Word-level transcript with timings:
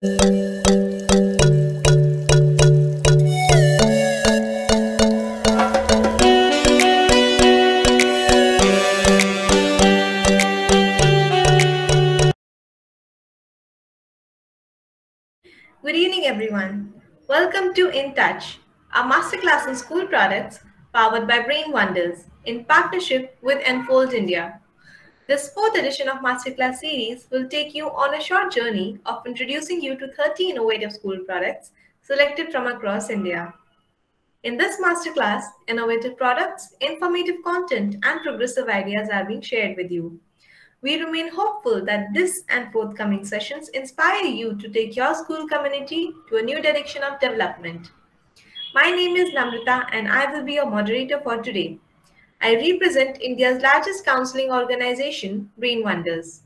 Good 0.00 0.12
evening, 15.86 16.26
everyone. 16.26 16.94
Welcome 17.28 17.74
to 17.74 17.88
In 17.90 18.14
Touch, 18.14 18.60
a 18.94 19.02
masterclass 19.02 19.66
in 19.66 19.74
school 19.74 20.06
products 20.06 20.60
powered 20.94 21.26
by 21.26 21.40
Brain 21.40 21.72
Wonders 21.72 22.26
in 22.44 22.64
partnership 22.66 23.36
with 23.42 23.60
Enfold 23.66 24.12
India. 24.12 24.60
This 25.28 25.50
fourth 25.50 25.76
edition 25.76 26.08
of 26.08 26.22
Masterclass 26.22 26.76
series 26.76 27.28
will 27.30 27.46
take 27.48 27.74
you 27.74 27.90
on 27.90 28.14
a 28.14 28.20
short 28.20 28.50
journey 28.50 28.98
of 29.04 29.26
introducing 29.26 29.82
you 29.82 29.94
to 29.98 30.10
30 30.14 30.52
innovative 30.52 30.90
school 30.90 31.18
products 31.26 31.72
selected 32.00 32.50
from 32.50 32.66
across 32.66 33.10
India. 33.10 33.52
In 34.44 34.56
this 34.56 34.80
masterclass, 34.80 35.42
innovative 35.66 36.16
products, 36.16 36.74
informative 36.80 37.42
content, 37.44 37.96
and 38.04 38.22
progressive 38.22 38.68
ideas 38.68 39.10
are 39.12 39.26
being 39.26 39.42
shared 39.42 39.76
with 39.76 39.90
you. 39.90 40.18
We 40.80 40.98
remain 40.98 41.28
hopeful 41.28 41.84
that 41.84 42.14
this 42.14 42.44
and 42.48 42.72
forthcoming 42.72 43.26
sessions 43.26 43.68
inspire 43.68 44.24
you 44.24 44.56
to 44.56 44.68
take 44.70 44.96
your 44.96 45.14
school 45.14 45.46
community 45.46 46.10
to 46.30 46.36
a 46.38 46.42
new 46.42 46.62
direction 46.62 47.02
of 47.02 47.20
development. 47.20 47.90
My 48.72 48.90
name 48.90 49.14
is 49.16 49.34
Namrita 49.34 49.90
and 49.92 50.08
I 50.08 50.32
will 50.32 50.44
be 50.44 50.54
your 50.54 50.70
moderator 50.70 51.20
for 51.20 51.42
today. 51.42 51.80
I 52.40 52.54
represent 52.54 53.20
India's 53.20 53.60
largest 53.62 54.04
counseling 54.04 54.52
organization, 54.52 55.50
Brain 55.58 55.82
Wonders. 55.82 56.42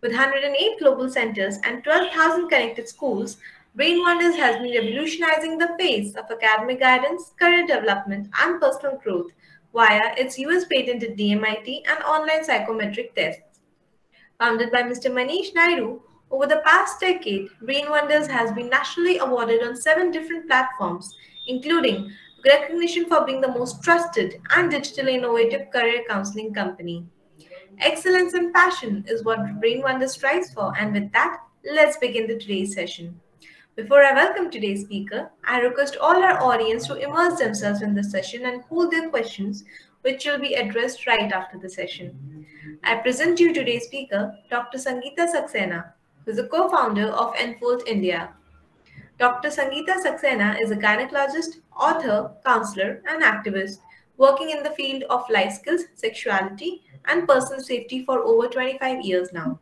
With 0.00 0.12
108 0.12 0.78
global 0.78 1.10
centers 1.10 1.58
and 1.62 1.84
12,000 1.84 2.48
connected 2.48 2.88
schools, 2.88 3.36
Brain 3.74 4.00
Wonders 4.00 4.36
has 4.36 4.56
been 4.56 4.72
revolutionizing 4.72 5.58
the 5.58 5.76
face 5.78 6.14
of 6.14 6.30
academic 6.30 6.80
guidance, 6.80 7.32
career 7.38 7.66
development, 7.66 8.30
and 8.40 8.58
personal 8.58 8.96
growth 8.96 9.30
via 9.74 10.14
its 10.16 10.38
US 10.38 10.64
patented 10.64 11.18
DMIT 11.18 11.82
and 11.86 12.02
online 12.04 12.42
psychometric 12.42 13.14
tests. 13.14 13.60
Founded 14.38 14.72
by 14.72 14.82
Mr. 14.84 15.10
Manish 15.10 15.54
Naidu, 15.54 16.00
over 16.30 16.46
the 16.46 16.62
past 16.64 16.98
decade, 16.98 17.50
Brain 17.60 17.90
Wonders 17.90 18.26
has 18.26 18.52
been 18.52 18.70
nationally 18.70 19.18
awarded 19.18 19.62
on 19.62 19.76
seven 19.76 20.10
different 20.10 20.46
platforms, 20.46 21.14
including 21.46 22.10
recognition 22.46 23.06
for 23.06 23.24
being 23.24 23.40
the 23.40 23.48
most 23.48 23.82
trusted 23.82 24.40
and 24.50 24.72
digitally 24.72 25.14
innovative 25.14 25.70
career 25.70 26.04
counseling 26.08 26.54
company. 26.54 27.04
Excellence 27.80 28.34
and 28.34 28.54
passion 28.54 29.04
is 29.06 29.24
what 29.24 29.60
Brain 29.60 29.82
Wonders 29.82 30.12
strives 30.12 30.52
for, 30.52 30.72
and 30.78 30.94
with 30.94 31.12
that, 31.12 31.38
let's 31.70 31.98
begin 31.98 32.26
the 32.26 32.38
today's 32.38 32.74
session. 32.74 33.20
Before 33.74 34.02
I 34.02 34.14
welcome 34.14 34.50
today's 34.50 34.84
speaker, 34.84 35.30
I 35.44 35.60
request 35.60 35.98
all 36.00 36.22
our 36.22 36.42
audience 36.42 36.86
to 36.86 36.94
immerse 36.94 37.38
themselves 37.38 37.82
in 37.82 37.94
the 37.94 38.02
session 38.02 38.46
and 38.46 38.62
hold 38.62 38.90
their 38.90 39.10
questions, 39.10 39.64
which 40.00 40.24
will 40.24 40.38
be 40.38 40.54
addressed 40.54 41.06
right 41.06 41.30
after 41.30 41.58
the 41.58 41.68
session. 41.68 42.46
I 42.84 42.96
present 42.96 43.38
you 43.38 43.52
today's 43.52 43.84
speaker, 43.84 44.34
Dr. 44.48 44.78
Sangeeta 44.78 45.30
Saxena, 45.30 45.92
who 46.24 46.30
is 46.30 46.38
a 46.38 46.46
co-founder 46.46 47.08
of 47.08 47.34
Enfold 47.34 47.82
India. 47.86 48.30
Dr. 49.18 49.48
Sangeeta 49.48 49.96
Saxena 50.04 50.60
is 50.60 50.70
a 50.70 50.76
gynecologist, 50.76 51.62
author, 51.74 52.32
counselor, 52.44 53.02
and 53.08 53.22
activist 53.22 53.78
working 54.18 54.50
in 54.50 54.62
the 54.62 54.70
field 54.70 55.04
of 55.04 55.24
life 55.30 55.54
skills, 55.54 55.84
sexuality, 55.94 56.82
and 57.06 57.26
personal 57.26 57.62
safety 57.62 58.04
for 58.04 58.20
over 58.20 58.46
25 58.46 59.02
years 59.02 59.32
now. 59.32 59.58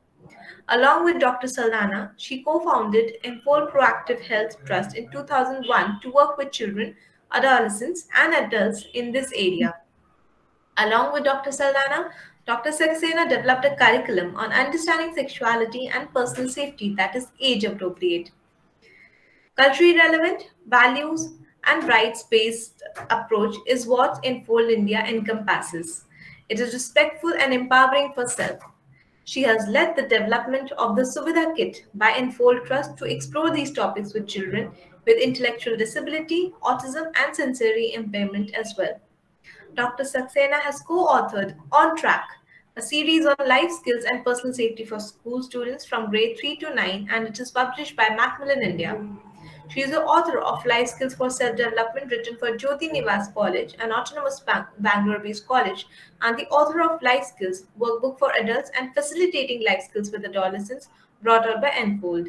Along 0.70 1.04
with 1.04 1.20
Dr. 1.20 1.46
Saldanha, 1.46 2.10
she 2.16 2.42
co-founded 2.42 3.18
Enfold 3.22 3.70
Proactive 3.70 4.20
Health 4.22 4.56
Trust 4.64 4.96
in 4.96 5.08
2001 5.10 6.00
to 6.02 6.10
work 6.10 6.36
with 6.36 6.50
children, 6.50 6.96
adolescents, 7.30 8.08
and 8.16 8.34
adults 8.34 8.86
in 8.94 9.12
this 9.12 9.30
area. 9.36 9.76
Along 10.78 11.12
with 11.12 11.22
Dr. 11.22 11.50
Saldanha, 11.50 12.10
Dr. 12.44 12.70
Saxena 12.70 13.28
developed 13.28 13.64
a 13.66 13.76
curriculum 13.76 14.34
on 14.34 14.52
understanding 14.52 15.14
sexuality 15.14 15.86
and 15.86 16.12
personal 16.12 16.48
safety 16.48 16.92
that 16.96 17.14
is 17.14 17.28
age 17.40 17.62
appropriate. 17.62 18.32
Culturally 19.56 19.96
relevant, 19.96 20.50
values, 20.66 21.34
and 21.66 21.86
rights 21.88 22.24
based 22.24 22.82
approach 23.10 23.54
is 23.68 23.86
what 23.86 24.18
Enfold 24.24 24.68
India 24.68 25.04
encompasses. 25.06 26.06
It 26.48 26.58
is 26.58 26.74
respectful 26.74 27.32
and 27.34 27.54
empowering 27.54 28.12
for 28.14 28.26
self. 28.26 28.58
She 29.22 29.42
has 29.42 29.68
led 29.68 29.94
the 29.94 30.02
development 30.02 30.72
of 30.72 30.96
the 30.96 31.02
Suvidha 31.02 31.54
Kit 31.56 31.86
by 31.94 32.10
Enfold 32.10 32.66
Trust 32.66 32.98
to 32.98 33.04
explore 33.04 33.52
these 33.52 33.70
topics 33.70 34.12
with 34.12 34.26
children 34.26 34.72
with 35.06 35.22
intellectual 35.22 35.76
disability, 35.76 36.52
autism, 36.62 37.12
and 37.14 37.34
sensory 37.34 37.94
impairment 37.94 38.52
as 38.54 38.74
well. 38.76 39.00
Dr. 39.74 40.02
Saxena 40.02 40.60
has 40.60 40.80
co-authored 40.80 41.56
On 41.70 41.96
Track, 41.96 42.28
a 42.76 42.82
series 42.82 43.24
on 43.24 43.36
life 43.46 43.70
skills 43.70 44.04
and 44.04 44.24
personal 44.24 44.52
safety 44.52 44.84
for 44.84 44.98
school 44.98 45.42
students 45.42 45.84
from 45.84 46.10
grade 46.10 46.36
3 46.40 46.56
to 46.56 46.74
9 46.74 47.08
and 47.12 47.28
it 47.28 47.38
is 47.38 47.52
published 47.52 47.94
by 47.94 48.08
Macmillan 48.08 48.62
India. 48.62 49.00
She 49.68 49.80
is 49.80 49.90
the 49.90 50.02
author 50.02 50.38
of 50.38 50.64
Life 50.66 50.88
Skills 50.88 51.14
for 51.14 51.30
Self-Development 51.30 52.10
written 52.10 52.36
for 52.36 52.56
Jyoti 52.56 52.92
Nivas 52.92 53.32
College, 53.34 53.74
an 53.80 53.92
autonomous 53.92 54.44
Bangalore-based 54.78 55.48
college, 55.48 55.86
and 56.20 56.38
the 56.38 56.46
author 56.48 56.82
of 56.82 57.02
Life 57.02 57.24
Skills, 57.24 57.64
workbook 57.78 58.18
for 58.18 58.30
adults 58.32 58.70
and 58.78 58.94
facilitating 58.94 59.64
life 59.64 59.82
skills 59.88 60.10
with 60.10 60.24
adolescents 60.24 60.88
brought 61.22 61.48
out 61.48 61.62
by 61.62 61.70
Enfold. 61.70 62.28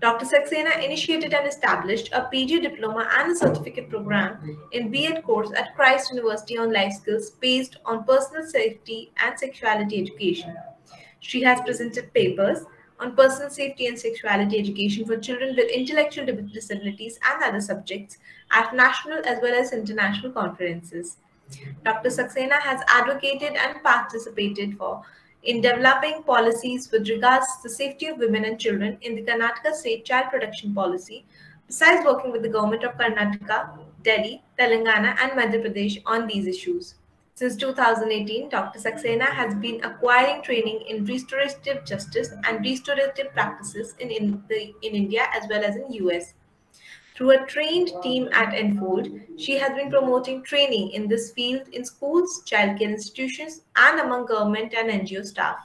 Dr. 0.00 0.26
Saxena 0.26 0.84
initiated 0.84 1.32
and 1.32 1.48
established 1.48 2.10
a 2.12 2.28
PG 2.30 2.60
diploma 2.60 3.08
and 3.16 3.32
a 3.32 3.36
certificate 3.36 3.88
program 3.88 4.58
in 4.72 4.90
B.Ed 4.90 5.22
course 5.24 5.50
at 5.56 5.74
Christ 5.74 6.10
University 6.10 6.58
on 6.58 6.70
life 6.70 6.92
skills 6.92 7.30
based 7.30 7.76
on 7.86 8.04
personal 8.04 8.46
safety 8.46 9.10
and 9.16 9.38
sexuality 9.38 10.02
education. 10.02 10.54
She 11.20 11.42
has 11.42 11.62
presented 11.62 12.12
papers 12.12 12.58
on 12.98 13.14
personal 13.14 13.50
safety 13.50 13.86
and 13.86 13.98
sexuality 13.98 14.58
education 14.58 15.04
for 15.04 15.16
children 15.18 15.54
with 15.56 15.70
intellectual 15.70 16.26
disabilities 16.26 17.18
and 17.28 17.42
other 17.42 17.60
subjects 17.60 18.18
at 18.52 18.74
national 18.74 19.24
as 19.26 19.38
well 19.42 19.54
as 19.54 19.72
international 19.72 20.32
conferences. 20.32 21.16
Dr. 21.84 22.08
Saxena 22.08 22.60
has 22.60 22.80
advocated 22.88 23.54
and 23.54 23.82
participated 23.82 24.76
for 24.76 25.02
in 25.42 25.60
developing 25.60 26.22
policies 26.24 26.90
with 26.90 27.08
regards 27.08 27.46
to 27.46 27.68
the 27.68 27.74
safety 27.74 28.06
of 28.06 28.18
women 28.18 28.44
and 28.44 28.58
children 28.58 28.98
in 29.02 29.14
the 29.14 29.22
Karnataka 29.22 29.72
State 29.74 30.04
Child 30.04 30.30
Protection 30.30 30.74
Policy, 30.74 31.24
besides 31.68 32.04
working 32.04 32.32
with 32.32 32.42
the 32.42 32.48
government 32.48 32.82
of 32.82 32.96
Karnataka, 32.98 33.78
Delhi, 34.02 34.42
Telangana, 34.58 35.16
and 35.20 35.32
Madhya 35.32 35.64
Pradesh 35.64 36.02
on 36.04 36.26
these 36.26 36.46
issues. 36.46 36.94
Since 37.36 37.56
2018, 37.56 38.48
Dr. 38.48 38.78
Saxena 38.78 39.26
has 39.26 39.54
been 39.56 39.84
acquiring 39.84 40.40
training 40.40 40.84
in 40.88 41.04
restorative 41.04 41.84
justice 41.84 42.30
and 42.44 42.64
restorative 42.64 43.30
practices 43.34 43.94
in, 43.98 44.10
in, 44.10 44.42
the, 44.48 44.72
in 44.80 44.94
India 44.94 45.26
as 45.34 45.46
well 45.50 45.62
as 45.62 45.76
in 45.76 45.92
US. 46.06 46.32
Through 47.14 47.32
a 47.32 47.46
trained 47.46 47.90
team 48.02 48.30
at 48.32 48.54
Enfold, 48.54 49.10
she 49.36 49.58
has 49.58 49.74
been 49.74 49.90
promoting 49.90 50.44
training 50.44 50.92
in 50.92 51.08
this 51.08 51.32
field 51.32 51.68
in 51.74 51.84
schools, 51.84 52.42
childcare 52.46 52.80
institutions, 52.80 53.60
and 53.76 54.00
among 54.00 54.24
government 54.24 54.72
and 54.72 54.88
NGO 54.88 55.22
staff. 55.22 55.58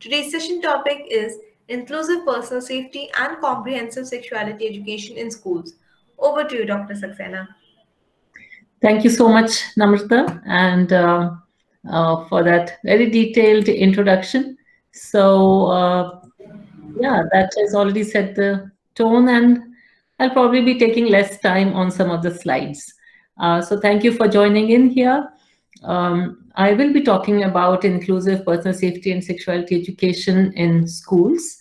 Today's 0.00 0.32
session 0.32 0.62
topic 0.62 1.04
is 1.10 1.36
Inclusive 1.68 2.24
Personal 2.24 2.62
Safety 2.62 3.10
and 3.20 3.38
Comprehensive 3.38 4.06
Sexuality 4.06 4.66
Education 4.66 5.18
in 5.18 5.30
Schools. 5.30 5.74
Over 6.18 6.44
to 6.44 6.56
you, 6.56 6.64
Dr. 6.64 6.94
Saxena. 6.94 7.48
Thank 8.82 9.04
you 9.04 9.10
so 9.10 9.28
much, 9.28 9.50
Namrata, 9.78 10.42
and 10.44 10.92
uh, 10.92 11.30
uh, 11.88 12.24
for 12.28 12.42
that 12.42 12.78
very 12.84 13.08
detailed 13.10 13.68
introduction. 13.68 14.58
So, 14.92 15.66
uh, 15.66 16.20
yeah, 16.98 17.22
that 17.32 17.52
has 17.58 17.76
already 17.76 18.02
set 18.02 18.34
the 18.34 18.72
tone 18.96 19.28
and 19.28 19.62
I'll 20.18 20.30
probably 20.30 20.62
be 20.62 20.78
taking 20.78 21.06
less 21.06 21.38
time 21.38 21.74
on 21.74 21.90
some 21.90 22.10
of 22.10 22.22
the 22.22 22.34
slides. 22.34 22.92
Uh, 23.38 23.62
so 23.62 23.80
thank 23.80 24.04
you 24.04 24.12
for 24.12 24.28
joining 24.28 24.70
in 24.70 24.90
here. 24.90 25.28
Um, 25.84 26.50
I 26.56 26.74
will 26.74 26.92
be 26.92 27.02
talking 27.02 27.44
about 27.44 27.84
inclusive 27.84 28.44
personal 28.44 28.74
safety 28.74 29.12
and 29.12 29.22
sexuality 29.22 29.80
education 29.80 30.52
in 30.54 30.86
schools. 30.86 31.58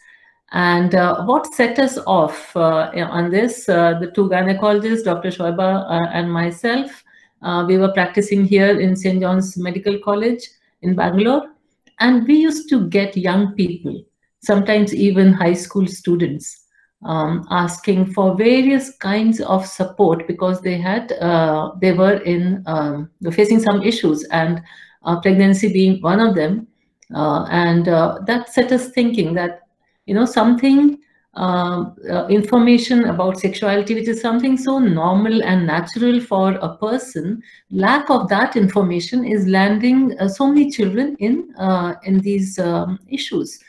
And 0.52 0.96
uh, 0.96 1.24
what 1.24 1.54
set 1.54 1.80
us 1.80 1.98
off 2.06 2.56
uh, 2.58 2.92
on 2.96 3.30
this, 3.30 3.70
uh, 3.70 4.00
the 4.00 4.12
two 4.12 4.28
gynecologists, 4.28 5.06
Dr. 5.06 5.30
Shaibya 5.30 5.90
uh, 5.90 6.10
and 6.12 6.32
myself, 6.32 7.04
uh, 7.42 7.66
we 7.68 7.78
were 7.78 7.92
practicing 7.92 8.46
here 8.46 8.80
in 8.80 8.96
St. 8.96 9.20
John's 9.22 9.58
Medical 9.58 10.00
College 10.00 10.44
in 10.82 10.96
Bangalore. 10.96 11.52
And 12.00 12.28
we 12.28 12.36
used 12.36 12.70
to 12.70 12.88
get 12.90 13.16
young 13.16 13.54
people, 13.54 14.04
sometimes 14.42 14.94
even 14.94 15.34
high 15.34 15.54
school 15.54 15.88
students, 15.88 16.62
um, 17.04 17.46
asking 17.50 18.14
for 18.14 18.36
various 18.36 18.96
kinds 18.98 19.42
of 19.42 19.66
support 19.66 20.28
because 20.28 20.62
they 20.62 20.78
had 20.78 21.12
uh, 21.14 21.72
they 21.80 21.94
were 21.94 22.18
in 22.18 22.64
um, 22.68 23.10
facing 23.32 23.60
some 23.60 23.82
issues 23.82 24.24
and 24.26 24.62
uh, 25.04 25.20
pregnancy 25.20 25.72
being 25.72 26.02
one 26.02 26.20
of 26.20 26.36
them 26.36 26.68
uh, 27.16 27.46
and 27.50 27.88
uh, 27.88 28.20
that 28.28 28.50
set 28.50 28.72
us 28.72 28.90
thinking 28.90 29.34
that 29.34 29.62
you 30.06 30.14
know 30.14 30.26
something 30.26 31.00
um, 31.34 31.96
uh, 32.10 32.28
information 32.28 33.06
about 33.06 33.40
sexuality, 33.40 33.96
which 33.96 34.10
is 34.10 34.20
something 34.20 34.58
so 34.58 34.80
normal 34.80 35.42
and 35.44 35.66
natural 35.66 36.20
for 36.20 36.56
a 36.56 36.76
person, 36.76 37.42
lack 37.72 38.10
of 38.10 38.28
that 38.28 38.58
information 38.58 39.24
is 39.24 39.48
landing 39.48 40.18
uh, 40.20 40.28
so 40.28 40.48
many 40.48 40.70
children 40.70 41.16
in 41.20 41.54
uh, 41.58 41.94
in 42.04 42.20
these 42.20 42.60
um, 42.60 43.00
issues. 43.08 43.60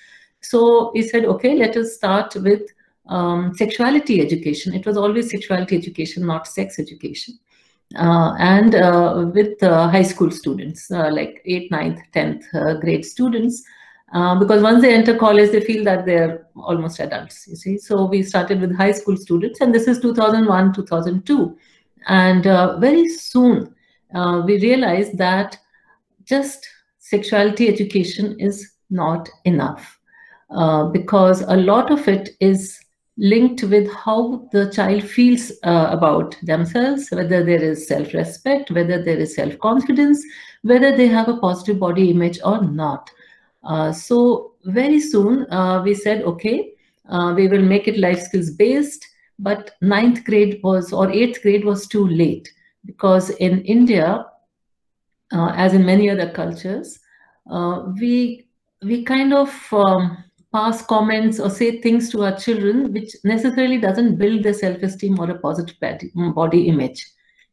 So 0.41 0.91
he 0.93 1.03
said, 1.03 1.25
okay, 1.25 1.55
let 1.55 1.77
us 1.77 1.95
start 1.95 2.35
with 2.35 2.63
um, 3.07 3.55
sexuality 3.55 4.21
education. 4.21 4.75
It 4.75 4.85
was 4.85 4.97
always 4.97 5.31
sexuality 5.31 5.77
education, 5.77 6.27
not 6.27 6.49
sex 6.49 6.81
education. 6.81 7.39
Uh, 7.95 8.35
and 8.39 8.75
uh, 8.75 9.31
with 9.33 9.61
high 9.61 10.03
school 10.03 10.33
students, 10.33 10.91
like 10.91 11.43
8th, 11.47 11.71
9th, 11.71 12.01
10th 12.13 12.81
grade 12.81 13.05
students, 13.05 13.63
uh, 14.13 14.35
because 14.39 14.63
once 14.63 14.83
they 14.83 14.95
enter 14.95 15.17
college, 15.17 15.51
they 15.51 15.61
feel 15.61 15.85
that 15.85 16.05
they're 16.05 16.47
almost 16.55 17.01
adults, 17.01 17.47
you 17.49 17.57
see. 17.57 17.79
So 17.79 18.05
we 18.05 18.23
started 18.23 18.61
with 18.61 18.77
high 18.77 18.93
school 18.93 19.17
students, 19.17 19.61
and 19.61 19.75
this 19.75 19.89
is 19.89 20.01
2001, 20.01 20.75
2002. 20.75 21.57
And 22.09 22.47
uh, 22.47 22.79
very 22.79 23.09
soon, 23.09 23.75
uh, 24.15 24.43
we 24.45 24.61
realized 24.61 25.17
that 25.19 25.59
just 26.25 26.69
sexuality 26.99 27.69
education 27.69 28.39
is 28.39 28.73
not 28.91 29.29
enough 29.45 29.99
uh, 30.51 30.85
because 30.85 31.41
a 31.43 31.57
lot 31.57 31.91
of 31.91 32.07
it 32.07 32.31
is 32.41 32.79
linked 33.17 33.63
with 33.63 33.91
how 33.93 34.49
the 34.53 34.71
child 34.71 35.03
feels 35.03 35.53
uh, 35.65 35.89
about 35.91 36.37
themselves, 36.43 37.09
whether 37.11 37.45
there 37.45 37.63
is 37.63 37.87
self-respect, 37.87 38.71
whether 38.71 39.03
there 39.03 39.19
is 39.19 39.35
self-confidence, 39.35 40.23
whether 40.63 40.97
they 40.97 41.07
have 41.07 41.29
a 41.29 41.37
positive 41.37 41.79
body 41.79 42.11
image 42.11 42.39
or 42.45 42.63
not. 42.63 43.11
Uh, 43.65 43.93
so 43.93 44.55
very 44.65 45.01
soon 45.01 45.51
uh, 45.53 45.83
we 45.83 45.95
said, 45.95 46.23
okay, 46.23 46.73
uh, 47.09 47.33
we 47.37 47.49
will 47.49 47.63
make 47.63 47.89
it 47.89 47.99
life 47.99 48.21
skills 48.21 48.51
based, 48.51 49.07
but 49.39 49.73
ninth 49.81 50.25
grade 50.25 50.61
was 50.63 50.93
or 50.93 51.11
eighth 51.11 51.43
grade 51.43 51.65
was 51.65 51.87
too 51.87 52.07
late 52.09 52.53
because 52.85 53.31
in 53.31 53.63
India, 53.63 54.27
as 55.33 55.73
in 55.73 55.87
many 55.87 56.11
other 56.11 56.31
cultures, 56.31 56.99
we 58.01 58.47
we 58.83 59.05
kind 59.05 59.33
of 59.33 59.73
um, 59.73 60.25
pass 60.53 60.85
comments 60.85 61.41
or 61.41 61.49
say 61.49 61.81
things 61.81 62.11
to 62.11 62.25
our 62.25 62.37
children 62.37 62.93
which 62.93 63.15
necessarily 63.25 63.79
doesn't 63.79 64.17
build 64.17 64.43
their 64.43 64.53
self-esteem 64.53 65.19
or 65.19 65.31
a 65.31 65.39
positive 65.39 65.77
body 66.35 66.69
image. 66.69 67.07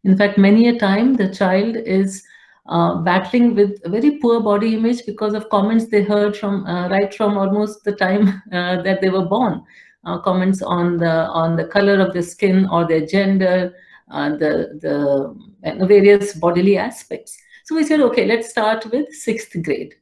In 0.04 0.18
fact, 0.18 0.38
many 0.38 0.70
a 0.70 0.80
time 0.80 1.14
the 1.14 1.34
child 1.34 1.76
is 1.76 2.24
uh, 2.69 3.01
battling 3.01 3.56
with 3.56 3.81
very 3.86 4.19
poor 4.19 4.39
body 4.42 4.75
image 4.75 5.04
because 5.07 5.33
of 5.33 5.50
comments 5.50 5.88
they 5.88 6.04
heard 6.04 6.38
from 6.38 6.66
uh, 6.68 6.88
right 6.88 7.12
from 7.16 7.36
almost 7.36 7.83
the 7.83 7.92
time 7.92 8.27
uh, 8.54 8.80
that 8.83 9.01
they 9.01 9.10
were 9.10 9.25
born. 9.25 9.63
Uh, 10.06 10.19
comments 10.19 10.62
on 10.62 10.98
the 10.98 11.27
on 11.30 11.56
the 11.56 11.66
color 11.66 12.00
of 12.00 12.13
the 12.13 12.21
skin 12.21 12.68
or 12.71 12.88
their 12.88 13.06
gender, 13.06 13.74
the 14.10 14.80
the 14.81 15.86
various 15.88 16.33
bodily 16.33 16.77
aspects. 16.77 17.38
So 17.66 17.75
we 17.75 17.83
said, 17.83 18.01
okay, 18.01 18.25
let's 18.25 18.50
start 18.50 18.86
with 18.92 19.12
sixth 19.13 19.62
grade 19.63 19.95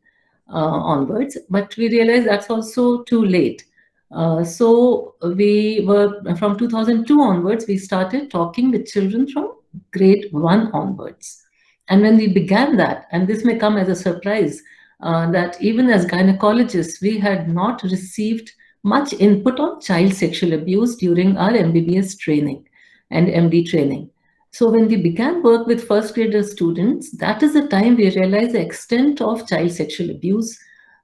onwards. 0.47 1.37
But 1.49 1.75
we 1.77 1.89
realized 1.89 2.27
that's 2.27 2.49
also 2.49 3.03
too 3.03 3.23
late. 3.23 3.65
Uh, 4.11 4.43
so 4.43 5.15
we 5.35 5.85
were 5.87 6.21
from 6.35 6.57
2002 6.57 7.19
onwards 7.19 7.65
we 7.67 7.77
started 7.77 8.31
talking 8.31 8.71
with 8.71 8.87
children 8.87 9.27
from 9.27 9.51
grade 9.91 10.27
one 10.31 10.71
onwards 10.71 11.46
and 11.89 12.01
when 12.01 12.17
we 12.17 12.27
began 12.27 12.75
that, 12.77 13.07
and 13.11 13.27
this 13.27 13.45
may 13.45 13.57
come 13.57 13.77
as 13.77 13.87
a 13.87 13.95
surprise, 13.95 14.61
uh, 15.01 15.29
that 15.31 15.61
even 15.61 15.89
as 15.89 16.05
gynecologists, 16.05 17.01
we 17.01 17.17
had 17.19 17.47
not 17.53 17.83
received 17.83 18.51
much 18.83 19.13
input 19.13 19.59
on 19.59 19.79
child 19.81 20.13
sexual 20.13 20.53
abuse 20.53 20.95
during 20.95 21.37
our 21.37 21.51
MBBS 21.51 22.17
training 22.17 22.67
and 23.11 23.27
MD 23.27 23.67
training. 23.69 24.09
So 24.51 24.69
when 24.69 24.87
we 24.87 24.95
began 24.95 25.43
work 25.43 25.67
with 25.67 25.87
first 25.87 26.13
grader 26.15 26.43
students, 26.43 27.11
that 27.17 27.43
is 27.43 27.53
the 27.53 27.67
time 27.67 27.95
we 27.95 28.15
realized 28.15 28.53
the 28.53 28.61
extent 28.61 29.21
of 29.21 29.47
child 29.47 29.71
sexual 29.71 30.09
abuse 30.09 30.57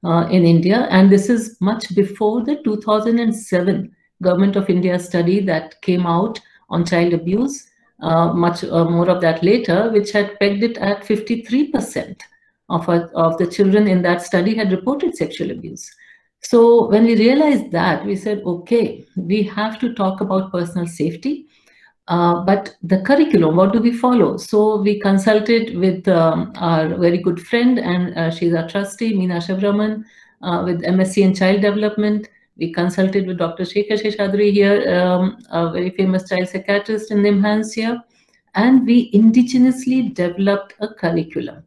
uh, 0.03 0.27
in 0.31 0.43
India. 0.45 0.87
And 0.89 1.11
this 1.11 1.29
is 1.29 1.57
much 1.61 1.93
before 1.95 2.43
the 2.43 2.61
2007 2.63 3.95
Government 4.21 4.55
of 4.55 4.69
India 4.69 4.97
study 4.99 5.41
that 5.41 5.81
came 5.81 6.07
out 6.07 6.39
on 6.69 6.85
child 6.85 7.13
abuse 7.13 7.69
much 8.33 8.63
uh, 8.63 8.85
more 8.85 9.09
of 9.09 9.21
that 9.21 9.43
later, 9.43 9.89
which 9.91 10.11
had 10.11 10.37
pegged 10.39 10.63
it 10.63 10.77
at 10.77 11.03
53% 11.03 12.19
of, 12.69 12.89
of 12.89 13.37
the 13.37 13.47
children 13.47 13.87
in 13.87 14.01
that 14.01 14.21
study 14.21 14.55
had 14.55 14.71
reported 14.71 15.15
sexual 15.15 15.51
abuse. 15.51 15.89
So 16.41 16.89
when 16.89 17.05
we 17.05 17.15
realized 17.15 17.71
that, 17.71 18.05
we 18.05 18.15
said, 18.15 18.41
okay, 18.45 19.05
we 19.15 19.43
have 19.43 19.79
to 19.79 19.93
talk 19.93 20.19
about 20.19 20.51
personal 20.51 20.87
safety, 20.87 21.47
uh, 22.09 22.41
but 22.43 22.75
the 22.83 23.01
curriculum, 23.01 23.55
what 23.55 23.71
do 23.71 23.79
we 23.79 23.93
follow? 23.93 24.35
So 24.35 24.81
we 24.81 24.99
consulted 24.99 25.77
with 25.77 26.05
um, 26.09 26.51
our 26.57 26.89
very 26.97 27.19
good 27.19 27.41
friend, 27.41 27.79
and 27.79 28.17
uh, 28.17 28.29
she's 28.29 28.53
our 28.53 28.67
trustee, 28.67 29.13
Meena 29.13 29.37
Shivraman, 29.37 30.03
uh, 30.41 30.63
with 30.65 30.81
MSc 30.81 31.23
in 31.23 31.33
Child 31.33 31.61
Development. 31.61 32.27
We 32.57 32.71
consulted 32.71 33.25
with 33.27 33.39
Dr. 33.39 33.63
Shekhar 33.63 34.01
Seshadri 34.01 34.51
here, 34.51 34.95
um, 34.95 35.37
a 35.51 35.71
very 35.71 35.89
famous 35.91 36.29
child 36.29 36.47
psychiatrist 36.47 37.11
in 37.11 37.19
NIMHANS 37.19 37.73
here, 37.73 38.01
and 38.53 38.85
we 38.85 39.11
indigenously 39.11 40.13
developed 40.13 40.75
a 40.79 40.87
curriculum. 40.87 41.63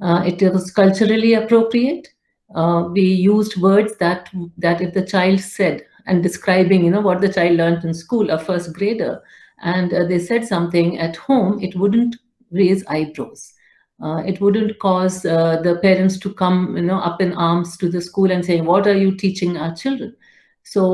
Uh, 0.00 0.22
it 0.24 0.40
was 0.52 0.70
culturally 0.70 1.34
appropriate. 1.34 2.08
Uh, 2.54 2.88
we 2.92 3.02
used 3.02 3.60
words 3.60 3.96
that 3.96 4.30
that 4.56 4.80
if 4.80 4.94
the 4.94 5.04
child 5.04 5.40
said 5.40 5.82
and 6.06 6.22
describing, 6.22 6.84
you 6.84 6.90
know, 6.90 7.00
what 7.00 7.20
the 7.20 7.32
child 7.32 7.56
learned 7.56 7.84
in 7.84 7.92
school, 7.92 8.30
a 8.30 8.38
first 8.38 8.72
grader, 8.72 9.22
and 9.62 9.92
uh, 9.92 10.04
they 10.04 10.18
said 10.18 10.44
something 10.44 10.98
at 10.98 11.16
home, 11.16 11.60
it 11.60 11.74
wouldn't 11.76 12.16
raise 12.50 12.84
eyebrows 12.86 13.52
uh, 14.02 14.22
it 14.26 14.40
wouldn't 14.40 14.78
cause 14.78 15.24
uh, 15.26 15.60
the 15.62 15.76
parents 15.76 16.18
to 16.18 16.32
come 16.32 16.76
you 16.76 16.82
know 16.82 16.98
up 16.98 17.20
in 17.20 17.32
arms 17.34 17.76
to 17.76 17.88
the 17.88 18.00
school 18.00 18.30
and 18.30 18.44
saying 18.44 18.64
what 18.64 18.86
are 18.86 18.96
you 18.96 19.14
teaching 19.14 19.56
our 19.56 19.74
children 19.74 20.14
so 20.74 20.84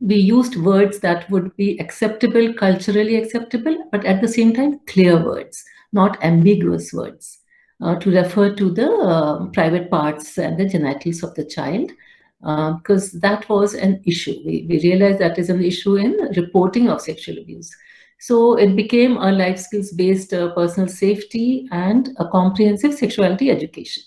we 0.00 0.16
used 0.16 0.56
words 0.56 0.98
that 1.04 1.28
would 1.30 1.48
be 1.56 1.68
acceptable 1.84 2.52
culturally 2.62 3.16
acceptable 3.20 3.76
but 3.92 4.04
at 4.12 4.20
the 4.20 4.32
same 4.36 4.52
time 4.58 4.78
clear 4.92 5.16
words 5.28 5.64
not 5.92 6.22
ambiguous 6.30 6.92
words 6.92 7.38
uh, 7.82 7.94
to 7.96 8.10
refer 8.10 8.48
to 8.54 8.70
the 8.70 8.90
uh, 9.12 9.46
private 9.58 9.90
parts 9.90 10.36
and 10.38 10.58
the 10.58 10.68
genitals 10.74 11.22
of 11.22 11.34
the 11.34 11.44
child 11.56 11.90
because 12.78 13.14
uh, 13.14 13.18
that 13.22 13.48
was 13.48 13.74
an 13.74 14.00
issue 14.04 14.36
we, 14.44 14.66
we 14.68 14.80
realized 14.82 15.18
that 15.18 15.38
is 15.38 15.50
an 15.50 15.64
issue 15.72 15.96
in 15.96 16.12
reporting 16.36 16.88
of 16.88 17.00
sexual 17.00 17.38
abuse 17.38 17.74
so 18.18 18.56
it 18.56 18.74
became 18.74 19.16
a 19.16 19.30
life 19.30 19.58
skills 19.58 19.92
based 19.92 20.32
uh, 20.32 20.52
personal 20.54 20.88
safety 20.88 21.68
and 21.70 22.10
a 22.18 22.28
comprehensive 22.28 22.94
sexuality 22.94 23.50
education. 23.50 24.02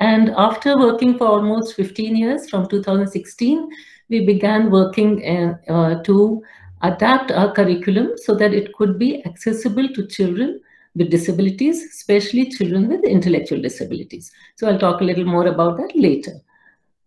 And 0.00 0.30
after 0.36 0.76
working 0.76 1.18
for 1.18 1.26
almost 1.26 1.74
15 1.74 2.16
years, 2.16 2.48
from 2.48 2.68
2016, 2.68 3.68
we 4.08 4.24
began 4.24 4.70
working 4.70 5.24
uh, 5.26 5.72
uh, 5.72 6.02
to 6.04 6.42
adapt 6.82 7.30
our 7.30 7.52
curriculum 7.52 8.12
so 8.16 8.34
that 8.34 8.54
it 8.54 8.72
could 8.74 8.98
be 8.98 9.24
accessible 9.26 9.88
to 9.88 10.06
children 10.06 10.60
with 10.94 11.10
disabilities, 11.10 11.82
especially 11.84 12.50
children 12.50 12.88
with 12.88 13.04
intellectual 13.04 13.60
disabilities. 13.60 14.32
So 14.56 14.68
I'll 14.68 14.78
talk 14.78 15.00
a 15.00 15.04
little 15.04 15.24
more 15.24 15.46
about 15.46 15.76
that 15.78 15.94
later. 15.94 16.32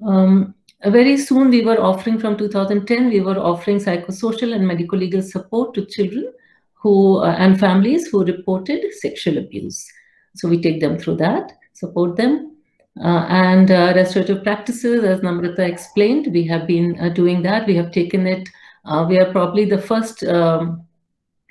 Um, 0.06 0.56
very 0.90 1.18
soon 1.18 1.50
we 1.50 1.64
were 1.64 1.80
offering 1.80 2.18
from 2.18 2.38
2010 2.38 3.10
we 3.10 3.22
were 3.22 3.38
offering 3.38 3.78
psychosocial 3.78 4.56
and 4.56 4.68
medical 4.68 4.98
legal 4.98 5.22
support 5.22 5.76
to 5.76 5.86
children 5.86 6.34
who 6.74 7.18
uh, 7.18 7.36
and 7.38 7.60
families 7.60 8.08
who 8.08 8.26
reported 8.26 8.82
sexual 8.94 9.38
abuse 9.38 9.88
so 10.36 10.50
we 10.50 10.60
take 10.60 10.82
them 10.82 10.98
through 10.98 11.16
that 11.16 11.52
support 11.74 12.16
them 12.18 12.51
uh, 13.00 13.26
and 13.30 13.72
uh, 13.72 13.94
restorative 13.96 14.44
practices 14.44 15.04
as 15.04 15.22
namrata 15.22 15.60
explained 15.60 16.28
we 16.34 16.46
have 16.46 16.68
been 16.68 17.00
uh, 17.00 17.10
doing 17.10 17.42
that. 17.42 17.66
We 17.66 17.76
have 17.76 17.92
taken 17.92 18.28
it 18.28 18.50
uh, 18.86 19.06
we 19.08 19.20
are 19.20 19.32
probably 19.32 19.66
the 19.66 19.78
first 19.78 20.24
um, 20.24 20.86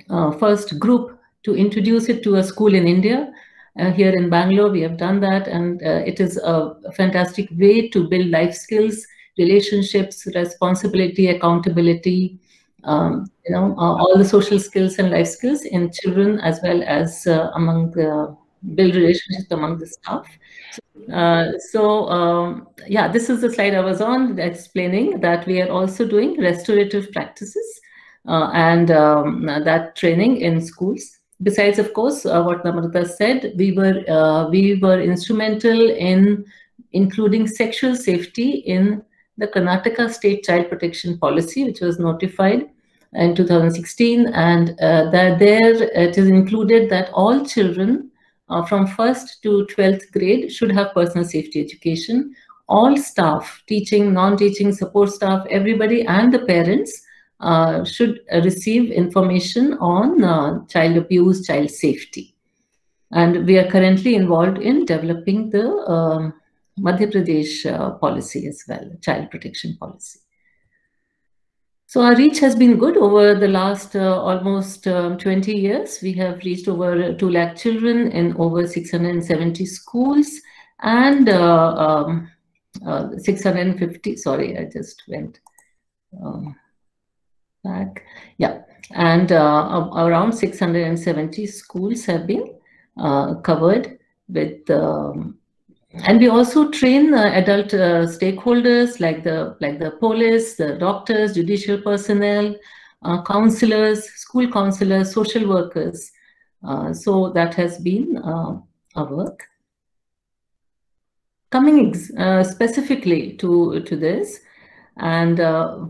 uh, 0.09 0.33
first 0.33 0.79
group 0.79 1.19
to 1.45 1.55
introduce 1.57 2.09
it 2.09 2.23
to 2.25 2.37
a 2.37 2.45
school 2.45 2.75
in 2.75 2.87
india. 2.87 3.33
Uh, 3.79 3.93
here 3.93 4.11
in 4.11 4.29
Bangalore, 4.29 4.69
we 4.69 4.81
have 4.81 4.97
done 4.97 5.21
that, 5.21 5.47
and 5.47 5.81
it 5.81 6.19
is 6.19 6.37
a 6.39 6.75
fantastic 6.97 7.49
way 7.53 7.89
to 7.89 8.09
build 8.09 8.27
life 8.27 8.53
skills 8.53 9.07
relationships, 9.39 10.27
responsibility, 10.35 11.29
accountability, 11.29 12.39
um, 12.83 13.31
you 13.47 13.55
know, 13.55 13.75
all 13.79 14.19
the 14.19 14.25
social 14.25 14.59
skills 14.59 14.99
and 14.99 15.11
life 15.11 15.29
skills 15.29 15.63
in 15.63 15.91
children 15.93 16.41
as 16.41 16.61
well 16.65 16.83
as 16.83 17.27
among 17.55 17.93
the 17.93 18.37
build 18.75 18.95
relationships 18.95 19.51
among 19.51 19.79
the 19.79 19.87
staff. 19.87 20.27
Uh, 21.13 21.53
so 21.71 22.09
um, 22.09 22.69
yeah, 22.87 23.09
this 23.09 23.31
is 23.31 23.41
the 23.41 23.53
slide 23.53 23.75
I 23.75 23.81
was 23.81 24.01
on 24.01 24.39
explaining 24.39 25.21
that 25.21 25.47
we 25.47 25.61
are 25.63 25.71
also 25.71 26.07
doing 26.07 26.39
restorative 26.39 27.11
practices 27.13 27.81
uh, 28.29 28.51
and 28.53 28.91
um, 28.91 29.47
that 29.47 29.97
training 29.97 30.41
in 30.41 30.61
schools. 30.61 31.19
Besides, 31.43 31.79
of 31.79 31.95
course, 31.95 32.27
uh, 32.27 32.43
what 32.43 32.65
Namrata 32.65 33.09
said, 33.09 33.55
we 33.57 33.73
were 33.73 34.05
uh, 34.09 34.51
we 34.51 34.75
were 34.75 35.01
instrumental 35.01 35.91
in 35.91 36.45
including 36.93 37.47
sexual 37.47 37.97
safety 37.97 38.51
in 38.51 39.03
the 39.39 39.49
Karnataka 39.49 40.13
State 40.13 40.45
Child 40.45 40.69
Protection 40.69 41.19
Policy, 41.19 41.65
which 41.65 41.81
was 41.81 41.99
notified 41.99 42.69
in 43.15 43.35
2016, 43.35 44.27
and 44.29 44.71
uh, 44.81 45.11
that 45.11 45.39
there 45.39 45.83
it 45.83 46.19
is 46.19 46.29
included 46.29 46.91
that 46.91 47.11
all 47.15 47.45
children 47.47 48.11
uh, 48.51 48.65
from 48.65 48.87
first 48.87 49.43
to 49.43 49.67
12th 49.71 50.11
grade 50.13 50.53
should 50.53 50.73
have 50.73 50.93
personal 50.93 51.25
safety 51.25 51.61
education. 51.61 52.35
All 52.69 52.97
staff, 52.97 53.63
teaching, 53.67 54.13
non-teaching, 54.13 54.73
support 54.73 55.11
staff, 55.11 55.47
everybody 55.51 56.03
and 56.03 56.33
the 56.33 56.41
parents 56.41 57.03
uh, 57.41 57.85
should 57.85 58.21
receive 58.45 58.91
information 58.91 59.75
on 59.75 60.23
uh, 60.23 60.65
child 60.67 60.97
abuse, 60.97 61.47
child 61.47 61.71
safety. 61.71 62.35
And 63.13 63.47
we 63.47 63.59
are 63.59 63.69
currently 63.69 64.15
involved 64.15 64.59
in 64.59 64.85
developing 64.85 65.51
the 65.51 65.67
um, 65.89 66.35
Madhya 66.79 67.11
Pradesh 67.13 67.67
uh, 67.67 67.93
policy 67.93 68.47
as 68.47 68.63
well, 68.69 68.91
child 69.01 69.31
protection 69.31 69.77
policy. 69.79 70.21
So 71.91 72.03
our 72.03 72.15
reach 72.15 72.39
has 72.39 72.55
been 72.55 72.79
good 72.79 72.97
over 72.97 73.35
the 73.35 73.49
last 73.49 73.97
uh, 73.97 74.23
almost 74.23 74.87
um, 74.87 75.19
20 75.19 75.53
years. 75.53 75.99
We 76.01 76.13
have 76.13 76.39
reached 76.45 76.69
over 76.69 77.15
2 77.15 77.29
lakh 77.29 77.57
children 77.57 78.13
in 78.13 78.37
over 78.37 78.65
670 78.65 79.67
schools 79.67 80.41
and 80.83 81.29
uh, 81.29 81.75
um, 81.75 82.31
uh, 82.87 83.09
650, 83.19 84.17
sorry, 84.19 84.57
I 84.57 84.67
just 84.67 85.03
went 85.09 85.41
um, 86.25 86.55
back. 87.65 88.05
Yeah, 88.39 88.61
and 88.93 89.33
uh, 89.33 89.91
around 89.97 90.33
670 90.35 91.45
schools 91.49 92.05
have 92.05 92.25
been 92.25 92.55
uh, 92.99 93.35
covered 93.41 93.99
with 94.29 94.71
um, 94.71 95.40
and 95.93 96.21
we 96.21 96.29
also 96.29 96.71
train 96.71 97.13
uh, 97.15 97.33
adult 97.35 97.75
uh, 97.75 98.07
stakeholders 98.07 99.01
like 99.01 99.25
the 99.25 99.57
like 99.61 99.79
the 99.81 99.91
police, 99.93 100.57
the 100.57 100.77
doctors, 100.79 101.35
judicial 101.35 101.81
personnel, 101.81 102.55
uh, 103.03 103.23
counselors, 103.23 104.05
school 104.05 104.51
counselors, 104.51 105.13
social 105.13 105.49
workers. 105.49 106.13
Uh, 106.63 106.93
so 106.93 107.31
that 107.31 107.55
has 107.55 107.79
been 107.79 108.19
uh, 108.19 108.57
our 108.95 109.17
work. 109.17 109.45
Coming 111.51 111.97
uh, 112.17 112.45
specifically 112.45 113.37
to, 113.39 113.81
to 113.81 113.97
this, 113.97 114.41
and 114.99 115.39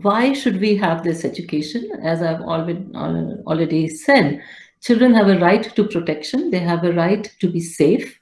why 0.01 0.33
should 0.33 0.59
we 0.59 0.75
have 0.77 1.03
this 1.03 1.23
education? 1.23 1.91
As 2.01 2.23
I've 2.23 2.41
already, 2.41 2.83
already 2.95 3.89
said, 3.89 4.41
children 4.81 5.13
have 5.13 5.27
a 5.27 5.37
right 5.37 5.63
to 5.75 5.83
protection. 5.83 6.49
They 6.49 6.59
have 6.59 6.83
a 6.83 6.93
right 6.93 7.29
to 7.41 7.51
be 7.51 7.59
safe. 7.59 8.20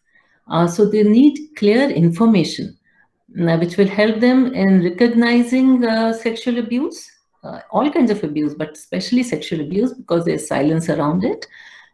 Uh, 0.50 0.68
so 0.68 0.86
they 0.86 1.03
need 1.03 1.38
clear 1.56 1.89
information 1.89 2.75
uh, 3.38 3.58
which 3.58 3.77
will 3.77 3.88
help 3.88 4.20
them 4.20 4.53
in 4.56 4.84
recognizing 4.84 5.86
uh, 5.86 6.12
sexual 6.12 6.58
abuse, 6.58 7.12
uh, 7.44 7.60
all 7.70 7.89
kinds 7.91 8.10
of 8.10 8.24
abuse, 8.24 8.56
but 8.56 8.72
especially 8.72 9.22
sexual 9.22 9.62
abuse 9.62 9.94
because 9.94 10.25
there's 10.25 10.48
silence 10.48 10.89
around 10.89 11.24
it 11.24 11.46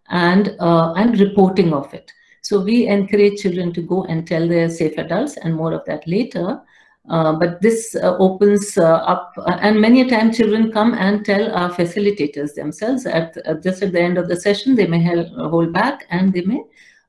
and, 0.10 0.56
uh, 0.60 0.94
and 0.94 1.20
reporting 1.20 1.74
of 1.74 1.94
it. 1.94 2.12
So 2.42 2.62
we 2.62 2.88
encourage 2.88 3.42
children 3.42 3.74
to 3.74 3.82
go 3.82 4.06
and 4.06 4.26
tell 4.26 4.48
their 4.48 4.70
safe 4.70 4.98
adults 4.98 5.36
and 5.38 5.56
more 5.56 5.74
of 5.74 5.84
that 5.86 6.08
later. 6.08 6.62
Uh, 7.10 7.34
but 7.34 7.62
this 7.62 7.96
opens 8.02 8.78
up 8.78 9.34
and 9.62 9.80
many 9.80 10.02
a 10.02 10.10
time 10.10 10.32
children 10.32 10.72
come 10.72 10.94
and 10.94 11.24
tell 11.26 11.54
our 11.54 11.70
facilitators 11.70 12.56
themselves 12.56 13.06
at 13.06 13.36
just 13.62 13.84
at 13.84 13.92
the 13.92 14.02
end 14.02 14.18
of 14.18 14.28
the 14.28 14.40
session, 14.40 14.74
they 14.74 14.88
may 14.88 15.04
hold 15.04 15.72
back 15.74 16.06
and 16.10 16.34
they 16.34 16.42
may 16.42 16.64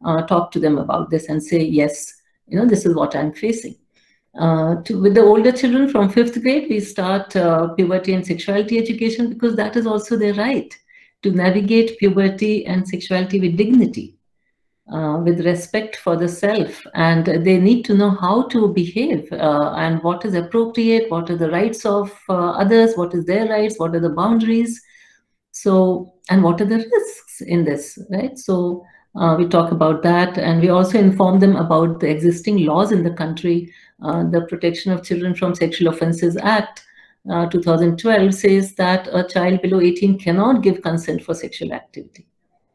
uh, 0.04 0.22
talk 0.22 0.50
to 0.52 0.60
them 0.60 0.78
about 0.78 1.10
this 1.10 1.28
and 1.28 1.42
say, 1.42 1.62
yes, 1.62 2.14
you 2.46 2.58
know, 2.58 2.66
this 2.66 2.86
is 2.86 2.94
what 2.94 3.16
I'm 3.16 3.32
facing. 3.32 3.76
Uh, 4.38 4.82
to, 4.82 5.00
with 5.00 5.14
the 5.14 5.22
older 5.22 5.50
children 5.50 5.88
from 5.88 6.10
fifth 6.10 6.40
grade, 6.42 6.66
we 6.68 6.78
start 6.78 7.34
uh, 7.36 7.68
puberty 7.68 8.12
and 8.12 8.26
sexuality 8.26 8.78
education 8.78 9.30
because 9.30 9.56
that 9.56 9.76
is 9.76 9.86
also 9.86 10.16
their 10.16 10.34
right 10.34 10.76
to 11.22 11.30
navigate 11.30 11.98
puberty 11.98 12.66
and 12.66 12.86
sexuality 12.86 13.40
with 13.40 13.56
dignity, 13.56 14.18
uh, 14.92 15.20
with 15.24 15.44
respect 15.44 15.96
for 15.96 16.16
the 16.16 16.28
self. 16.28 16.86
And 16.94 17.24
they 17.24 17.58
need 17.58 17.84
to 17.86 17.94
know 17.94 18.10
how 18.10 18.42
to 18.48 18.68
behave 18.68 19.32
uh, 19.32 19.72
and 19.76 20.02
what 20.02 20.24
is 20.26 20.34
appropriate, 20.34 21.10
what 21.10 21.30
are 21.30 21.36
the 21.36 21.50
rights 21.50 21.86
of 21.86 22.12
uh, 22.28 22.50
others, 22.50 22.94
what 22.94 23.14
is 23.14 23.24
their 23.24 23.48
rights, 23.48 23.78
what 23.78 23.94
are 23.94 24.00
the 24.00 24.10
boundaries. 24.10 24.82
So, 25.52 26.12
and 26.28 26.42
what 26.42 26.60
are 26.60 26.66
the 26.66 26.86
risks 26.92 27.40
in 27.40 27.64
this, 27.64 27.98
right? 28.10 28.38
So, 28.38 28.84
uh, 29.16 29.34
we 29.38 29.48
talk 29.48 29.72
about 29.72 30.02
that 30.02 30.36
and 30.36 30.60
we 30.60 30.68
also 30.68 30.98
inform 30.98 31.40
them 31.40 31.56
about 31.56 32.00
the 32.00 32.08
existing 32.08 32.64
laws 32.66 32.92
in 32.92 33.02
the 33.02 33.10
country. 33.10 33.72
Uh, 34.02 34.24
the 34.24 34.42
Protection 34.42 34.92
of 34.92 35.02
Children 35.02 35.34
from 35.34 35.54
Sexual 35.54 35.88
Offences 35.88 36.36
Act 36.36 36.84
uh, 37.30 37.46
2012 37.46 38.34
says 38.34 38.74
that 38.74 39.08
a 39.10 39.24
child 39.26 39.62
below 39.62 39.80
18 39.80 40.18
cannot 40.18 40.62
give 40.62 40.82
consent 40.82 41.24
for 41.24 41.34
sexual 41.34 41.72
activity. 41.72 42.26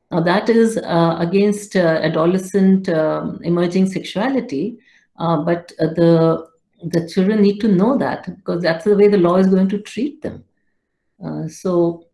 Now 0.09 0.19
that 0.21 0.49
is 0.49 0.77
uh, 0.77 1.15
against 1.19 1.75
uh, 1.75 1.99
adolescent 2.01 2.89
um, 2.89 3.39
emerging 3.43 3.91
sexuality, 3.91 4.79
uh, 5.19 5.37
but 5.37 5.71
the, 5.77 6.47
the 6.83 7.07
children 7.07 7.41
need 7.41 7.59
to 7.59 7.67
know 7.67 7.97
that 7.97 8.35
because 8.35 8.63
that's 8.63 8.83
the 8.83 8.97
way 8.97 9.07
the 9.07 9.17
law 9.17 9.35
is 9.35 9.47
going 9.47 9.69
to 9.69 9.79
treat 9.79 10.21
them. 10.21 10.43
so 11.47 12.07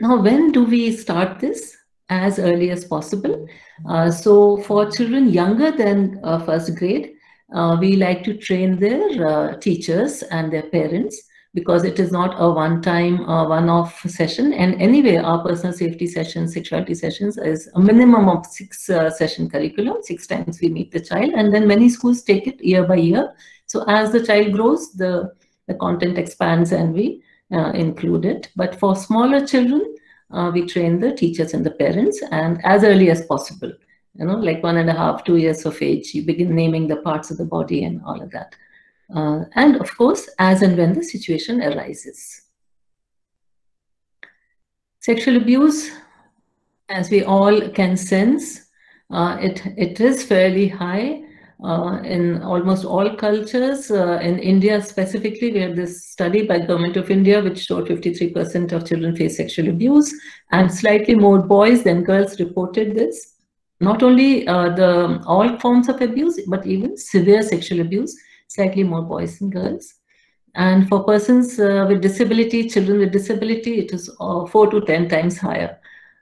now 0.00 0.20
when 0.20 0.50
do 0.50 0.64
we 0.64 0.90
start 0.90 1.38
this? 1.38 1.76
As 2.08 2.38
early 2.38 2.70
as 2.70 2.84
possible. 2.84 3.46
Uh, 3.88 4.10
so 4.10 4.58
for 4.58 4.90
children 4.90 5.28
younger 5.28 5.70
than 5.70 6.20
uh, 6.22 6.38
first 6.44 6.76
grade, 6.76 7.12
uh, 7.54 7.76
we 7.80 7.96
like 7.96 8.24
to 8.24 8.36
train 8.36 8.78
their 8.78 9.26
uh, 9.26 9.56
teachers 9.58 10.22
and 10.22 10.52
their 10.52 10.64
parents 10.64 11.22
because 11.54 11.84
it 11.84 12.00
is 12.00 12.10
not 12.10 12.34
a 12.38 12.50
one-time, 12.50 13.20
uh, 13.28 13.48
one-off 13.48 14.00
session. 14.08 14.52
And 14.52 14.80
anyway, 14.82 15.16
our 15.16 15.40
personal 15.44 15.72
safety 15.72 16.08
sessions, 16.08 16.52
sexuality 16.52 16.94
sessions 16.94 17.38
is 17.38 17.70
a 17.76 17.80
minimum 17.80 18.28
of 18.28 18.44
six 18.44 18.90
uh, 18.90 19.08
session 19.08 19.48
curriculum. 19.48 19.98
Six 20.02 20.26
times 20.26 20.60
we 20.60 20.68
meet 20.68 20.90
the 20.90 21.00
child 21.00 21.32
and 21.34 21.54
then 21.54 21.68
many 21.68 21.88
schools 21.88 22.22
take 22.22 22.48
it 22.48 22.62
year 22.62 22.84
by 22.84 22.96
year. 22.96 23.32
So 23.66 23.84
as 23.86 24.10
the 24.10 24.26
child 24.26 24.52
grows, 24.52 24.92
the, 24.94 25.32
the 25.68 25.74
content 25.74 26.18
expands 26.18 26.72
and 26.72 26.92
we 26.92 27.22
include 27.50 28.24
it. 28.24 28.50
But 28.56 28.74
for 28.80 28.96
smaller 28.96 29.46
children, 29.46 29.93
uh, 30.30 30.50
we 30.52 30.66
train 30.66 31.00
the 31.00 31.12
teachers 31.12 31.54
and 31.54 31.64
the 31.64 31.70
parents 31.70 32.22
and 32.30 32.60
as 32.64 32.84
early 32.84 33.10
as 33.10 33.24
possible 33.26 33.72
you 34.14 34.24
know 34.24 34.36
like 34.36 34.62
one 34.62 34.76
and 34.76 34.88
a 34.88 34.92
half 34.92 35.24
two 35.24 35.36
years 35.36 35.64
of 35.66 35.80
age 35.82 36.14
you 36.14 36.22
begin 36.22 36.54
naming 36.54 36.86
the 36.86 36.96
parts 36.96 37.30
of 37.30 37.36
the 37.36 37.44
body 37.44 37.84
and 37.84 38.00
all 38.04 38.20
of 38.20 38.30
that. 38.30 38.54
Uh, 39.14 39.44
and 39.54 39.76
of 39.76 39.96
course 39.96 40.28
as 40.38 40.62
and 40.62 40.78
when 40.78 40.94
the 40.94 41.02
situation 41.02 41.62
arises. 41.62 42.42
Sexual 45.00 45.36
abuse 45.36 45.90
as 46.88 47.10
we 47.10 47.22
all 47.22 47.68
can 47.70 47.96
sense 47.96 48.68
uh, 49.10 49.36
it 49.40 49.62
it 49.76 50.00
is 50.00 50.24
fairly 50.24 50.68
high 50.68 51.23
uh, 51.62 52.00
in 52.02 52.42
almost 52.42 52.84
all 52.84 53.14
cultures. 53.16 53.90
Uh, 53.90 54.18
in 54.22 54.38
India 54.38 54.82
specifically, 54.82 55.52
we 55.52 55.60
had 55.60 55.76
this 55.76 56.06
study 56.06 56.46
by 56.46 56.58
Government 56.58 56.96
of 56.96 57.10
India 57.10 57.42
which 57.42 57.60
showed 57.60 57.86
53% 57.86 58.72
of 58.72 58.86
children 58.86 59.14
face 59.14 59.36
sexual 59.36 59.68
abuse 59.68 60.14
and 60.50 60.72
slightly 60.72 61.14
more 61.14 61.40
boys 61.40 61.84
than 61.84 62.02
girls 62.04 62.40
reported 62.40 62.94
this. 62.94 63.34
Not 63.80 64.02
only 64.02 64.46
uh, 64.46 64.70
the 64.70 65.22
all 65.26 65.58
forms 65.58 65.88
of 65.88 66.00
abuse, 66.00 66.40
but 66.46 66.66
even 66.66 66.96
severe 66.96 67.42
sexual 67.42 67.80
abuse, 67.80 68.16
slightly 68.48 68.82
more 68.82 69.02
boys 69.02 69.38
than 69.38 69.50
girls. 69.50 69.94
And 70.54 70.88
for 70.88 71.02
persons 71.02 71.58
uh, 71.58 71.86
with 71.88 72.00
disability, 72.00 72.68
children 72.68 72.98
with 72.98 73.12
disability, 73.12 73.80
it 73.80 73.92
is 73.92 74.08
uh, 74.20 74.46
4 74.46 74.70
to 74.70 74.80
10 74.82 75.08
times 75.08 75.38
higher. 75.38 75.80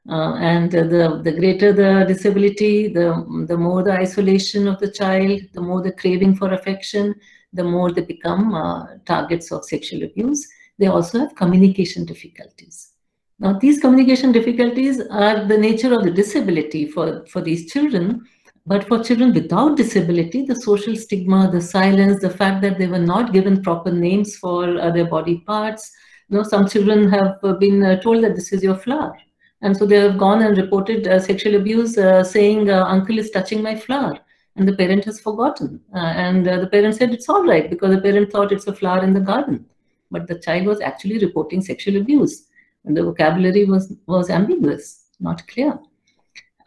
Uh, 0.09 0.35
and 0.35 0.73
the, 0.73 1.21
the 1.23 1.33
greater 1.33 1.73
the 1.73 2.05
disability, 2.07 2.89
the, 2.89 3.25
the 3.47 3.57
more 3.57 3.85
the 3.85 3.93
isolation 3.93 4.67
of 4.67 4.81
the 4.81 4.91
child, 4.91 5.41
the 5.53 5.61
more 5.61 5.81
the 5.81 5.93
craving 5.93 6.35
for 6.35 6.53
affection, 6.53 7.15
the 7.53 7.63
more 7.63 7.93
they 7.93 8.03
become 8.03 8.53
uh, 8.53 8.87
targets 9.07 9.53
of 9.53 9.65
sexual 9.65 10.03
abuse. 10.03 10.49
They 10.79 10.87
also 10.87 11.21
have 11.21 11.37
communication 11.37 12.05
difficulties. 12.05 12.91
Now, 13.39 13.59
these 13.59 13.81
communication 13.81 14.33
difficulties 14.33 15.01
are 15.11 15.45
the 15.45 15.59
nature 15.59 15.95
of 15.95 16.03
the 16.03 16.11
disability 16.11 16.87
for, 16.87 17.25
for 17.27 17.41
these 17.41 17.73
children, 17.73 18.25
but 18.67 18.87
for 18.89 19.03
children 19.05 19.33
without 19.33 19.77
disability, 19.77 20.45
the 20.47 20.57
social 20.57 20.97
stigma, 20.97 21.49
the 21.51 21.61
silence, 21.61 22.21
the 22.21 22.31
fact 22.31 22.61
that 22.63 22.79
they 22.79 22.89
were 22.89 22.99
not 22.99 23.33
given 23.33 23.63
proper 23.63 23.93
names 23.93 24.37
for 24.37 24.81
uh, 24.81 24.91
their 24.91 25.07
body 25.07 25.39
parts. 25.47 25.93
You 26.29 26.39
know, 26.39 26.43
some 26.43 26.69
children 26.69 27.09
have 27.09 27.41
been 27.61 27.85
uh, 27.85 28.01
told 28.01 28.25
that 28.25 28.35
this 28.35 28.53
is 28.53 28.65
your 28.65 28.77
flower 28.77 29.17
and 29.62 29.76
so 29.76 29.87
they 29.87 29.97
have 29.97 30.19
gone 30.19 30.42
and 30.42 30.59
reported 30.59 31.07
uh, 31.07 31.21
sexual 31.21 31.54
abuse, 31.54 31.97
uh, 31.97 32.25
saying, 32.25 32.69
uh, 32.69 32.85
uncle 32.85 33.16
is 33.16 33.31
touching 33.31 33.62
my 33.62 33.76
flower. 33.76 34.19
And 34.57 34.66
the 34.66 34.76
parent 34.76 35.04
has 35.04 35.21
forgotten. 35.21 35.81
Uh, 35.95 35.99
and 35.99 36.47
uh, 36.47 36.59
the 36.59 36.66
parent 36.66 36.97
said, 36.97 37.14
it's 37.14 37.28
all 37.28 37.47
right, 37.47 37.71
because 37.71 37.95
the 37.95 38.00
parent 38.00 38.33
thought 38.33 38.52
it's 38.52 38.66
a 38.66 38.75
flower 38.75 39.02
in 39.04 39.14
the 39.14 39.21
garden. 39.21 39.64
But 40.11 40.26
the 40.26 40.38
child 40.38 40.66
was 40.66 40.81
actually 40.81 41.19
reporting 41.19 41.62
sexual 41.62 41.97
abuse. 41.97 42.49
And 42.85 42.97
the 42.97 43.04
vocabulary 43.04 43.64
was, 43.64 43.95
was 44.07 44.31
ambiguous, 44.31 45.07
not 45.21 45.47
clear. 45.47 45.78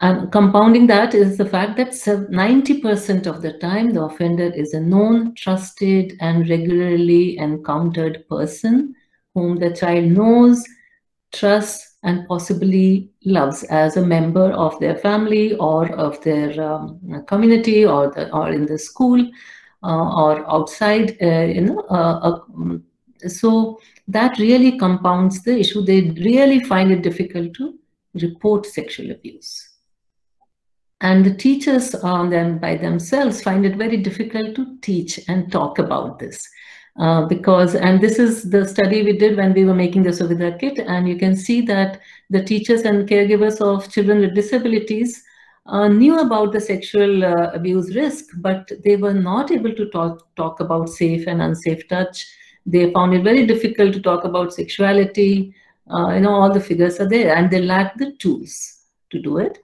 And 0.00 0.32
compounding 0.32 0.86
that 0.88 1.14
is 1.14 1.36
the 1.36 1.46
fact 1.46 1.76
that 1.76 1.90
90% 1.90 3.26
of 3.26 3.42
the 3.42 3.52
time 3.58 3.92
the 3.92 4.02
offender 4.02 4.50
is 4.54 4.72
a 4.72 4.80
known, 4.80 5.34
trusted, 5.34 6.14
and 6.20 6.48
regularly 6.48 7.36
encountered 7.36 8.26
person 8.28 8.94
whom 9.34 9.58
the 9.58 9.74
child 9.74 10.06
knows, 10.06 10.66
trusts, 11.32 11.95
and 12.06 12.26
possibly 12.28 13.10
loves 13.24 13.64
as 13.64 13.96
a 13.96 14.06
member 14.06 14.52
of 14.52 14.78
their 14.78 14.96
family 14.96 15.56
or 15.56 15.90
of 15.96 16.22
their 16.22 16.50
um, 16.62 17.24
community 17.26 17.84
or 17.84 18.10
the, 18.12 18.32
or 18.32 18.50
in 18.50 18.64
the 18.64 18.78
school 18.78 19.20
uh, 19.82 20.24
or 20.24 20.48
outside. 20.48 21.16
Uh, 21.20 21.46
you 21.56 21.62
know, 21.62 21.80
uh, 21.90 22.38
uh 22.38 22.78
so 23.28 23.80
that 24.06 24.38
really 24.38 24.78
compounds 24.78 25.42
the 25.42 25.58
issue. 25.58 25.82
They 25.82 26.02
really 26.30 26.60
find 26.60 26.92
it 26.92 27.02
difficult 27.02 27.54
to 27.54 27.74
report 28.14 28.66
sexual 28.66 29.10
abuse. 29.10 29.70
And 31.00 31.26
the 31.26 31.34
teachers 31.34 31.92
on 31.94 32.30
them 32.30 32.58
by 32.58 32.76
themselves 32.76 33.42
find 33.42 33.66
it 33.66 33.76
very 33.76 33.96
difficult 33.96 34.54
to 34.54 34.78
teach 34.80 35.20
and 35.28 35.50
talk 35.50 35.80
about 35.80 36.20
this. 36.20 36.48
Uh, 36.98 37.26
because, 37.26 37.74
and 37.74 38.00
this 38.00 38.18
is 38.18 38.48
the 38.48 38.66
study 38.66 39.02
we 39.02 39.18
did 39.18 39.36
when 39.36 39.52
we 39.52 39.66
were 39.66 39.74
making 39.74 40.02
the 40.02 40.10
Suvidha 40.10 40.58
kit, 40.58 40.78
and 40.78 41.06
you 41.06 41.16
can 41.16 41.36
see 41.36 41.60
that 41.60 42.00
the 42.30 42.42
teachers 42.42 42.82
and 42.82 43.06
caregivers 43.06 43.60
of 43.60 43.90
children 43.92 44.20
with 44.20 44.34
disabilities 44.34 45.22
uh, 45.66 45.88
knew 45.88 46.18
about 46.20 46.52
the 46.52 46.60
sexual 46.60 47.22
uh, 47.22 47.50
abuse 47.52 47.94
risk, 47.94 48.24
but 48.36 48.70
they 48.82 48.96
were 48.96 49.12
not 49.12 49.50
able 49.50 49.74
to 49.74 49.90
talk, 49.90 50.26
talk 50.36 50.60
about 50.60 50.88
safe 50.88 51.26
and 51.26 51.42
unsafe 51.42 51.86
touch. 51.88 52.26
They 52.64 52.90
found 52.92 53.12
it 53.12 53.22
very 53.22 53.44
difficult 53.46 53.92
to 53.92 54.00
talk 54.00 54.24
about 54.24 54.54
sexuality. 54.54 55.54
Uh, 55.92 56.14
you 56.14 56.20
know, 56.20 56.32
all 56.32 56.52
the 56.52 56.60
figures 56.60 56.98
are 56.98 57.08
there, 57.08 57.36
and 57.36 57.50
they 57.50 57.60
lack 57.60 57.98
the 57.98 58.12
tools 58.12 58.84
to 59.10 59.20
do 59.20 59.36
it. 59.36 59.58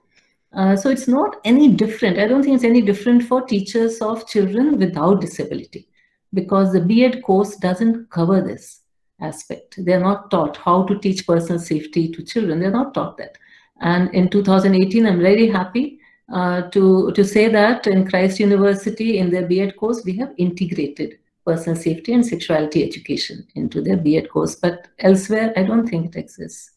Uh, 0.53 0.75
so 0.75 0.91
it's 0.91 1.07
not 1.07 1.37
any 1.45 1.69
different. 1.69 2.19
I 2.19 2.27
don't 2.27 2.43
think 2.43 2.55
it's 2.55 2.63
any 2.63 2.83
different 2.83 3.23
for 3.23 3.41
teachers 3.41 4.01
of 4.01 4.27
children 4.27 4.77
without 4.77 5.19
disability 5.19 5.87
because 6.33 6.73
the 6.73 6.81
B.Ed 6.81 7.23
course 7.23 7.55
doesn't 7.57 8.09
cover 8.09 8.41
this 8.41 8.81
aspect. 9.21 9.75
They're 9.77 9.99
not 9.99 10.31
taught 10.31 10.57
how 10.57 10.83
to 10.83 10.97
teach 10.99 11.25
personal 11.27 11.59
safety 11.59 12.09
to 12.11 12.23
children. 12.23 12.59
They're 12.59 12.71
not 12.71 12.93
taught 12.93 13.17
that. 13.17 13.37
And 13.81 14.13
in 14.13 14.29
2018, 14.29 15.05
I'm 15.05 15.21
very 15.21 15.47
happy 15.49 15.99
uh, 16.31 16.63
to, 16.69 17.11
to 17.11 17.23
say 17.23 17.47
that 17.49 17.87
in 17.87 18.07
Christ 18.07 18.39
University, 18.39 19.19
in 19.19 19.29
their 19.29 19.45
B.Ed 19.45 19.77
course, 19.77 20.03
we 20.05 20.17
have 20.17 20.33
integrated 20.37 21.19
personal 21.45 21.75
safety 21.75 22.13
and 22.13 22.25
sexuality 22.25 22.83
education 22.83 23.45
into 23.55 23.81
their 23.81 23.97
B.Ed 23.97 24.29
course. 24.29 24.55
But 24.55 24.87
elsewhere, 24.99 25.53
I 25.57 25.63
don't 25.63 25.87
think 25.87 26.15
it 26.15 26.19
exists. 26.19 26.71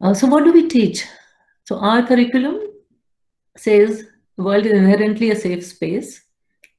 Uh, 0.00 0.14
so 0.14 0.26
what 0.26 0.44
do 0.44 0.52
we 0.52 0.68
teach? 0.68 1.04
So 1.64 1.78
our 1.78 2.06
curriculum 2.06 2.60
says 3.56 4.04
the 4.36 4.42
world 4.42 4.66
is 4.66 4.72
inherently 4.72 5.30
a 5.30 5.36
safe 5.36 5.64
space. 5.64 6.22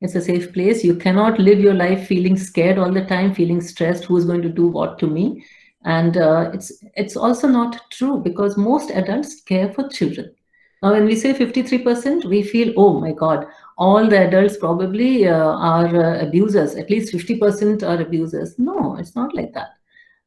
It's 0.01 0.15
a 0.15 0.21
safe 0.21 0.53
place. 0.53 0.83
You 0.83 0.95
cannot 0.95 1.39
live 1.39 1.59
your 1.59 1.73
life 1.73 2.07
feeling 2.07 2.37
scared 2.37 2.77
all 2.77 2.91
the 2.91 3.05
time, 3.05 3.33
feeling 3.33 3.61
stressed, 3.61 4.05
who's 4.05 4.25
going 4.25 4.41
to 4.41 4.49
do 4.49 4.67
what 4.67 4.99
to 4.99 5.07
me. 5.07 5.45
And 5.85 6.17
uh, 6.17 6.51
it's, 6.53 6.83
it's 6.95 7.15
also 7.15 7.47
not 7.47 7.79
true 7.91 8.19
because 8.19 8.57
most 8.57 8.91
adults 8.91 9.41
care 9.41 9.71
for 9.71 9.87
children. 9.87 10.33
Now, 10.81 10.91
when 10.91 11.05
we 11.05 11.15
say 11.15 11.33
53%, 11.33 12.25
we 12.25 12.43
feel, 12.43 12.73
oh 12.75 12.99
my 12.99 13.11
God, 13.11 13.47
all 13.77 14.07
the 14.07 14.27
adults 14.27 14.57
probably 14.57 15.27
uh, 15.27 15.33
are 15.33 15.87
uh, 15.87 16.19
abusers. 16.21 16.75
At 16.75 16.89
least 16.89 17.13
50% 17.13 17.83
are 17.83 18.01
abusers. 18.01 18.59
No, 18.59 18.95
it's 18.97 19.15
not 19.15 19.33
like 19.33 19.53
that. 19.53 19.69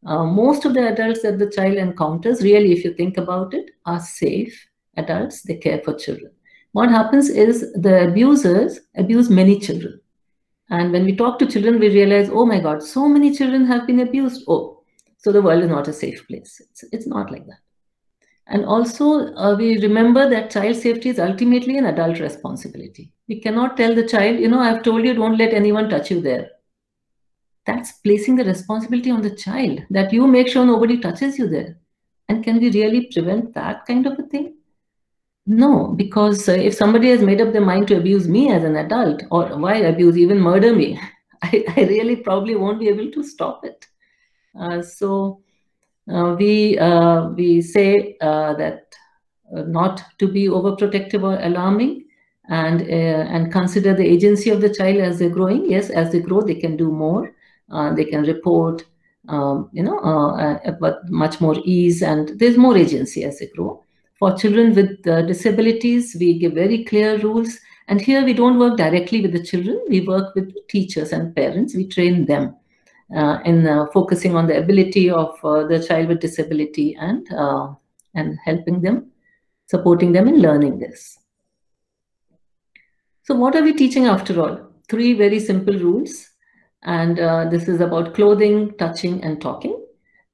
Uh, 0.07 0.25
most 0.25 0.65
of 0.65 0.75
the 0.75 0.89
adults 0.89 1.23
that 1.23 1.39
the 1.39 1.51
child 1.51 1.75
encounters, 1.75 2.43
really, 2.43 2.73
if 2.73 2.85
you 2.85 2.95
think 2.95 3.19
about 3.19 3.53
it, 3.53 3.71
are 3.85 4.01
safe 4.01 4.69
adults. 4.97 5.43
They 5.43 5.57
care 5.57 5.81
for 5.85 5.95
children. 5.95 6.31
What 6.73 6.91
happens 6.91 7.29
is 7.29 7.73
the 7.73 8.09
abusers 8.09 8.81
abuse 8.97 9.31
many 9.31 9.59
children. 9.59 10.01
And 10.71 10.93
when 10.93 11.05
we 11.05 11.17
talk 11.17 11.39
to 11.39 11.47
children, 11.47 11.79
we 11.79 11.89
realize, 11.89 12.29
oh 12.31 12.45
my 12.45 12.61
God, 12.61 12.83
so 12.83 13.09
many 13.09 13.35
children 13.35 13.65
have 13.67 13.87
been 13.87 14.01
abused. 14.01 14.45
Oh, 14.49 14.83
so 15.17 15.33
the 15.33 15.43
world 15.43 15.65
is 15.65 15.71
not 15.71 15.89
a 15.89 15.93
safe 15.93 16.27
place. 16.29 16.61
It's, 16.61 16.85
it's 16.93 17.07
not 17.07 17.31
like 17.31 17.47
that. 17.47 17.61
And 18.47 18.65
also, 18.65 19.35
uh, 19.35 19.57
we 19.57 19.79
remember 19.79 20.29
that 20.29 20.51
child 20.51 20.77
safety 20.77 21.09
is 21.09 21.19
ultimately 21.19 21.79
an 21.79 21.87
adult 21.87 22.19
responsibility. 22.19 23.13
We 23.29 23.41
cannot 23.41 23.77
tell 23.77 23.95
the 23.95 24.07
child, 24.07 24.39
you 24.39 24.49
know, 24.49 24.61
I've 24.61 24.83
told 24.83 25.05
you, 25.05 25.15
don't 25.15 25.39
let 25.39 25.53
anyone 25.53 25.89
touch 25.89 26.11
you 26.11 26.21
there 26.21 26.51
that's 27.69 27.93
placing 28.05 28.37
the 28.37 28.45
responsibility 28.45 29.11
on 29.11 29.21
the 29.21 29.37
child 29.37 29.81
that 29.91 30.11
you 30.11 30.27
make 30.27 30.49
sure 30.49 30.65
nobody 30.65 30.99
touches 30.99 31.39
you 31.39 31.49
there. 31.49 31.77
And 32.29 32.43
can 32.43 32.59
we 32.59 32.71
really 32.71 33.11
prevent 33.13 33.53
that 33.55 33.85
kind 33.85 34.07
of 34.07 34.19
a 34.19 34.23
thing? 34.23 34.58
No, 35.51 35.95
because 35.97 36.47
uh, 36.47 36.53
if 36.53 36.75
somebody 36.75 37.09
has 37.09 37.23
made 37.23 37.41
up 37.41 37.53
their 37.55 37.65
mind 37.65 37.89
to 37.89 37.97
abuse 37.97 38.29
me 38.29 38.53
as 38.53 38.65
an 38.65 38.77
adult, 38.77 39.23
or 39.31 39.47
why 39.59 39.77
abuse, 39.77 40.19
even 40.19 40.39
murder 40.39 40.75
me, 40.75 41.01
I, 41.43 41.65
I 41.75 41.81
really 41.85 42.17
probably 42.17 42.55
won't 42.55 42.79
be 42.79 42.89
able 42.89 43.11
to 43.11 43.23
stop 43.23 43.65
it. 43.65 43.87
Uh, 44.61 44.83
so 44.83 45.41
uh, 46.13 46.37
we 46.39 46.79
uh, 46.79 47.29
we 47.31 47.63
say 47.63 48.19
uh, 48.21 48.53
that 48.55 48.95
uh, 49.57 49.63
not 49.63 50.03
to 50.19 50.29
be 50.29 50.49
overprotective 50.49 51.23
or 51.23 51.43
alarming, 51.43 52.05
and 52.51 52.83
and 52.83 53.51
consider 53.51 53.95
the 53.95 54.07
agency 54.07 54.51
of 54.51 54.61
the 54.61 54.75
child 54.75 54.99
as 54.99 55.19
they're 55.19 55.31
growing. 55.31 55.71
Yes, 55.71 55.89
as 55.89 56.13
they 56.13 56.21
grow, 56.21 56.43
they 56.43 56.57
can 56.57 56.77
do 56.77 56.91
more 56.91 57.33
they 57.97 58.05
can 58.05 58.23
report, 58.23 58.85
um, 59.29 59.71
you 59.73 59.83
know, 59.83 59.99
but 60.79 61.09
much 61.11 61.41
more 61.41 61.57
ease 61.65 62.03
and 62.03 62.39
there's 62.39 62.57
more 62.59 62.77
agency 62.77 63.25
as 63.25 63.39
they 63.39 63.47
grow. 63.47 63.83
For 64.19 64.37
children 64.37 64.75
with 64.75 65.03
disabilities, 65.03 66.17
we 66.19 66.39
give 66.39 66.53
very 66.53 66.85
clear 66.85 67.19
rules. 67.19 67.59
And 67.87 68.01
here 68.01 68.25
we 68.25 68.33
don't 68.33 68.59
work 68.59 68.77
directly 68.77 69.23
with 69.23 69.33
the 69.33 69.43
children. 69.43 69.83
We 69.89 70.01
work 70.01 70.35
with 70.35 70.53
teachers 70.69 71.13
and 71.13 71.35
parents. 71.35 71.75
We 71.75 71.87
train 71.87 72.27
them 72.27 72.57
uh, 73.17 73.39
in 73.45 73.67
uh, 73.67 73.87
focusing 73.87 74.37
on 74.37 74.47
the 74.47 74.59
ability 74.59 75.09
of 75.09 75.39
uh, 75.43 75.67
the 75.67 75.83
child 75.83 76.09
with 76.09 76.21
disability 76.21 76.95
and 77.01 77.27
and 78.15 78.39
helping 78.45 78.81
them, 78.83 79.11
supporting 79.67 80.13
them 80.13 80.29
in 80.29 80.43
learning 80.43 80.79
this. 80.79 81.19
So 83.23 83.35
what 83.35 83.55
are 83.55 83.63
we 83.63 83.73
teaching 83.73 84.07
after 84.07 84.41
all? 84.41 84.73
Three 84.89 85.13
very 85.15 85.39
simple 85.39 85.75
rules. 85.75 86.31
And 86.83 87.19
uh, 87.21 87.49
this 87.51 87.69
is 87.69 87.81
about 87.81 88.15
clothing, 88.15 88.75
touching, 88.79 89.23
and 89.23 89.41
talking. 89.41 89.78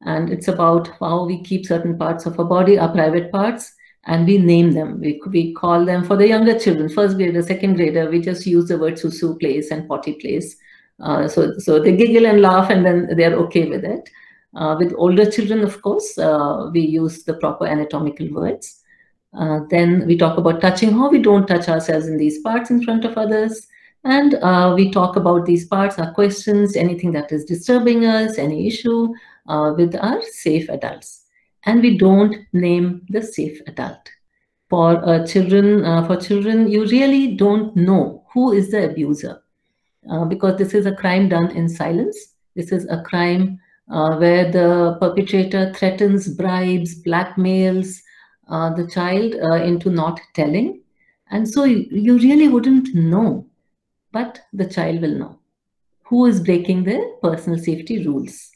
And 0.05 0.31
it's 0.31 0.49
about 0.49 0.89
how 1.01 1.25
we 1.25 1.43
keep 1.43 1.67
certain 1.67 1.99
parts 1.99 2.27
of 2.27 2.39
our 2.39 2.45
body, 2.45 2.79
our 2.79 2.93
private 2.93 3.33
parts, 3.33 3.73
and 4.07 4.27
we 4.27 4.39
name 4.39 4.73
them. 4.73 5.01
We, 5.01 5.21
we 5.29 5.55
call 5.55 5.85
them 5.85 6.05
for 6.05 6.17
the 6.17 6.29
younger 6.29 6.59
children, 6.59 6.89
first 6.89 7.17
grader, 7.17 7.43
second 7.43 7.77
grader, 7.77 8.11
we 8.11 8.21
just 8.21 8.47
use 8.47 8.69
the 8.69 8.79
word 8.79 8.95
susu 8.95 9.39
place 9.41 9.71
and 9.71 9.89
potty 9.89 10.15
place. 10.15 10.57
Uh, 11.01 11.27
so, 11.27 11.59
so 11.59 11.81
they 11.81 11.97
giggle 11.97 12.27
and 12.27 12.41
laugh 12.41 12.71
and 12.71 12.85
then 12.85 13.09
they're 13.17 13.35
okay 13.35 13.69
with 13.69 13.85
it. 13.85 14.09
Uh, 14.55 14.77
with 14.79 14.95
older 14.97 15.29
children, 15.29 15.63
of 15.63 15.81
course, 15.83 16.17
uh, 16.19 16.71
we 16.73 16.81
use 16.81 17.25
the 17.25 17.35
proper 17.35 17.67
anatomical 17.67 18.31
words. 18.33 18.83
Uh, 19.37 19.61
then 19.71 20.07
we 20.07 20.17
talk 20.17 20.39
about 20.39 20.61
touching, 20.61 20.93
how 20.93 21.11
we 21.11 21.21
don't 21.21 21.49
touch 21.49 21.69
ourselves 21.69 22.07
in 22.07 22.17
these 22.17 22.41
parts 22.41 22.71
in 22.71 22.83
front 22.83 23.05
of 23.05 23.19
others. 23.19 23.67
And 24.05 24.35
uh, 24.35 24.75
we 24.77 24.91
talk 24.91 25.17
about 25.17 25.47
these 25.47 25.67
parts, 25.67 25.99
our 25.99 26.13
questions, 26.13 26.77
anything 26.77 27.11
that 27.13 27.33
is 27.33 27.45
disturbing 27.45 28.05
us, 28.05 28.39
any 28.39 28.69
issue 28.69 29.13
uh, 29.49 29.75
with 29.77 29.95
our 29.97 30.23
safe 30.23 30.69
adults. 30.69 31.25
And 31.65 31.81
we 31.81 31.97
don't 31.97 32.37
name 32.53 33.07
the 33.09 33.23
safe 33.23 33.61
adult. 33.67 34.11
For 34.69 34.97
uh, 35.09 35.27
children, 35.27 35.85
uh, 35.85 36.07
for 36.07 36.17
children, 36.17 36.69
you 36.69 36.87
really 36.87 37.37
don't 37.37 37.75
know 37.77 38.25
who 38.33 38.53
is 38.53 38.71
the 38.71 38.91
abuser 38.91 39.43
uh, 40.11 40.25
because 40.25 40.59
this 40.59 40.75
is 40.75 40.87
a 40.87 40.95
crime 40.95 41.29
done 41.29 41.51
in 41.51 41.69
silence. 41.69 42.35
This 42.55 42.73
is 42.73 42.87
a 42.89 43.03
crime 43.03 43.59
uh, 43.91 44.17
where 44.17 44.51
the 44.51 44.97
perpetrator 45.01 45.73
threatens, 45.75 46.29
bribes, 46.29 47.03
blackmails 47.03 47.99
the 48.49 48.89
child 48.93 49.35
into 49.63 49.91
not 49.91 50.21
telling. 50.35 50.83
And 51.31 51.49
so 51.49 51.65
you, 51.65 51.87
you 51.91 52.19
really 52.19 52.49
wouldn't 52.49 52.95
know 52.95 53.47
but 54.15 54.41
the 54.53 54.67
child 54.67 55.03
will 55.03 55.17
know 55.19 55.39
who 56.05 56.27
is 56.27 56.41
breaking 56.41 56.85
the 56.85 56.99
personal 57.21 57.59
safety 57.59 58.07
rules. 58.07 58.54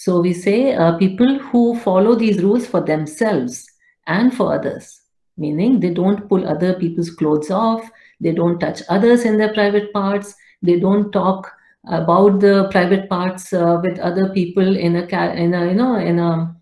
So 0.00 0.18
we 0.18 0.32
say 0.32 0.72
uh, 0.72 0.96
people 0.96 1.38
who 1.38 1.78
follow 1.78 2.14
these 2.14 2.42
rules 2.42 2.66
for 2.66 2.80
themselves 2.80 3.66
and 4.06 4.34
for 4.34 4.54
others, 4.54 5.02
meaning 5.36 5.78
they 5.78 5.92
don't 5.92 6.26
pull 6.26 6.48
other 6.48 6.72
people's 6.72 7.10
clothes 7.10 7.50
off, 7.50 7.86
they 8.18 8.32
don't 8.32 8.58
touch 8.58 8.80
others 8.88 9.26
in 9.26 9.36
their 9.36 9.52
private 9.52 9.92
parts, 9.92 10.34
they 10.62 10.80
don't 10.80 11.12
talk 11.12 11.52
about 11.84 12.40
the 12.40 12.66
private 12.70 13.10
parts 13.10 13.52
uh, 13.52 13.78
with 13.82 13.98
other 13.98 14.30
people 14.30 14.74
in 14.74 14.96
a, 14.96 15.02
in 15.34 15.52
a 15.52 15.66
you 15.66 15.74
know 15.74 15.96
in 15.96 16.18
a 16.18 16.56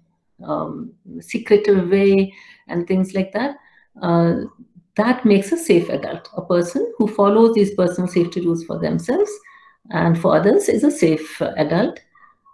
um, 0.44 0.92
secretive 1.20 1.88
way 1.90 2.34
and 2.66 2.88
things 2.88 3.14
like 3.14 3.30
that. 3.34 3.54
Uh, 4.02 4.34
that 4.96 5.24
makes 5.24 5.52
a 5.52 5.56
safe 5.56 5.88
adult. 5.90 6.28
A 6.36 6.42
person 6.42 6.92
who 6.98 7.06
follows 7.06 7.54
these 7.54 7.72
personal 7.76 8.08
safety 8.08 8.40
rules 8.40 8.64
for 8.64 8.80
themselves 8.80 9.30
and 9.90 10.20
for 10.20 10.34
others 10.34 10.68
is 10.68 10.82
a 10.82 10.90
safe 10.90 11.40
adult. 11.40 12.00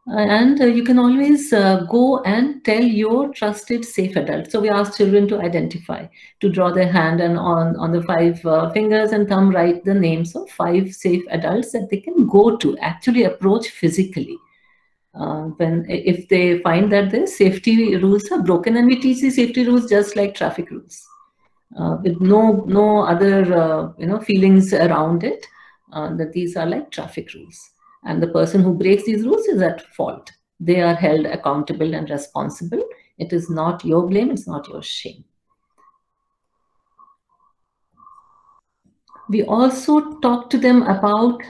And 0.06 0.60
uh, 0.60 0.66
you 0.66 0.84
can 0.84 0.98
always 0.98 1.52
uh, 1.52 1.84
go 1.88 2.18
and 2.24 2.62
tell 2.64 2.82
your 2.82 3.32
trusted 3.32 3.84
safe 3.84 4.16
adult. 4.16 4.50
So 4.50 4.60
we 4.60 4.68
ask 4.68 4.98
children 4.98 5.26
to 5.28 5.40
identify, 5.40 6.06
to 6.40 6.48
draw 6.50 6.70
their 6.72 6.92
hand 6.92 7.20
and 7.20 7.38
on, 7.38 7.76
on 7.76 7.92
the 7.92 8.02
five 8.02 8.44
uh, 8.44 8.70
fingers 8.70 9.12
and 9.12 9.26
thumb 9.26 9.50
write 9.50 9.84
the 9.84 9.94
names 9.94 10.36
of 10.36 10.50
five 10.50 10.92
safe 10.92 11.24
adults 11.30 11.72
that 11.72 11.88
they 11.90 12.00
can 12.00 12.26
go 12.26 12.56
to, 12.56 12.76
actually 12.78 13.24
approach 13.24 13.68
physically. 13.70 14.36
Uh, 15.14 15.44
when 15.58 15.86
if 15.88 16.28
they 16.28 16.58
find 16.58 16.90
that 16.90 17.12
the 17.12 17.24
safety 17.24 17.94
rules 17.96 18.28
are 18.32 18.42
broken 18.42 18.76
and 18.76 18.86
we 18.88 19.00
teach 19.00 19.20
the 19.20 19.30
safety 19.30 19.64
rules 19.64 19.88
just 19.88 20.16
like 20.16 20.34
traffic 20.34 20.68
rules 20.72 21.06
uh, 21.78 21.98
with 22.02 22.20
no 22.20 22.64
no 22.66 23.04
other 23.04 23.54
uh, 23.54 23.92
you 23.96 24.08
know 24.08 24.18
feelings 24.18 24.74
around 24.74 25.22
it 25.22 25.46
that 25.92 26.32
these 26.32 26.56
are 26.56 26.66
like 26.66 26.90
traffic 26.90 27.32
rules 27.32 27.73
and 28.04 28.22
the 28.22 28.28
person 28.28 28.62
who 28.62 28.74
breaks 28.74 29.04
these 29.04 29.24
rules 29.24 29.46
is 29.46 29.62
at 29.62 29.82
fault. 29.94 30.30
They 30.60 30.80
are 30.80 30.94
held 30.94 31.26
accountable 31.26 31.94
and 31.94 32.08
responsible. 32.08 32.82
It 33.18 33.32
is 33.32 33.50
not 33.50 33.84
your 33.84 34.06
blame, 34.06 34.30
it's 34.30 34.46
not 34.46 34.68
your 34.68 34.82
shame. 34.82 35.24
We 39.28 39.42
also 39.44 40.18
talk 40.20 40.50
to 40.50 40.58
them 40.58 40.82
about 40.82 41.40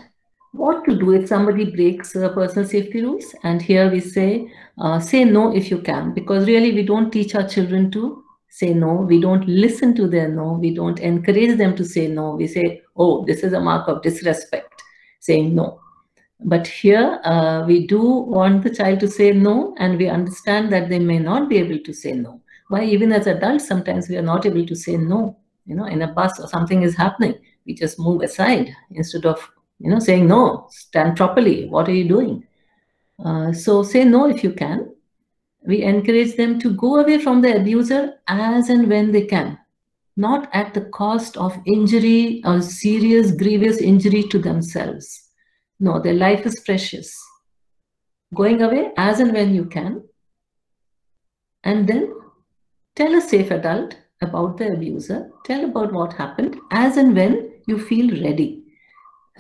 what 0.53 0.85
to 0.85 0.97
do 0.97 1.13
if 1.13 1.29
somebody 1.29 1.65
breaks 1.65 2.15
uh, 2.15 2.29
personal 2.29 2.69
safety 2.69 3.03
rules. 3.03 3.35
And 3.43 3.61
here 3.61 3.91
we 3.91 3.99
say, 4.01 4.49
uh, 4.79 5.01
say 5.01 5.25
no 5.25 5.55
if 5.55 5.71
you 5.71 5.79
can, 5.79 6.15
because 6.15 6.47
really 6.47 6.73
we 6.73 6.85
don't 6.85 7.11
teach 7.11 7.35
our 7.35 7.49
children 7.49 7.91
to 7.91 8.23
say 8.49 8.73
no. 8.73 8.95
We 8.95 9.21
don't 9.21 9.47
listen 9.49 9.97
to 9.97 10.07
their 10.07 10.29
no. 10.29 10.53
We 10.53 10.73
don't 10.73 11.01
encourage 11.01 11.59
them 11.59 11.75
to 11.77 11.85
say 11.85 12.07
no. 12.07 12.37
We 12.37 12.47
say, 12.47 12.83
oh, 12.97 13.25
this 13.25 13.43
is 13.43 13.53
a 13.53 13.61
mark 13.61 13.89
of 13.89 14.03
disrespect, 14.03 14.81
saying 15.19 15.55
no. 15.55 15.81
But 16.41 16.67
here 16.67 17.21
uh, 17.25 17.65
we 17.67 17.87
do 17.87 18.03
want 18.03 18.65
the 18.65 18.75
child 18.75 19.01
to 19.01 19.09
say 19.09 19.33
no, 19.33 19.75
and 19.79 19.99
we 19.99 20.09
understand 20.09 20.73
that 20.73 20.89
they 20.89 20.99
may 20.99 21.19
not 21.19 21.49
be 21.49 21.59
able 21.59 21.79
to 21.79 21.93
say 21.93 22.13
no. 22.13 22.41
Why 22.69 22.85
even 22.85 23.13
as 23.13 23.27
adults, 23.27 23.67
sometimes 23.67 24.09
we 24.09 24.17
are 24.17 24.23
not 24.23 24.47
able 24.47 24.67
to 24.67 24.75
say 24.75 24.97
no. 24.97 25.39
You 25.67 25.77
know, 25.77 25.87
in 25.87 26.03
a 26.03 26.13
bus 26.13 26.39
or 26.41 26.49
something 26.49 26.83
is 26.83 26.97
happening, 26.97 27.35
we 27.67 27.75
just 27.75 27.99
move 27.99 28.23
aside 28.23 28.75
instead 28.91 29.25
of, 29.25 29.51
you 29.79 29.91
know, 29.91 29.99
saying 29.99 30.27
no, 30.27 30.69
stand 30.71 31.17
properly. 31.17 31.69
What 31.69 31.89
are 31.89 31.95
you 31.95 32.09
doing? 32.09 32.47
Uh, 33.25 33.53
so 33.53 33.83
say 33.83 34.05
no 34.05 34.29
if 34.29 34.43
you 34.43 34.53
can. 34.53 34.95
We 35.67 35.83
encourage 35.83 36.37
them 36.37 36.59
to 36.61 36.75
go 36.75 37.01
away 37.01 37.19
from 37.19 37.41
the 37.41 37.57
abuser 37.57 38.15
as 38.29 38.69
and 38.69 38.89
when 38.89 39.13
they 39.13 39.25
can, 39.25 39.59
not 40.17 40.51
at 40.53 40.75
the 40.75 40.83
cost 40.83 41.39
of 41.39 41.57
injury 41.65 42.43
or 42.45 42.61
serious, 42.61 43.31
grievous 43.31 43.79
injury 43.79 44.25
to 44.25 44.39
themselves. 44.39 45.24
No, 45.81 46.01
their 46.01 46.15
life 46.15 46.47
is 46.47 46.61
precious. 46.61 47.17
Going 48.35 48.63
away 48.63 48.93
as 48.97 49.21
and 49.21 49.33
when 49.33 49.55
you 49.55 49.65
can. 49.67 50.03
And 51.63 51.89
then 51.89 52.15
tell 52.95 53.15
a 53.15 53.21
safe 53.21 53.51
adult 53.51 53.97
about 54.21 54.59
the 54.59 54.73
abuser. 54.73 55.31
Tell 55.45 55.65
about 55.65 55.93
what 55.93 56.13
happened 56.13 56.57
as 56.71 56.97
and 56.97 57.15
when 57.15 57.53
you 57.67 57.79
feel 57.79 58.11
ready. 58.23 58.65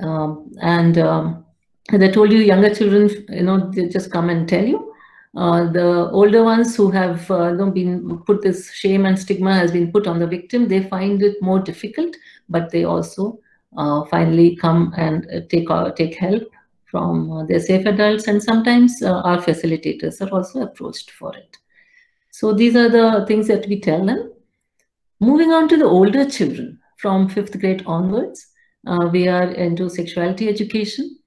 Um, 0.01 0.53
and 0.61 0.99
um, 0.99 1.45
as 1.93 2.03
I 2.03 2.11
told 2.11 2.33
you, 2.33 2.39
younger 2.39 2.75
children, 2.75 3.11
you 3.29 3.43
know, 3.43 3.71
they 3.71 3.89
just 3.89 4.11
come 4.11 4.31
and 4.31 4.49
tell 4.49 4.65
you. 4.65 4.91
Uh, 5.37 5.71
the 5.73 6.11
older 6.13 6.45
ones 6.45 6.77
who 6.77 6.91
have 6.93 7.29
uh, 7.29 7.49
you 7.49 7.57
know, 7.57 7.71
been 7.71 8.19
put 8.21 8.41
this 8.41 8.73
shame 8.73 9.05
and 9.05 9.19
stigma 9.19 9.53
has 9.53 9.73
been 9.73 9.91
put 9.91 10.07
on 10.07 10.21
the 10.21 10.27
victim, 10.27 10.69
they 10.69 10.85
find 10.85 11.23
it 11.23 11.43
more 11.43 11.59
difficult, 11.59 12.15
but 12.49 12.71
they 12.71 12.85
also 12.85 13.39
uh, 13.77 14.05
finally 14.05 14.57
come 14.57 14.93
and 14.97 15.27
uh, 15.35 15.41
take 15.49 15.71
uh, 15.71 15.91
take 15.91 16.15
help 16.17 16.43
from 16.87 17.47
their 17.49 17.59
safe 17.61 17.87
adults 17.87 18.29
and 18.29 18.41
sometimes 18.41 19.03
our 19.03 19.39
facilitators 19.39 20.21
are 20.21 20.33
also 20.33 20.63
approached 20.63 21.11
for 21.11 21.35
it. 21.37 21.57
So 22.31 22.53
these 22.53 22.77
are 22.77 22.89
the 22.89 23.25
things 23.27 23.49
that 23.49 23.67
we 23.69 23.81
tell 23.81 24.05
them. 24.07 24.33
Moving 25.21 25.51
on 25.51 25.69
to 25.69 25.77
the 25.77 25.85
older 25.85 26.29
children 26.29 26.81
from 26.99 27.29
fifth 27.29 27.59
grade 27.61 27.83
onwards, 27.87 28.47
uh, 28.87 29.09
we 29.11 29.27
are 29.27 29.51
into 29.53 29.89
sexuality 29.89 30.49
education, 30.49 31.19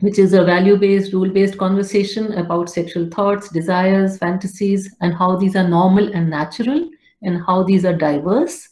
which 0.00 0.18
is 0.18 0.32
a 0.32 0.44
value-based, 0.44 1.12
rule-based 1.12 1.58
conversation 1.58 2.32
about 2.32 2.70
sexual 2.70 3.08
thoughts, 3.08 3.48
desires, 3.50 4.18
fantasies, 4.18 4.94
and 5.00 5.14
how 5.14 5.36
these 5.36 5.54
are 5.54 5.68
normal 5.68 6.12
and 6.12 6.30
natural, 6.30 6.88
and 7.22 7.42
how 7.46 7.62
these 7.62 7.84
are 7.84 7.96
diverse. 7.96 8.68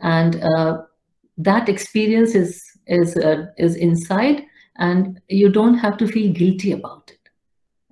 And 0.00 0.42
uh, 0.42 0.82
that 1.38 1.68
experience 1.68 2.34
is 2.34 2.62
is 2.86 3.16
uh, 3.16 3.46
is 3.58 3.76
inside 3.76 4.42
and 4.76 5.20
you 5.28 5.48
don't 5.48 5.78
have 5.78 5.96
to 5.98 6.08
feel 6.08 6.32
guilty 6.32 6.72
about 6.72 7.10
it. 7.10 7.18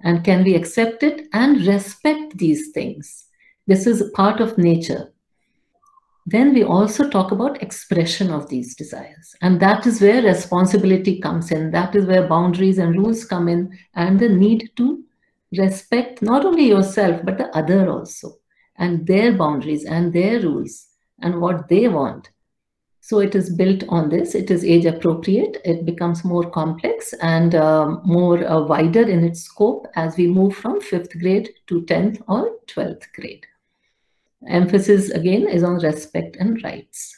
And 0.03 0.25
can 0.25 0.45
we 0.45 0.55
accept 0.55 1.03
it 1.03 1.29
and 1.33 1.67
respect 1.67 2.39
these 2.39 2.71
things? 2.73 3.27
This 3.67 3.87
is 3.87 4.11
part 4.15 4.41
of 4.41 4.59
nature. 4.59 5.13
Then 6.27 6.55
we 6.55 6.63
also 6.63 7.09
talk 7.09 7.33
about 7.33 7.63
expression 7.63 8.31
of 8.31 8.49
these 8.49 8.75
desires. 8.75 9.35
And 9.43 9.61
that 9.61 9.87
is 9.87 10.01
where 10.01 10.23
responsibility 10.23 11.19
comes 11.19 11.51
in. 11.51 11.71
That 11.71 11.95
is 11.95 12.07
where 12.07 12.29
boundaries 12.29 12.79
and 12.79 12.97
rules 12.97 13.25
come 13.25 13.49
in 13.49 13.77
and 13.95 14.19
the 14.19 14.29
need 14.29 14.71
to 14.77 15.03
respect 15.53 16.23
not 16.23 16.45
only 16.45 16.69
yourself 16.69 17.21
but 17.25 17.39
the 17.39 17.49
other 17.57 17.91
also 17.91 18.37
and 18.77 19.07
their 19.07 19.37
boundaries 19.37 19.85
and 19.85 20.13
their 20.13 20.41
rules 20.41 20.87
and 21.21 21.41
what 21.41 21.69
they 21.69 21.89
want 21.89 22.31
so 23.01 23.19
it 23.19 23.35
is 23.35 23.51
built 23.55 23.83
on 23.89 24.09
this. 24.09 24.35
It 24.35 24.51
is 24.51 24.65
age 24.65 24.85
appropriate. 24.85 25.57
It 25.65 25.85
becomes 25.85 26.25
more 26.25 26.49
complex 26.51 27.13
and 27.15 27.55
um, 27.55 28.03
more 28.05 28.47
uh, 28.47 28.61
wider 28.61 29.09
in 29.09 29.25
its 29.25 29.43
scope 29.43 29.87
as 29.97 30.17
we 30.17 30.27
move 30.27 30.55
from 30.55 30.81
fifth 30.81 31.19
grade 31.19 31.49
to 31.69 31.83
10th 31.83 32.23
or 32.29 32.59
12th 32.67 33.11
grade. 33.15 33.47
Emphasis 34.47 35.11
again 35.11 35.49
is 35.49 35.63
on 35.63 35.79
respect 35.79 36.37
and 36.37 36.63
rights. 36.63 37.17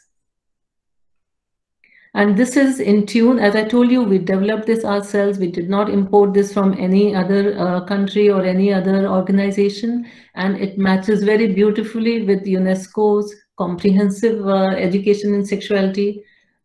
And 2.15 2.37
this 2.37 2.59
is 2.59 2.79
in 2.79 3.07
tune, 3.07 3.39
as 3.39 3.57
I 3.57 3.65
told 3.65 3.91
you, 3.91 4.03
we 4.03 4.19
developed 4.19 4.67
this 4.67 4.85
ourselves. 4.85 5.39
We 5.39 5.51
did 5.51 5.71
not 5.71 5.89
import 5.89 6.35
this 6.35 6.53
from 6.53 6.75
any 6.79 7.15
other 7.15 7.59
uh, 7.59 7.85
country 7.87 8.29
or 8.29 8.45
any 8.45 8.73
other 8.73 9.09
organization. 9.09 10.07
And 10.35 10.59
it 10.59 10.77
matches 10.77 11.25
very 11.25 11.55
beautifully 11.55 12.23
with 12.23 12.45
UNESCO's 12.45 13.35
comprehensive 13.63 14.39
uh, 14.47 14.75
education 14.89 15.35
in 15.35 15.45
sexuality, 15.55 16.11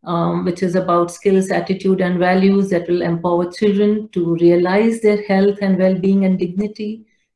um, 0.04 0.44
which 0.44 0.62
is 0.62 0.74
about 0.74 1.10
skills, 1.10 1.50
attitude, 1.50 2.00
and 2.00 2.18
values 2.18 2.70
that 2.70 2.88
will 2.88 3.02
empower 3.02 3.50
children 3.58 4.08
to 4.16 4.34
realize 4.46 5.00
their 5.00 5.22
health 5.30 5.58
and 5.62 5.78
well-being 5.78 6.24
and 6.24 6.38
dignity, 6.38 6.90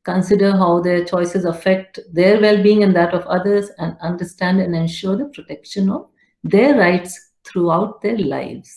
consider 0.05 0.51
how 0.63 0.81
their 0.87 1.05
choices 1.05 1.45
affect 1.45 2.01
their 2.13 2.41
well-being 2.41 2.83
and 2.83 2.95
that 2.97 3.15
of 3.15 3.27
others, 3.27 3.71
and 3.79 3.97
understand 4.11 4.61
and 4.61 4.75
ensure 4.75 5.17
the 5.17 5.29
protection 5.37 5.91
of 5.91 6.09
their 6.55 6.73
rights 6.79 7.13
throughout 7.45 8.01
their 8.03 8.19
lives. 8.19 8.71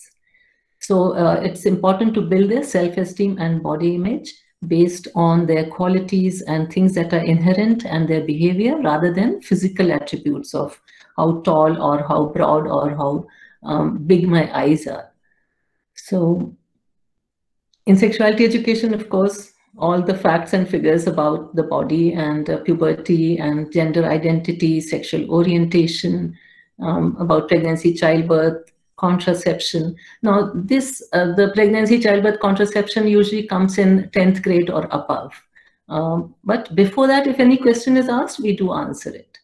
So 0.80 1.14
uh, 1.14 1.40
it's 1.48 1.66
important 1.66 2.14
to 2.16 2.22
build 2.22 2.52
their 2.52 2.64
self-esteem 2.64 3.38
and 3.40 3.64
body 3.64 3.96
image 3.96 4.34
based 4.68 5.08
on 5.16 5.46
their 5.46 5.66
qualities 5.70 6.42
and 6.42 6.72
things 6.72 6.94
that 6.96 7.14
are 7.14 7.24
inherent 7.24 7.86
and 7.86 8.08
their 8.08 8.24
behavior 8.24 8.78
rather 8.82 9.14
than 9.14 9.42
physical 9.42 9.92
attributes 9.92 10.54
of 10.54 10.80
how 11.18 11.42
tall 11.42 11.82
or 11.82 12.04
how 12.08 12.26
broad 12.28 12.68
or 12.68 12.90
how 12.92 13.28
um, 13.64 13.98
big 14.06 14.28
my 14.28 14.52
eyes 14.58 14.88
are. 14.88 15.12
So 15.96 16.56
in 17.86 17.98
sexuality 17.98 18.46
education, 18.46 18.94
of 18.94 19.10
course, 19.10 19.54
all 19.78 20.02
the 20.02 20.18
facts 20.18 20.54
and 20.54 20.68
figures 20.68 21.08
about 21.08 21.56
the 21.56 21.64
body 21.64 22.14
and 22.14 22.50
uh, 22.50 22.58
puberty 22.60 23.38
and 23.38 23.72
gender 23.72 24.06
identity, 24.06 24.80
sexual 24.80 25.30
orientation, 25.30 26.38
um, 26.82 27.16
about 27.20 27.48
pregnancy, 27.48 27.94
childbirth, 27.94 28.72
contraception. 28.98 29.96
Now, 30.22 30.52
this 30.54 31.04
uh, 31.14 31.34
the 31.34 31.52
pregnancy, 31.54 32.00
childbirth, 32.00 32.40
contraception 32.40 33.08
usually 33.08 33.48
comes 33.48 33.78
in 33.78 34.10
10th 34.14 34.42
grade 34.44 34.70
or 34.70 34.88
above. 34.92 35.34
Um, 35.88 36.36
but 36.44 36.74
before 36.76 37.08
that, 37.08 37.28
if 37.28 37.40
any 37.40 37.58
question 37.58 37.98
is 37.98 38.10
asked, 38.10 38.40
we 38.40 38.56
do 38.56 38.74
answer 38.74 39.14
it. 39.14 39.38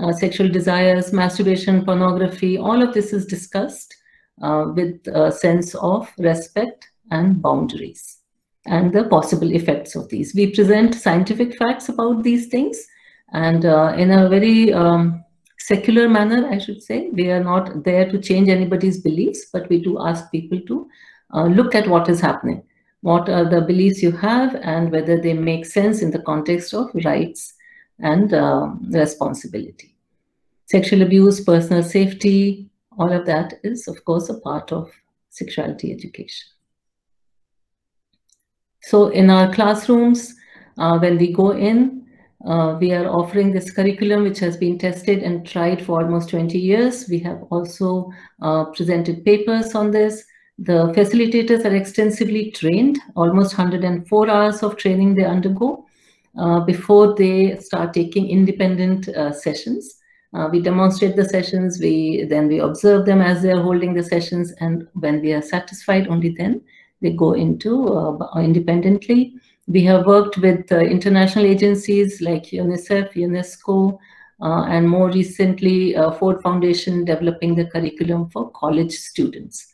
Uh, 0.00 0.12
sexual 0.12 0.48
desires, 0.48 1.12
masturbation, 1.12 1.84
pornography, 1.84 2.58
all 2.58 2.82
of 2.82 2.94
this 2.94 3.12
is 3.12 3.26
discussed 3.26 3.94
uh, 4.42 4.66
with 4.74 5.06
a 5.08 5.30
sense 5.30 5.74
of 5.74 6.10
respect 6.18 6.88
and 7.10 7.42
boundaries 7.42 8.18
and 8.66 8.92
the 8.92 9.04
possible 9.04 9.52
effects 9.52 9.94
of 9.94 10.08
these. 10.08 10.34
We 10.34 10.54
present 10.54 10.94
scientific 10.94 11.56
facts 11.56 11.88
about 11.88 12.22
these 12.22 12.46
things 12.46 12.86
and 13.32 13.64
uh, 13.64 13.94
in 13.96 14.10
a 14.10 14.28
very 14.28 14.72
um, 14.72 15.24
secular 15.66 16.08
manner, 16.08 16.48
I 16.48 16.58
should 16.58 16.82
say. 16.82 17.08
We 17.10 17.30
are 17.30 17.42
not 17.42 17.84
there 17.84 18.10
to 18.10 18.20
change 18.20 18.48
anybody's 18.48 19.00
beliefs, 19.00 19.46
but 19.52 19.68
we 19.68 19.80
do 19.80 20.00
ask 20.04 20.30
people 20.30 20.60
to 20.60 20.88
uh, 21.34 21.44
look 21.44 21.74
at 21.74 21.88
what 21.88 22.08
is 22.08 22.20
happening. 22.20 22.62
What 23.00 23.28
are 23.28 23.48
the 23.48 23.60
beliefs 23.60 24.02
you 24.02 24.12
have 24.12 24.54
and 24.56 24.90
whether 24.90 25.20
they 25.20 25.34
make 25.34 25.66
sense 25.66 26.02
in 26.02 26.10
the 26.10 26.22
context 26.22 26.74
of 26.74 26.90
rights 27.04 27.54
and 27.98 28.32
uh, 28.34 28.70
responsibility. 28.90 29.94
Sexual 30.66 31.02
abuse, 31.02 31.40
personal 31.44 31.82
safety, 31.82 32.70
all 32.98 33.12
of 33.12 33.26
that 33.26 33.54
is, 33.62 33.88
of 33.88 34.04
course, 34.04 34.28
a 34.28 34.40
part 34.40 34.72
of 34.72 34.90
sexuality 35.30 35.92
education. 35.92 36.46
So 38.82 39.08
in 39.08 39.30
our 39.30 39.52
classrooms, 39.52 40.34
uh, 40.78 40.98
when 40.98 41.18
we 41.18 41.32
go 41.32 41.52
in, 41.52 42.01
uh, 42.44 42.76
we 42.80 42.92
are 42.92 43.06
offering 43.06 43.52
this 43.52 43.70
curriculum 43.70 44.24
which 44.24 44.40
has 44.40 44.56
been 44.56 44.78
tested 44.78 45.22
and 45.22 45.46
tried 45.46 45.84
for 45.84 46.02
almost 46.02 46.30
20 46.30 46.58
years. 46.58 47.08
We 47.08 47.20
have 47.20 47.42
also 47.50 48.10
uh, 48.40 48.64
presented 48.66 49.24
papers 49.24 49.74
on 49.74 49.90
this. 49.90 50.24
The 50.58 50.92
facilitators 50.94 51.64
are 51.64 51.74
extensively 51.74 52.50
trained, 52.50 52.98
almost 53.16 53.56
104 53.56 54.30
hours 54.30 54.62
of 54.62 54.76
training 54.76 55.14
they 55.14 55.24
undergo 55.24 55.86
uh, 56.36 56.60
before 56.60 57.14
they 57.14 57.58
start 57.58 57.94
taking 57.94 58.28
independent 58.28 59.08
uh, 59.08 59.32
sessions. 59.32 59.98
Uh, 60.34 60.48
we 60.50 60.60
demonstrate 60.60 61.14
the 61.14 61.24
sessions, 61.24 61.78
we 61.78 62.24
then 62.24 62.48
we 62.48 62.58
observe 62.58 63.04
them 63.04 63.20
as 63.20 63.42
they're 63.42 63.60
holding 63.60 63.92
the 63.92 64.02
sessions, 64.02 64.52
and 64.60 64.88
when 64.94 65.20
we 65.20 65.32
are 65.32 65.42
satisfied, 65.42 66.08
only 66.08 66.30
then 66.30 66.60
they 67.02 67.12
go 67.12 67.34
into 67.34 67.88
uh, 67.88 68.40
independently. 68.40 69.34
We 69.66 69.84
have 69.84 70.06
worked 70.06 70.38
with 70.38 70.70
uh, 70.72 70.80
international 70.80 71.46
agencies 71.46 72.20
like 72.20 72.44
UNICEF, 72.44 73.12
UNESCO, 73.14 73.98
uh, 74.40 74.64
and 74.64 74.88
more 74.88 75.08
recently, 75.10 75.94
Ford 76.18 76.42
Foundation 76.42 77.04
developing 77.04 77.54
the 77.54 77.66
curriculum 77.66 78.28
for 78.30 78.50
college 78.50 78.92
students. 78.92 79.72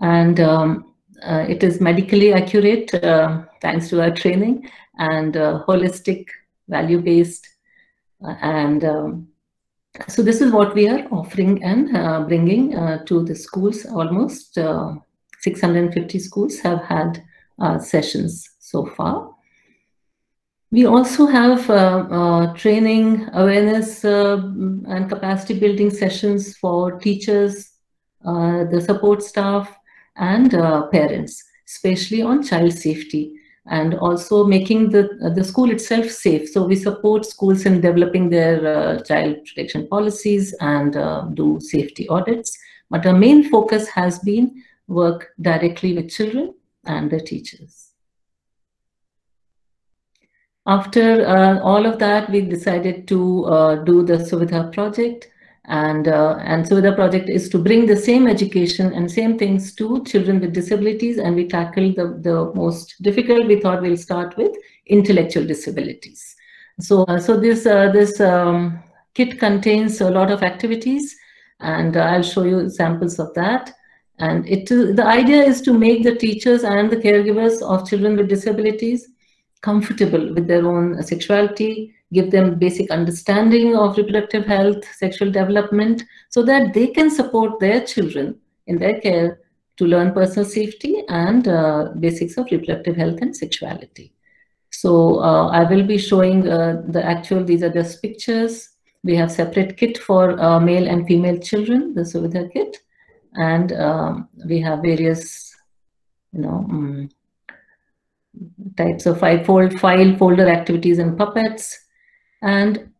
And 0.00 0.38
um, 0.38 0.94
it 1.24 1.64
is 1.64 1.80
medically 1.80 2.32
accurate 2.32 2.90
thanks 3.60 3.88
to 3.88 4.00
our 4.02 4.12
training 4.12 4.70
and 4.98 5.34
holistic, 5.34 6.28
value-based, 6.68 7.48
and 8.20 8.84
um, 8.84 9.28
so 10.08 10.22
this 10.22 10.40
is 10.40 10.52
what 10.52 10.74
we 10.74 10.88
are 10.88 11.06
offering 11.10 11.62
and 11.64 11.96
uh, 11.96 12.20
bringing 12.20 12.76
uh, 12.76 13.04
to 13.04 13.24
the 13.24 13.34
schools. 13.34 13.86
Almost 13.86 14.58
uh, 14.58 14.94
650 15.40 16.18
schools 16.18 16.58
have 16.60 16.82
had 16.82 17.22
uh, 17.58 17.78
sessions 17.78 18.55
so 18.76 18.86
far. 18.96 19.16
We 20.70 20.84
also 20.84 21.26
have 21.26 21.70
uh, 21.70 22.06
uh, 22.18 22.54
training, 22.54 23.28
awareness 23.32 24.04
and 24.04 25.08
capacity 25.08 25.54
building 25.58 25.90
sessions 25.90 26.56
for 26.56 26.98
teachers, 26.98 27.54
the 28.72 28.82
support 28.88 29.22
staff 29.22 29.64
and 30.16 30.50
parents, 30.96 31.42
especially 31.66 32.22
on 32.22 32.42
child 32.42 32.72
safety 32.72 33.24
and 33.68 33.94
also 33.94 34.44
making 34.44 34.90
the, 34.90 35.18
uh, 35.24 35.30
the 35.30 35.42
school 35.42 35.70
itself 35.70 36.08
safe. 36.08 36.48
So 36.48 36.64
we 36.64 36.76
support 36.76 37.26
schools 37.26 37.66
in 37.66 37.80
developing 37.80 38.30
their 38.30 38.58
uh, 38.66 39.02
child 39.02 39.44
protection 39.44 39.88
policies 39.88 40.54
and 40.60 40.96
uh, 40.96 41.22
do 41.34 41.58
safety 41.60 42.08
audits. 42.08 42.56
But 42.90 43.06
our 43.06 43.18
main 43.26 43.50
focus 43.50 43.88
has 43.88 44.20
been 44.20 44.62
work 44.86 45.30
directly 45.40 45.94
with 45.94 46.10
children 46.10 46.54
and 46.84 47.10
their 47.10 47.20
teachers. 47.20 47.85
After 50.66 51.24
uh, 51.24 51.60
all 51.60 51.86
of 51.86 52.00
that, 52.00 52.28
we 52.28 52.40
decided 52.40 53.06
to 53.08 53.44
uh, 53.44 53.74
do 53.84 54.02
the 54.02 54.14
Suvidha 54.14 54.72
project. 54.72 55.28
And 55.68 56.06
uh, 56.06 56.38
and 56.44 56.64
the 56.64 56.92
project 56.92 57.28
is 57.28 57.48
to 57.48 57.58
bring 57.58 57.86
the 57.86 57.96
same 57.96 58.28
education 58.28 58.92
and 58.92 59.10
same 59.10 59.36
things 59.36 59.74
to 59.74 60.04
children 60.04 60.40
with 60.40 60.52
disabilities. 60.52 61.18
And 61.18 61.34
we 61.34 61.48
tackle 61.48 61.92
the 61.92 62.18
the 62.20 62.52
most 62.54 62.94
difficult 63.02 63.46
we 63.46 63.60
thought 63.60 63.82
we'll 63.82 63.96
start 63.96 64.36
with 64.36 64.52
intellectual 64.86 65.44
disabilities. 65.44 66.36
So 66.78 67.02
uh, 67.04 67.18
so 67.18 67.36
this 67.36 67.66
uh, 67.66 67.90
this 67.90 68.20
um, 68.20 68.80
kit 69.14 69.40
contains 69.40 70.00
a 70.00 70.10
lot 70.10 70.30
of 70.30 70.44
activities. 70.44 71.16
And 71.58 71.96
i'll 71.96 72.22
show 72.22 72.44
you 72.44 72.68
samples 72.68 73.18
of 73.18 73.34
that. 73.34 73.72
And 74.18 74.46
it 74.46 74.68
the 74.68 75.04
idea 75.04 75.42
is 75.42 75.60
to 75.62 75.72
make 75.72 76.04
the 76.04 76.14
teachers 76.14 76.62
and 76.62 76.90
the 76.90 76.96
caregivers 76.96 77.60
of 77.60 77.88
children 77.88 78.16
with 78.16 78.28
disabilities 78.28 79.08
comfortable 79.68 80.24
with 80.34 80.46
their 80.50 80.64
own 80.72 80.86
sexuality 81.10 81.72
give 82.12 82.30
them 82.30 82.58
basic 82.58 82.90
understanding 82.90 83.76
of 83.76 83.96
reproductive 83.96 84.46
health, 84.46 84.84
sexual 84.94 85.30
development, 85.30 86.04
so 86.30 86.42
that 86.42 86.72
they 86.72 86.86
can 86.86 87.10
support 87.10 87.58
their 87.58 87.80
children 87.84 88.36
in 88.66 88.78
their 88.78 89.00
care 89.00 89.40
to 89.76 89.84
learn 89.84 90.12
personal 90.12 90.48
safety 90.48 91.02
and 91.08 91.48
uh, 91.48 91.88
basics 92.00 92.36
of 92.38 92.46
reproductive 92.50 92.96
health 92.96 93.18
and 93.20 93.36
sexuality. 93.36 94.12
So 94.70 95.20
uh, 95.20 95.48
I 95.48 95.64
will 95.70 95.86
be 95.86 95.98
showing 95.98 96.48
uh, 96.48 96.82
the 96.88 97.04
actual, 97.04 97.44
these 97.44 97.62
are 97.62 97.72
just 97.72 98.00
pictures. 98.00 98.70
We 99.04 99.16
have 99.16 99.30
separate 99.30 99.76
kit 99.76 99.98
for 99.98 100.38
uh, 100.40 100.60
male 100.60 100.88
and 100.88 101.06
female 101.06 101.38
children, 101.38 101.94
the 101.94 102.02
Suvidha 102.02 102.52
kit. 102.52 102.78
And 103.34 103.72
um, 103.72 104.28
we 104.48 104.60
have 104.60 104.80
various, 104.80 105.54
you 106.32 106.40
know, 106.40 106.66
um, 106.70 107.10
types 108.76 109.06
of 109.06 109.18
five-fold 109.20 109.78
file 109.80 110.16
folder 110.16 110.48
activities 110.48 110.98
and 110.98 111.16
puppets 111.16 111.78
and 112.42 112.90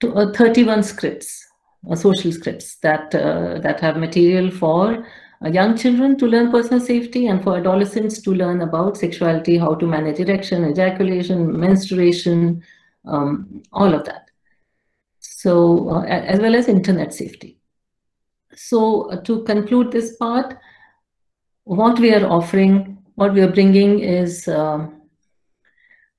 to, 0.00 0.12
uh, 0.14 0.32
31 0.32 0.82
scripts, 0.82 1.46
uh, 1.90 1.94
social 1.94 2.32
scripts 2.32 2.76
that, 2.76 3.14
uh, 3.14 3.58
that 3.60 3.80
have 3.80 3.96
material 3.96 4.50
for 4.50 5.06
uh, 5.44 5.48
young 5.48 5.76
children 5.76 6.16
to 6.18 6.26
learn 6.26 6.50
personal 6.50 6.80
safety 6.80 7.26
and 7.26 7.42
for 7.42 7.56
adolescents 7.56 8.20
to 8.22 8.32
learn 8.32 8.60
about 8.60 8.96
sexuality, 8.96 9.58
how 9.58 9.74
to 9.74 9.86
manage 9.86 10.20
erection, 10.20 10.64
ejaculation, 10.64 11.58
menstruation, 11.58 12.62
um, 13.06 13.62
all 13.72 13.92
of 13.94 14.04
that. 14.04 14.30
So, 15.18 15.88
uh, 15.90 16.04
as 16.04 16.38
well 16.38 16.54
as 16.54 16.68
internet 16.68 17.12
safety. 17.12 17.58
So 18.54 19.10
uh, 19.10 19.20
to 19.22 19.42
conclude 19.44 19.90
this 19.90 20.16
part, 20.16 20.56
what 21.64 21.98
we 21.98 22.14
are 22.14 22.26
offering, 22.26 23.01
what 23.22 23.34
we 23.34 23.40
are 23.40 23.54
bringing 23.58 24.00
is 24.00 24.48
um, 24.48 24.80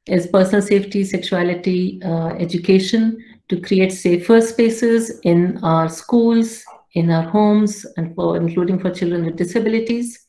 is 0.06 0.28
personal 0.28 0.62
safety, 0.62 1.04
sexuality, 1.04 2.02
uh, 2.04 2.30
education 2.46 3.18
to 3.50 3.60
create 3.60 3.92
safer 3.92 4.40
spaces 4.42 5.20
in 5.32 5.58
our 5.64 5.90
schools, 5.90 6.64
in 6.94 7.12
our 7.12 7.24
homes, 7.24 7.86
and 7.98 8.16
for 8.16 8.38
including 8.38 8.80
for 8.80 8.92
children 9.00 9.26
with 9.26 9.36
disabilities. 9.36 10.28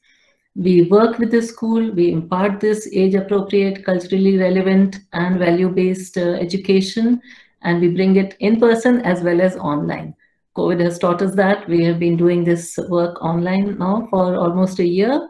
We 0.57 0.75
work 0.83 1.19
with 1.19 1.31
the 1.31 1.43
school, 1.43 1.91
we 1.91 2.13
impart 2.13 2.61
this 2.61 2.89
age-appropriate, 2.93 3.85
culturally 3.85 4.37
relevant, 4.39 4.99
and 5.13 5.39
value-based 5.39 6.17
uh, 6.17 6.35
education, 6.47 7.21
and 7.63 7.81
we 7.81 7.89
bring 7.89 8.17
it 8.17 8.37
in 8.39 8.61
person 8.61 9.01
as 9.03 9.23
well 9.23 9.41
as 9.41 9.57
online. 9.57 10.15
COVID 10.57 10.81
has 10.81 10.99
taught 10.99 11.23
us 11.23 11.35
that. 11.35 11.69
We 11.69 11.85
have 11.85 11.99
been 11.99 12.17
doing 12.17 12.45
this 12.45 12.79
work 12.89 13.21
online 13.23 13.79
now 13.79 14.07
for 14.11 14.37
almost 14.37 14.79
a 14.79 14.87
year. 14.87 15.29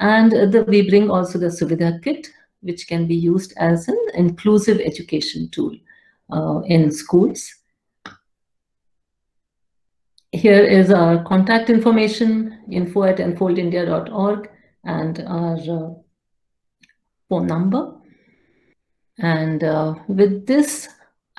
And 0.00 0.32
the, 0.32 0.64
we 0.66 0.88
bring 0.88 1.10
also 1.10 1.38
the 1.38 1.46
Suvidha 1.46 2.02
kit, 2.02 2.28
which 2.62 2.88
can 2.88 3.06
be 3.06 3.14
used 3.14 3.52
as 3.58 3.86
an 3.86 3.98
inclusive 4.14 4.80
education 4.80 5.48
tool 5.50 5.76
uh, 6.32 6.60
in 6.64 6.90
schools. 6.90 7.54
Here 10.32 10.64
is 10.64 10.90
our 10.90 11.22
contact 11.24 11.68
information, 11.70 12.64
info 12.70 13.02
at 13.04 13.18
enfoldindia.org 13.18 14.48
and 14.84 15.24
our 15.26 15.56
uh, 15.56 15.90
phone 17.28 17.46
number. 17.46 17.94
And 19.18 19.62
uh, 19.62 19.96
with 20.08 20.46
this, 20.46 20.88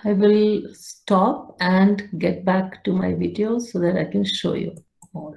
I 0.04 0.13
will 0.13 0.63
stop 0.74 1.58
and 1.60 2.10
get 2.19 2.45
back 2.45 2.84
to 2.84 2.93
my 2.93 3.13
video 3.13 3.58
so 3.60 3.80
that 3.80 3.97
I 3.97 4.06
can 4.06 4.24
show 4.24 4.54
you 4.54 4.76
more. 5.13 5.36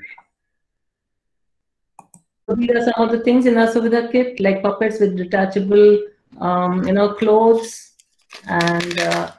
These 2.49 2.71
are 2.71 2.85
some 2.85 3.09
of 3.09 3.11
the 3.11 3.21
things 3.21 3.47
in 3.47 3.57
our 3.57 3.67
Suvidha 3.67 4.13
kit, 4.13 4.39
like 4.39 4.63
puppets 4.63 5.01
with 5.01 5.17
detachable, 5.17 5.99
um, 6.41 6.87
you 6.87 6.93
know, 6.93 7.15
clothes. 7.15 7.93
And 8.47 8.99
uh, 9.01 9.31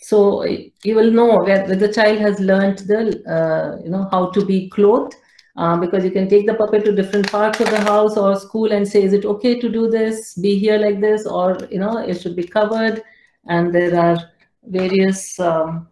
so 0.00 0.44
you 0.44 0.96
will 0.96 1.12
know 1.12 1.38
where, 1.38 1.66
the 1.66 1.92
child 1.92 2.18
has 2.18 2.40
learned 2.40 2.78
the, 2.78 3.22
uh, 3.30 3.82
you 3.84 3.90
know, 3.90 4.08
how 4.10 4.30
to 4.30 4.44
be 4.44 4.68
clothed. 4.70 5.14
Um, 5.54 5.80
because 5.80 6.02
you 6.02 6.10
can 6.10 6.30
take 6.30 6.46
the 6.46 6.54
puppet 6.54 6.82
to 6.86 6.92
different 6.92 7.30
parts 7.30 7.60
of 7.60 7.68
the 7.68 7.80
house 7.82 8.16
or 8.16 8.34
school 8.40 8.72
and 8.72 8.88
say, 8.88 9.02
is 9.02 9.12
it 9.12 9.26
okay 9.26 9.60
to 9.60 9.68
do 9.68 9.90
this, 9.90 10.34
be 10.34 10.58
here 10.58 10.78
like 10.78 10.98
this, 10.98 11.26
or, 11.26 11.58
you 11.70 11.78
know, 11.78 11.98
it 11.98 12.20
should 12.20 12.34
be 12.34 12.44
covered. 12.44 13.02
And 13.46 13.72
there 13.72 13.94
are 14.00 14.18
various 14.64 15.38
um, 15.38 15.88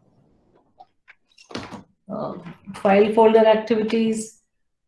uh, 2.10 2.34
file 2.74 3.12
folder 3.12 3.44
activities 3.46 4.39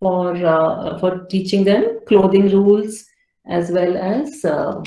for 0.02 0.34
uh, 0.44 0.98
for 0.98 1.10
teaching 1.32 1.64
them 1.64 2.00
clothing 2.08 2.48
rules 2.50 3.04
as 3.46 3.70
well 3.70 3.96
as 3.96 4.44
uh, 4.44 4.82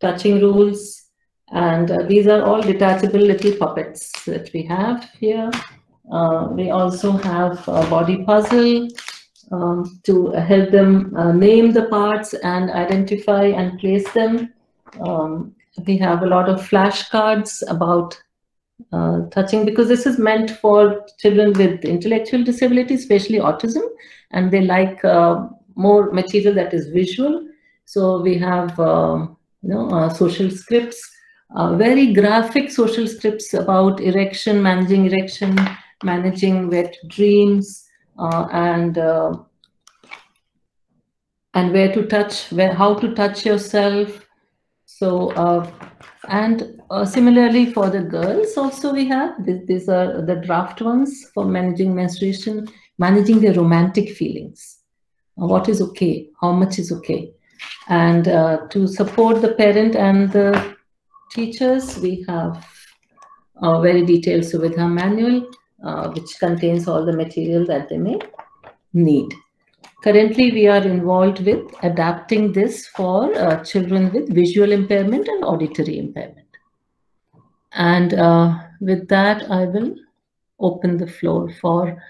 touching 0.00 0.40
rules. 0.40 1.04
And 1.50 1.90
uh, 1.90 2.02
these 2.02 2.26
are 2.26 2.42
all 2.42 2.60
detachable 2.60 3.20
little 3.20 3.54
puppets 3.56 4.24
that 4.24 4.50
we 4.52 4.62
have 4.64 5.08
here. 5.18 5.50
Uh, 6.10 6.48
we 6.50 6.70
also 6.70 7.12
have 7.12 7.66
a 7.68 7.84
body 7.88 8.24
puzzle 8.24 8.88
um, 9.52 10.00
to 10.04 10.30
help 10.32 10.70
them 10.70 11.14
uh, 11.16 11.32
name 11.32 11.72
the 11.72 11.86
parts 11.86 12.34
and 12.34 12.70
identify 12.70 13.44
and 13.44 13.78
place 13.78 14.10
them. 14.12 14.52
Um, 15.00 15.54
we 15.86 15.96
have 15.98 16.22
a 16.22 16.26
lot 16.26 16.48
of 16.48 16.60
flashcards 16.68 17.62
about 17.68 18.20
uh, 18.92 19.26
touching 19.30 19.64
because 19.64 19.88
this 19.88 20.06
is 20.06 20.18
meant 20.18 20.50
for 20.50 21.04
children 21.18 21.52
with 21.52 21.84
intellectual 21.84 22.42
disability, 22.44 22.94
especially 22.94 23.38
autism, 23.38 23.82
and 24.30 24.50
they 24.50 24.62
like 24.62 25.04
uh, 25.04 25.46
more 25.74 26.10
material 26.12 26.54
that 26.54 26.72
is 26.72 26.88
visual. 26.88 27.46
So 27.84 28.20
we 28.20 28.36
have, 28.38 28.78
um, 28.78 29.36
you 29.62 29.70
know, 29.70 29.90
uh, 29.90 30.08
social 30.08 30.50
scripts, 30.50 31.00
uh, 31.56 31.76
very 31.76 32.12
graphic 32.12 32.70
social 32.70 33.06
scripts 33.06 33.54
about 33.54 34.00
erection, 34.00 34.62
managing 34.62 35.06
erection, 35.06 35.58
managing 36.02 36.70
wet 36.70 36.96
dreams, 37.08 37.88
uh, 38.18 38.48
and 38.52 38.98
uh, 38.98 39.32
and 41.54 41.72
where 41.72 41.92
to 41.92 42.06
touch, 42.06 42.50
where 42.52 42.74
how 42.74 42.94
to 42.94 43.14
touch 43.14 43.44
yourself. 43.44 44.26
So 44.84 45.30
uh, 45.32 45.70
and 46.28 46.77
uh, 46.90 47.04
similarly 47.04 47.72
for 47.72 47.90
the 47.90 48.00
girls 48.00 48.56
also 48.56 48.92
we 48.92 49.06
have 49.06 49.44
these, 49.44 49.64
these 49.66 49.88
are 49.88 50.22
the 50.22 50.36
draft 50.36 50.80
ones 50.80 51.30
for 51.34 51.44
managing 51.44 51.94
menstruation, 51.94 52.68
managing 52.98 53.40
the 53.40 53.52
romantic 53.52 54.10
feelings. 54.16 54.78
Uh, 55.40 55.46
what 55.46 55.68
is 55.68 55.80
okay? 55.80 56.28
How 56.40 56.52
much 56.52 56.78
is 56.78 56.92
okay? 56.92 57.32
And 57.88 58.28
uh, 58.28 58.66
to 58.70 58.86
support 58.86 59.42
the 59.42 59.54
parent 59.54 59.96
and 59.96 60.30
the 60.32 60.76
teachers, 61.30 61.98
we 61.98 62.24
have 62.28 62.66
a 63.56 63.80
very 63.80 64.04
detailed 64.04 64.44
Suvidha 64.44 64.90
manual, 64.90 65.50
uh, 65.84 66.10
which 66.10 66.38
contains 66.38 66.88
all 66.88 67.04
the 67.04 67.12
material 67.12 67.66
that 67.66 67.88
they 67.88 67.98
may 67.98 68.18
need. 68.92 69.34
Currently, 70.02 70.52
we 70.52 70.68
are 70.68 70.82
involved 70.82 71.44
with 71.44 71.66
adapting 71.82 72.52
this 72.52 72.86
for 72.88 73.34
uh, 73.34 73.64
children 73.64 74.12
with 74.12 74.32
visual 74.32 74.70
impairment 74.70 75.26
and 75.26 75.44
auditory 75.44 75.98
impairment. 75.98 76.47
And 77.78 78.12
uh, 78.12 78.58
with 78.80 79.06
that, 79.08 79.48
I 79.50 79.64
will 79.66 79.94
open 80.58 80.96
the 80.96 81.06
floor 81.06 81.48
for 81.60 82.02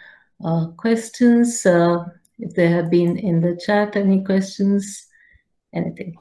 uh, 0.42 0.68
questions. 0.78 1.64
Uh, 1.66 2.07
if 2.38 2.54
there 2.54 2.70
have 2.70 2.90
been 2.90 3.18
in 3.18 3.42
the 3.42 3.54
chat, 3.54 3.94
any 3.94 4.24
questions, 4.24 5.07
anything. 5.74 6.16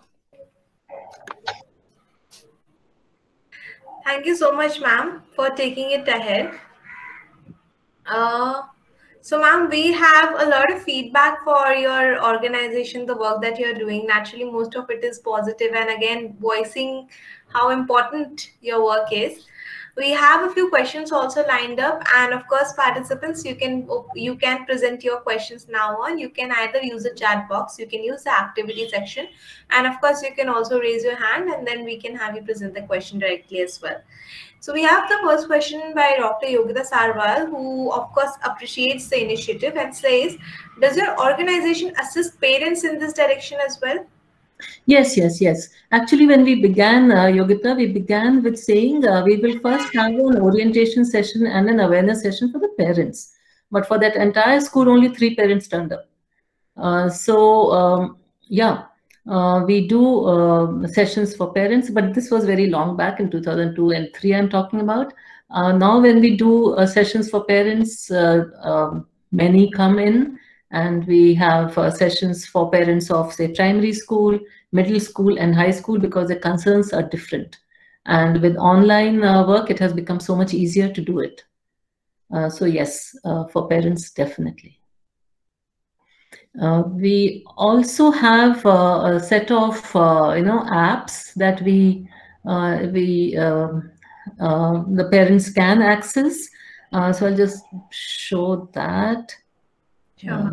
Thank 4.03 4.25
you 4.25 4.35
so 4.35 4.51
much, 4.51 4.81
ma'am, 4.81 5.23
for 5.33 5.49
taking 5.51 5.91
it 5.91 6.07
ahead. 6.07 6.59
Uh, 8.05 8.63
so, 9.27 9.37
ma'am, 9.41 9.67
we 9.69 9.91
have 9.91 10.39
a 10.39 10.45
lot 10.45 10.71
of 10.71 10.83
feedback 10.83 11.43
for 11.43 11.73
your 11.73 12.23
organization, 12.23 13.05
the 13.05 13.17
work 13.17 13.41
that 13.41 13.59
you're 13.59 13.73
doing. 13.73 14.07
Naturally, 14.07 14.45
most 14.45 14.73
of 14.75 14.89
it 14.89 15.03
is 15.03 15.19
positive, 15.19 15.73
and 15.75 15.89
again, 15.89 16.37
voicing 16.39 17.09
how 17.49 17.71
important 17.71 18.51
your 18.61 18.85
work 18.85 19.09
is. 19.11 19.45
We 19.97 20.11
have 20.11 20.49
a 20.49 20.53
few 20.53 20.69
questions 20.69 21.11
also 21.11 21.45
lined 21.45 21.81
up, 21.81 22.01
and 22.15 22.33
of 22.33 22.47
course, 22.47 22.71
participants, 22.71 23.43
you 23.43 23.55
can 23.55 23.85
you 24.15 24.37
can 24.37 24.65
present 24.65 25.03
your 25.03 25.19
questions 25.19 25.67
now 25.67 25.97
on. 25.97 26.17
You 26.17 26.29
can 26.29 26.53
either 26.53 26.81
use 26.81 27.03
the 27.03 27.13
chat 27.13 27.49
box, 27.49 27.77
you 27.77 27.87
can 27.87 28.05
use 28.05 28.23
the 28.23 28.31
activity 28.31 28.87
section, 28.87 29.27
and 29.71 29.87
of 29.87 29.99
course, 29.99 30.23
you 30.23 30.33
can 30.35 30.47
also 30.47 30.79
raise 30.79 31.03
your 31.03 31.17
hand, 31.17 31.49
and 31.49 31.67
then 31.67 31.83
we 31.83 31.97
can 31.97 32.15
have 32.15 32.33
you 32.33 32.43
present 32.43 32.75
the 32.75 32.83
question 32.83 33.19
directly 33.19 33.59
as 33.59 33.81
well. 33.81 33.99
So 34.59 34.73
we 34.73 34.83
have 34.83 35.07
the 35.07 35.17
first 35.23 35.47
question 35.47 35.93
by 35.93 36.15
Dr. 36.17 36.47
Yogita 36.47 36.85
Sarwal, 36.89 37.47
who 37.49 37.91
of 37.91 38.11
course 38.13 38.31
appreciates 38.43 39.07
the 39.07 39.23
initiative 39.23 39.75
and 39.77 39.95
says, 39.95 40.37
does 40.81 40.97
your 40.97 41.17
organization 41.19 41.93
assist 42.01 42.39
parents 42.41 42.83
in 42.83 42.99
this 42.99 43.13
direction 43.13 43.59
as 43.65 43.79
well? 43.81 44.05
Yes, 44.85 45.15
yes, 45.15 45.39
yes. 45.39 45.69
Actually, 45.91 46.25
when 46.25 46.43
we 46.43 46.61
began, 46.61 47.11
uh, 47.11 47.25
Yogita, 47.25 47.75
we 47.75 47.87
began 47.87 48.41
with 48.41 48.57
saying 48.57 49.07
uh, 49.07 49.23
we 49.23 49.37
will 49.37 49.59
first 49.59 49.93
have 49.93 50.11
an 50.11 50.41
orientation 50.41 51.05
session 51.05 51.45
and 51.45 51.69
an 51.69 51.79
awareness 51.79 52.23
session 52.23 52.51
for 52.51 52.59
the 52.59 52.69
parents. 52.69 53.33
But 53.69 53.87
for 53.87 53.99
that 53.99 54.15
entire 54.15 54.59
school, 54.61 54.89
only 54.89 55.09
three 55.09 55.35
parents 55.35 55.67
turned 55.67 55.93
up. 55.93 56.09
Uh, 56.75 57.09
so, 57.09 57.71
um, 57.71 58.17
yeah, 58.47 58.85
uh, 59.27 59.63
we 59.65 59.87
do 59.87 60.25
uh, 60.25 60.87
sessions 60.87 61.35
for 61.35 61.51
parents, 61.53 61.89
but 61.89 62.13
this 62.13 62.31
was 62.31 62.45
very 62.45 62.67
long 62.67 62.95
back 62.95 63.19
in 63.19 63.29
2002 63.29 63.91
and 63.91 64.09
3 64.15 64.35
I'm 64.35 64.49
talking 64.49 64.79
about. 64.81 65.13
Uh, 65.49 65.71
now 65.71 65.99
when 65.99 66.19
we 66.19 66.35
do 66.37 66.73
uh, 66.75 66.85
sessions 66.85 67.29
for 67.29 67.43
parents, 67.43 68.09
uh, 68.11 68.45
um, 68.61 69.07
many 69.31 69.69
come 69.71 69.99
in 69.99 70.39
and 70.71 71.05
we 71.07 71.33
have 71.33 71.77
uh, 71.77 71.89
sessions 71.91 72.45
for 72.45 72.69
parents 72.71 73.09
of 73.11 73.33
say 73.33 73.53
primary 73.53 73.93
school, 73.93 74.39
middle 74.71 74.99
school 74.99 75.37
and 75.37 75.55
high 75.55 75.71
school 75.71 75.99
because 75.99 76.29
the 76.29 76.35
concerns 76.35 76.93
are 76.93 77.03
different. 77.03 77.57
And 78.05 78.41
with 78.41 78.55
online 78.55 79.19
work, 79.19 79.69
it 79.69 79.79
has 79.79 79.91
become 79.91 80.21
so 80.21 80.35
much 80.35 80.53
easier 80.53 80.91
to 80.93 81.01
do 81.01 81.19
it. 81.19 81.43
so 82.49 82.63
yes, 82.63 83.13
for 83.51 83.67
parents, 83.67 84.11
definitely. 84.11 84.76
Uh, 86.59 86.83
we 86.87 87.45
also 87.55 88.09
have 88.09 88.65
uh, 88.65 89.01
a 89.03 89.19
set 89.19 89.51
of 89.51 89.95
uh, 89.95 90.33
you 90.35 90.43
know 90.43 90.63
apps 90.63 91.33
that 91.35 91.61
we 91.61 92.09
uh, 92.47 92.87
we 92.91 93.37
um, 93.37 93.91
uh, 94.39 94.83
the 94.89 95.07
parents 95.11 95.51
can 95.51 95.81
access. 95.81 96.47
so 96.91 97.27
I'll 97.27 97.35
just 97.35 97.63
show 97.91 98.69
that. 98.73 99.35
Sure. 100.17 100.51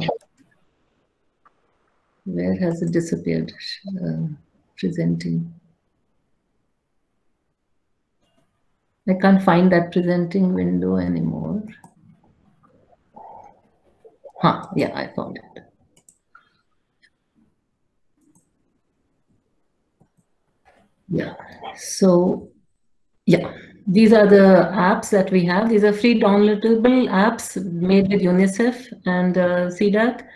where 2.26 2.54
has 2.58 2.82
it 2.82 2.92
disappeared? 2.92 3.52
presenting. 4.76 5.54
I 9.08 9.14
can't 9.14 9.42
find 9.42 9.70
that 9.72 9.92
presenting 9.92 10.54
window 10.54 10.96
anymore. 10.96 11.62
Huh, 14.40 14.66
yeah, 14.76 14.92
I 14.94 15.06
found 15.14 15.38
it. 15.38 15.64
Yeah. 21.14 21.34
So, 21.76 22.48
yeah, 23.26 23.52
these 23.86 24.12
are 24.12 24.26
the 24.26 24.68
apps 24.72 25.10
that 25.10 25.30
we 25.30 25.44
have. 25.44 25.68
These 25.68 25.84
are 25.84 25.92
free 25.92 26.20
downloadable 26.20 27.08
apps 27.08 27.62
made 27.64 28.08
with 28.08 28.20
UNICEF 28.20 28.92
and 29.06 29.38
uh, 29.38 29.70
CDAC. 29.70 30.26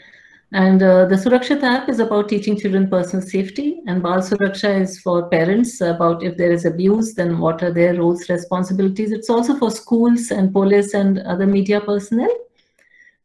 And 0.53 0.83
uh, 0.83 1.07
the 1.07 1.17
Surakshit 1.17 1.63
app 1.63 1.89
is 1.89 1.99
about 1.99 2.29
teaching 2.29 2.59
children 2.59 2.89
personal 2.89 3.27
safety, 3.27 3.83
and 3.87 4.03
Bal 4.03 4.21
Suraksha 4.21 4.81
is 4.81 4.99
for 5.01 5.29
parents 5.29 5.83
about 5.83 6.23
if 6.23 6.39
there 6.39 6.53
is 6.53 6.65
abuse, 6.65 7.13
then 7.15 7.39
what 7.39 7.63
are 7.63 7.73
their 7.73 7.97
roles, 7.97 8.31
responsibilities. 8.31 9.13
It's 9.13 9.29
also 9.29 9.57
for 9.57 9.71
schools 9.71 10.31
and 10.31 10.51
police 10.51 10.95
and 10.95 11.19
other 11.19 11.47
media 11.47 11.83
personnel. 11.83 12.35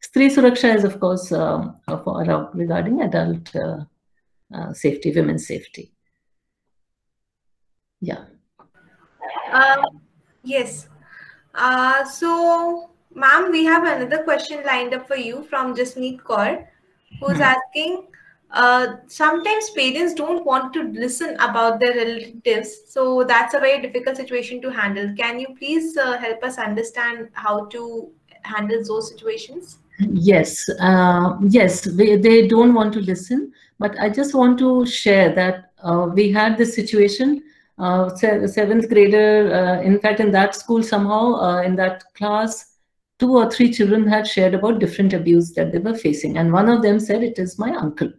Stree 0.01 0.35
Suraksha 0.35 0.75
is, 0.75 0.83
of 0.83 0.99
course, 0.99 1.31
uh, 1.31 1.71
for, 2.03 2.49
regarding 2.55 3.03
adult 3.03 3.55
uh, 3.55 3.85
uh, 4.53 4.73
safety, 4.73 5.13
women's 5.13 5.47
safety. 5.47 5.93
Yeah. 8.03 8.25
Uh, 9.49 9.81
yes. 10.43 10.89
Uh, 11.55 12.03
so, 12.03 12.89
ma'am, 13.15 13.49
we 13.49 13.63
have 13.63 13.85
another 13.85 14.23
question 14.23 14.61
lined 14.65 14.93
up 14.93 15.07
for 15.07 15.15
you 15.15 15.43
from 15.43 15.73
Jasmeet 15.73 16.19
Kaur, 16.21 16.67
who's 17.21 17.37
hmm. 17.37 17.43
asking, 17.43 18.07
uh, 18.51 18.97
sometimes 19.07 19.69
parents 19.69 20.13
don't 20.13 20.45
want 20.45 20.73
to 20.73 20.83
listen 20.83 21.35
about 21.35 21.79
their 21.79 21.95
relatives. 21.95 22.75
So 22.89 23.23
that's 23.23 23.53
a 23.53 23.59
very 23.59 23.81
difficult 23.81 24.17
situation 24.17 24.61
to 24.63 24.69
handle. 24.69 25.15
Can 25.15 25.39
you 25.39 25.55
please 25.57 25.95
uh, 25.95 26.17
help 26.17 26.43
us 26.43 26.57
understand 26.57 27.29
how 27.31 27.67
to 27.67 28.11
handle 28.41 28.83
those 28.85 29.09
situations? 29.11 29.77
Yes, 29.99 30.67
uh, 30.81 31.37
yes, 31.41 31.81
they, 31.81 32.17
they 32.17 32.47
don't 32.49 32.73
want 32.73 32.91
to 32.93 32.99
listen. 32.99 33.53
But 33.79 33.97
I 33.97 34.09
just 34.09 34.35
want 34.35 34.59
to 34.59 34.85
share 34.85 35.33
that 35.35 35.71
uh, 35.81 36.09
we 36.13 36.33
had 36.33 36.57
this 36.57 36.75
situation 36.75 37.43
uh, 37.77 38.15
seventh 38.15 38.89
grader, 38.89 39.53
uh, 39.53 39.81
in 39.81 39.99
fact, 39.99 40.19
in 40.19 40.31
that 40.31 40.55
school, 40.55 40.83
somehow 40.83 41.35
uh, 41.35 41.61
in 41.61 41.75
that 41.75 42.03
class, 42.13 42.77
two 43.19 43.35
or 43.35 43.49
three 43.49 43.71
children 43.71 44.07
had 44.07 44.27
shared 44.27 44.53
about 44.53 44.79
different 44.79 45.13
abuse 45.13 45.53
that 45.53 45.71
they 45.71 45.79
were 45.79 45.95
facing. 45.95 46.37
And 46.37 46.51
one 46.51 46.69
of 46.69 46.81
them 46.81 46.99
said, 46.99 47.23
it 47.23 47.39
is 47.39 47.57
my 47.57 47.71
uncle. 47.71 48.11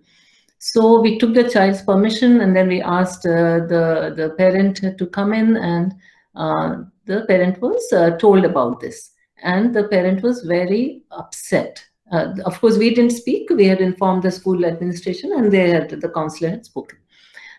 So 0.59 1.01
we 1.01 1.19
took 1.19 1.35
the 1.35 1.49
child's 1.49 1.83
permission 1.83 2.41
and 2.41 2.57
then 2.57 2.69
we 2.69 2.81
asked 2.81 3.27
uh, 3.27 3.67
the, 3.67 4.15
the 4.17 4.35
parent 4.39 4.81
to 4.99 5.07
come 5.07 5.33
in 5.33 5.57
and 5.57 5.95
uh, 6.35 6.77
the 7.05 7.25
parent 7.29 7.61
was 7.61 7.93
uh, 7.93 8.17
told 8.17 8.45
about 8.45 8.81
this. 8.81 9.11
And 9.43 9.75
the 9.75 9.89
parent 9.89 10.23
was 10.23 10.43
very 10.43 11.03
upset. 11.11 11.85
of 12.11 12.59
course, 12.61 12.79
we 12.79 12.95
didn't 12.95 13.11
speak. 13.11 13.51
We 13.51 13.67
had 13.67 13.81
informed 13.81 14.23
the 14.23 14.31
school 14.31 14.65
administration 14.65 15.33
and 15.33 15.53
they 15.53 15.71
had, 15.71 15.91
the 15.91 16.09
counselor 16.09 16.51
had 16.51 16.65
spoken. 16.65 16.99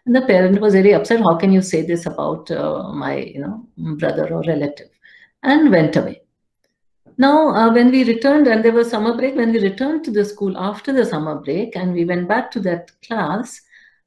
And 0.06 0.16
the 0.16 0.22
parent 0.22 0.62
was 0.62 0.74
very 0.74 0.93
upset. 0.93 1.20
How 1.22 1.36
can 1.36 1.51
you 1.51 1.62
say 1.62 1.82
this 1.82 2.06
about 2.06 2.51
uh, 2.51 2.91
my, 2.93 3.18
you 3.18 3.39
know, 3.39 3.68
brother 3.95 4.32
or 4.32 4.43
relative? 4.43 4.89
And 5.41 5.72
went 5.72 5.95
away. 5.95 6.22
Now, 7.18 7.49
uh, 7.49 7.74
when 7.74 7.91
we 7.91 8.03
returned, 8.03 8.47
and 8.47 8.64
there 8.64 8.74
was 8.74 8.89
summer 8.89 9.16
break, 9.16 9.36
when 9.36 9.51
we 9.51 9.60
returned 9.60 10.03
to 10.03 10.12
the 10.12 10.26
school 10.26 10.58
after 10.58 10.91
the 10.91 11.06
summer 11.06 11.36
break, 11.36 11.76
and 11.76 11.93
we 11.93 12.06
went 12.06 12.28
back 12.28 12.51
to 12.51 12.60
that 12.62 12.91
class, 13.01 13.62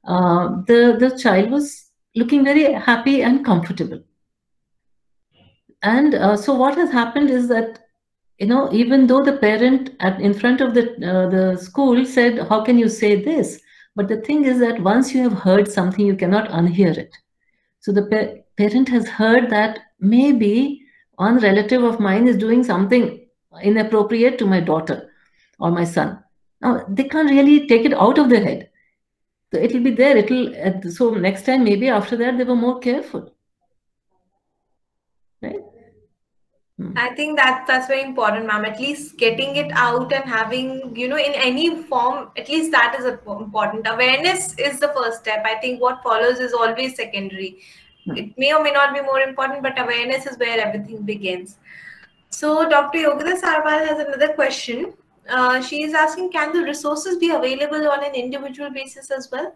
uh, 0.05 0.61
the 0.67 0.95
the 0.99 1.17
child 1.17 1.49
was 1.49 1.89
looking 2.15 2.43
very 2.43 2.71
happy 2.71 3.23
and 3.23 3.43
comfortable. 3.43 4.01
And 5.81 6.13
uh, 6.13 6.37
so, 6.37 6.53
what 6.53 6.75
has 6.75 6.91
happened 6.91 7.29
is 7.29 7.47
that 7.47 7.79
you 8.37 8.47
know, 8.47 8.71
even 8.71 9.07
though 9.07 9.23
the 9.23 9.37
parent 9.37 9.95
at 9.99 10.21
in 10.21 10.33
front 10.33 10.61
of 10.61 10.73
the 10.73 10.83
uh, 11.05 11.29
the 11.29 11.57
school 11.57 12.05
said, 12.05 12.47
"How 12.47 12.63
can 12.63 12.77
you 12.77 12.89
say 12.89 13.23
this?" 13.23 13.59
But 13.95 14.07
the 14.07 14.21
thing 14.21 14.45
is 14.45 14.59
that 14.59 14.81
once 14.81 15.13
you 15.13 15.23
have 15.23 15.39
heard 15.39 15.71
something, 15.71 16.05
you 16.05 16.15
cannot 16.15 16.49
unhear 16.49 16.97
it. 16.97 17.15
So 17.79 17.91
the 17.91 18.03
pa 18.03 18.21
parent 18.57 18.89
has 18.89 19.07
heard 19.07 19.49
that 19.49 19.79
maybe 19.99 20.81
one 21.15 21.39
relative 21.39 21.83
of 21.83 21.99
mine 21.99 22.27
is 22.27 22.37
doing 22.37 22.63
something 22.63 23.27
inappropriate 23.63 24.37
to 24.39 24.45
my 24.45 24.59
daughter 24.59 25.09
or 25.59 25.71
my 25.71 25.83
son. 25.83 26.23
Now 26.61 26.85
they 26.87 27.05
can't 27.05 27.29
really 27.29 27.67
take 27.67 27.85
it 27.85 27.93
out 27.93 28.17
of 28.17 28.29
their 28.29 28.43
head. 28.43 28.69
So 29.51 29.59
it'll 29.59 29.83
be 29.83 29.91
there. 29.91 30.17
It'll 30.17 30.91
so 30.91 31.13
next 31.13 31.45
time 31.45 31.63
maybe 31.63 31.89
after 31.89 32.15
that 32.17 32.37
they 32.37 32.43
were 32.43 32.55
more 32.55 32.79
careful. 32.79 33.33
Right? 35.41 35.59
Hmm. 36.79 36.93
I 36.95 37.09
think 37.13 37.35
that 37.37 37.65
that's 37.67 37.87
very 37.87 38.03
important, 38.03 38.47
ma'am. 38.47 38.63
At 38.63 38.79
least 38.79 39.17
getting 39.17 39.57
it 39.57 39.69
out 39.73 40.13
and 40.13 40.23
having, 40.23 40.95
you 40.95 41.09
know, 41.09 41.17
in 41.17 41.33
any 41.33 41.83
form, 41.83 42.29
at 42.37 42.47
least 42.47 42.71
that 42.71 42.95
is 42.97 43.05
important. 43.05 43.85
Awareness 43.85 44.57
is 44.57 44.79
the 44.79 44.87
first 44.95 45.19
step. 45.19 45.43
I 45.45 45.55
think 45.55 45.81
what 45.81 46.01
follows 46.01 46.39
is 46.39 46.53
always 46.53 46.95
secondary. 46.95 47.59
Hmm. 48.05 48.15
It 48.15 48.37
may 48.37 48.53
or 48.53 48.63
may 48.63 48.71
not 48.71 48.93
be 48.93 49.01
more 49.01 49.19
important, 49.19 49.61
but 49.61 49.77
awareness 49.77 50.25
is 50.25 50.37
where 50.37 50.57
everything 50.65 51.01
begins. 51.01 51.57
So 52.29 52.69
Dr. 52.69 52.99
Yogita 52.99 53.41
Sarwal 53.41 53.85
has 53.85 53.99
another 53.99 54.33
question. 54.33 54.93
Uh, 55.27 55.61
she 55.61 55.83
is 55.83 55.93
asking, 55.93 56.31
can 56.31 56.53
the 56.53 56.63
resources 56.63 57.17
be 57.17 57.31
available 57.31 57.89
on 57.89 58.05
an 58.05 58.15
individual 58.15 58.69
basis 58.69 59.11
as 59.11 59.29
well? 59.31 59.53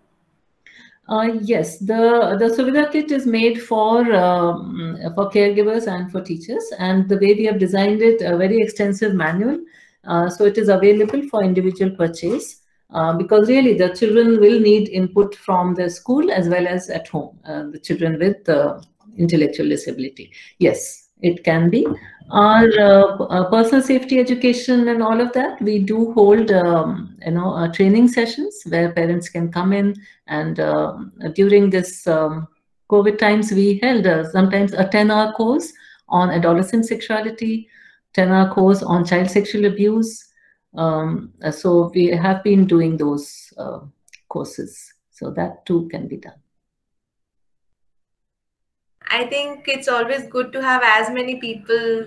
Uh, 1.08 1.38
yes, 1.41 1.80
the 1.80 2.38
the 2.39 2.47
Suvidha 2.56 2.89
kit 2.91 3.12
is 3.12 3.26
made 3.26 3.62
for 3.62 4.14
um, 4.14 4.97
for 5.16 5.30
caregivers 5.30 5.88
and 5.88 6.10
for 6.12 6.22
teachers, 6.22 6.64
and 6.80 7.10
the 7.10 7.18
way 7.18 7.34
we 7.34 7.43
have 7.43 7.60
designed 7.60 8.01
it, 8.01 8.22
a 8.22 8.38
very 8.38 8.62
extensive 8.62 9.14
manual, 9.14 9.60
uh, 10.06 10.30
so 10.30 10.45
it 10.45 10.58
is 10.58 10.70
available 10.70 11.22
for 11.30 11.43
individual 11.43 11.91
purchase. 11.91 12.62
Uh, 12.93 13.12
because 13.18 13.49
really 13.49 13.76
the 13.76 13.89
children 13.89 14.39
will 14.39 14.60
need 14.60 14.88
input 14.89 15.34
from 15.34 15.74
the 15.74 15.89
school 15.89 16.30
as 16.32 16.47
well 16.47 16.68
as 16.68 16.91
at 16.91 17.08
home, 17.08 17.36
uh, 17.43 17.64
the 17.72 17.80
children 17.80 18.20
with 18.20 18.47
uh, 18.47 18.80
intellectual 19.18 19.68
disability. 19.68 20.32
Yes, 20.60 21.10
it 21.22 21.43
can 21.43 21.72
be. 21.72 21.88
Our 22.32 22.67
uh, 22.80 23.24
uh, 23.26 23.49
personal 23.49 23.82
safety 23.84 24.19
education 24.19 24.88
and 24.88 25.03
all 25.03 25.19
of 25.19 25.34
that, 25.34 25.61
we 25.61 25.80
do 25.80 26.13
hold, 26.13 26.51
um, 26.51 27.17
you 27.26 27.32
know, 27.32 27.53
uh, 27.53 27.71
training 27.71 28.07
sessions 28.07 28.63
where 28.67 28.91
parents 28.91 29.30
can 29.30 29.51
come 29.51 29.74
in 29.74 29.95
and 30.28 30.59
uh, 30.59 30.97
during 31.34 31.69
this 31.69 32.07
um, 32.07 32.47
COVID 32.89 33.17
times, 33.17 33.51
we 33.51 33.80
held 33.82 34.05
uh, 34.05 34.30
sometimes 34.32 34.74
a 34.74 34.88
10 34.88 35.11
hour 35.11 35.34
course 35.34 35.71
on 36.09 36.30
adolescent 36.30 36.86
sexuality, 36.86 37.67
10 38.13 38.30
hour 38.30 38.53
course 38.53 38.84
on 38.84 39.05
child 39.05 39.30
sexual 39.30 39.65
abuse. 39.65 40.30
Um, 40.76 41.34
so 41.51 41.91
we 41.93 42.07
have 42.07 42.43
been 42.43 42.65
doing 42.65 42.97
those 42.97 43.53
courses. 44.30 44.93
So 45.11 45.30
that 45.32 45.65
too 45.65 45.88
can 45.89 46.07
be 46.07 46.17
done. 46.17 46.43
I 49.14 49.26
think 49.28 49.68
it's 49.68 49.88
always 49.88 50.26
good 50.28 50.51
to 50.53 50.61
have 50.61 50.82
as 50.84 51.11
many 51.11 51.36
people 51.36 52.05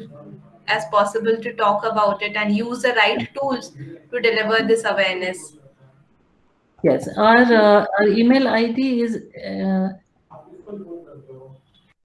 as 0.66 0.86
possible 0.86 1.36
to 1.44 1.52
talk 1.54 1.84
about 1.84 2.20
it 2.20 2.36
and 2.36 2.57
use 2.57 2.82
the 2.82 2.94
right 2.94 3.28
tools 3.34 3.70
to 4.11 4.20
deliver 4.20 4.66
this 4.66 4.84
awareness. 4.84 5.57
Yes, 6.82 7.09
our, 7.16 7.36
uh, 7.36 7.86
our 7.98 8.09
email 8.09 8.48
ID 8.48 9.02
is 9.02 9.16
uh, 9.52 9.88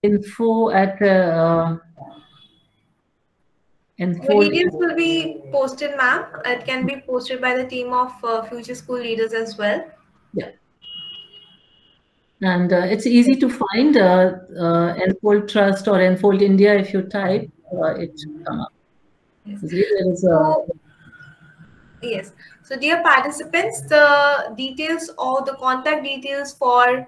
info 0.04 0.70
at 0.70 1.02
uh, 1.02 1.78
info. 3.98 4.40
details 4.40 4.74
will 4.74 4.96
be 4.96 5.42
posted, 5.52 5.98
ma'am. 5.98 6.26
It 6.46 6.64
can 6.66 6.86
be 6.86 7.02
posted 7.08 7.42
by 7.42 7.56
the 7.58 7.66
team 7.66 7.92
of 7.92 8.14
uh, 8.24 8.44
future 8.44 8.76
school 8.76 9.00
leaders 9.00 9.34
as 9.34 9.58
well. 9.58 9.84
Yeah 10.34 10.52
and 12.42 12.74
uh, 12.74 12.78
it's 12.78 13.06
easy 13.06 13.36
to 13.36 13.50
find 13.50 13.98
uh, 13.98 14.34
uh, 14.60 14.96
Enfold 14.96 15.48
Trust 15.48 15.88
or 15.88 16.02
Enfold 16.02 16.42
India. 16.42 16.74
If 16.76 16.94
you 16.94 17.04
type, 17.04 17.50
uh, 17.74 17.94
it 17.96 18.20
should 18.20 18.46
come 18.46 18.62
up. 18.62 18.74
Yes. 19.46 20.22
So, 20.22 20.68
yes. 22.02 22.32
So, 22.64 22.78
dear 22.78 23.02
participants, 23.04 23.82
the 23.82 24.54
details 24.58 25.12
or 25.18 25.44
the 25.44 25.54
contact 25.60 26.04
details 26.04 26.54
for 26.54 27.08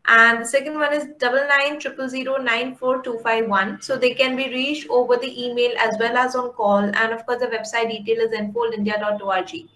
and 0.07 0.41
the 0.41 0.45
second 0.45 0.79
one 0.79 0.93
is 0.93 1.07
double 1.19 1.45
nine 1.47 1.79
triple 1.79 2.09
zero 2.09 2.37
nine 2.37 2.75
four 2.75 3.03
two 3.03 3.19
five 3.19 3.47
one. 3.47 3.81
So 3.81 3.97
they 3.97 4.13
can 4.13 4.35
be 4.35 4.49
reached 4.49 4.89
over 4.89 5.17
the 5.17 5.45
email 5.45 5.71
as 5.77 5.95
well 5.99 6.17
as 6.17 6.35
on 6.35 6.51
call. 6.53 6.79
And 6.79 7.13
of 7.13 7.25
course, 7.25 7.39
the 7.39 7.47
website 7.47 7.89
detail 7.89 8.25
is 8.25 8.31
enfoldindia.org. 8.31 9.69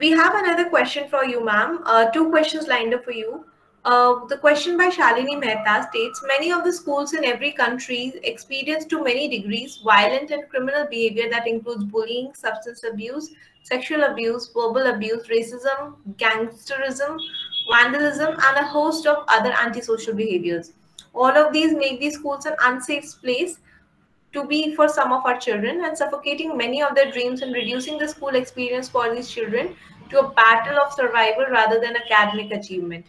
We 0.00 0.10
have 0.10 0.34
another 0.34 0.68
question 0.68 1.08
for 1.08 1.24
you, 1.24 1.44
ma'am. 1.44 1.82
Uh, 1.84 2.10
two 2.10 2.30
questions 2.30 2.68
lined 2.68 2.94
up 2.94 3.04
for 3.04 3.12
you. 3.12 3.44
Uh, 3.84 4.24
the 4.26 4.36
question 4.36 4.76
by 4.76 4.90
Shalini 4.90 5.38
Mehta 5.38 5.86
states 5.88 6.22
many 6.26 6.52
of 6.52 6.64
the 6.64 6.72
schools 6.72 7.14
in 7.14 7.24
every 7.24 7.52
country 7.52 8.12
experience 8.24 8.84
to 8.86 9.02
many 9.02 9.28
degrees 9.28 9.80
violent 9.84 10.30
and 10.30 10.48
criminal 10.48 10.86
behavior 10.90 11.30
that 11.30 11.46
includes 11.46 11.84
bullying, 11.84 12.34
substance 12.34 12.82
abuse, 12.84 13.30
sexual 13.62 14.02
abuse, 14.04 14.48
verbal 14.48 14.88
abuse, 14.88 15.26
racism, 15.28 15.94
gangsterism, 16.16 17.18
vandalism, 17.70 18.30
and 18.30 18.56
a 18.56 18.66
host 18.66 19.06
of 19.06 19.24
other 19.28 19.52
antisocial 19.52 20.14
behaviors. 20.14 20.72
All 21.14 21.36
of 21.36 21.52
these 21.52 21.72
make 21.72 22.00
these 22.00 22.14
schools 22.14 22.46
an 22.46 22.56
unsafe 22.62 23.14
place 23.22 23.58
to 24.32 24.44
be 24.46 24.74
for 24.74 24.88
some 24.88 25.12
of 25.12 25.24
our 25.24 25.38
children 25.38 25.84
and 25.84 25.96
suffocating 25.96 26.56
many 26.56 26.82
of 26.82 26.94
their 26.94 27.10
dreams 27.10 27.42
and 27.42 27.54
reducing 27.54 27.96
the 27.96 28.08
school 28.08 28.34
experience 28.34 28.88
for 28.88 29.14
these 29.14 29.30
children 29.30 29.74
to 30.10 30.20
a 30.20 30.30
battle 30.32 30.78
of 30.78 30.92
survival 30.92 31.46
rather 31.50 31.80
than 31.80 31.96
academic 31.96 32.50
achievement. 32.52 33.06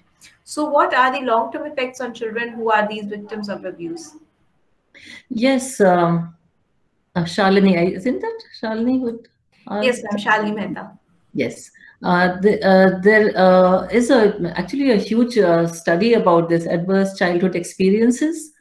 So, 0.49 0.65
what 0.67 0.95
are 0.95 1.11
the 1.11 1.23
long 1.25 1.51
term 1.51 1.67
effects 1.67 2.01
on 2.01 2.11
children 2.11 2.49
who 2.53 2.71
are 2.71 2.87
these 2.87 3.05
victims 3.05 3.49
of 3.49 3.65
abuse? 3.65 4.15
Yes, 5.29 5.79
um, 5.79 6.35
uh, 7.15 7.21
Shalini, 7.21 7.95
isn't 7.95 8.19
that 8.19 8.39
Shalini? 8.59 8.99
Would, 8.99 9.27
uh, 9.67 9.81
yes, 9.83 10.01
I'm 10.11 10.17
Shalini 10.17 10.55
Mehta. 10.55 10.97
Yes. 11.35 11.69
Uh, 12.03 12.41
the, 12.41 12.53
uh, 12.67 12.99
there 13.03 13.31
uh, 13.37 13.83
is 13.91 14.09
a, 14.09 14.51
actually 14.55 14.89
a 14.89 14.95
huge 14.95 15.37
uh, 15.37 15.67
study 15.67 16.13
about 16.13 16.49
this 16.49 16.65
adverse 16.65 17.15
childhood 17.15 17.55
experiences, 17.55 18.53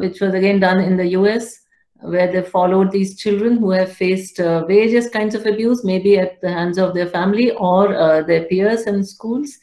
which 0.00 0.20
was 0.20 0.34
again 0.34 0.58
done 0.58 0.80
in 0.80 0.96
the 0.96 1.10
US, 1.18 1.60
where 2.00 2.32
they 2.32 2.42
followed 2.42 2.90
these 2.90 3.16
children 3.16 3.58
who 3.58 3.70
have 3.70 3.92
faced 3.92 4.38
various 4.38 5.08
kinds 5.08 5.36
of 5.36 5.46
abuse, 5.46 5.84
maybe 5.84 6.18
at 6.18 6.40
the 6.40 6.50
hands 6.50 6.76
of 6.76 6.92
their 6.92 7.06
family 7.06 7.52
or 7.52 8.24
their 8.24 8.46
peers 8.46 8.88
in 8.88 9.04
schools 9.04 9.58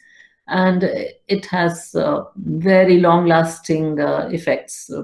and 0.48 0.84
it 1.26 1.44
has 1.46 1.94
uh, 1.96 2.24
very 2.36 3.00
long-lasting 3.00 3.98
uh, 3.98 4.28
effects 4.32 4.90
uh, 4.90 5.02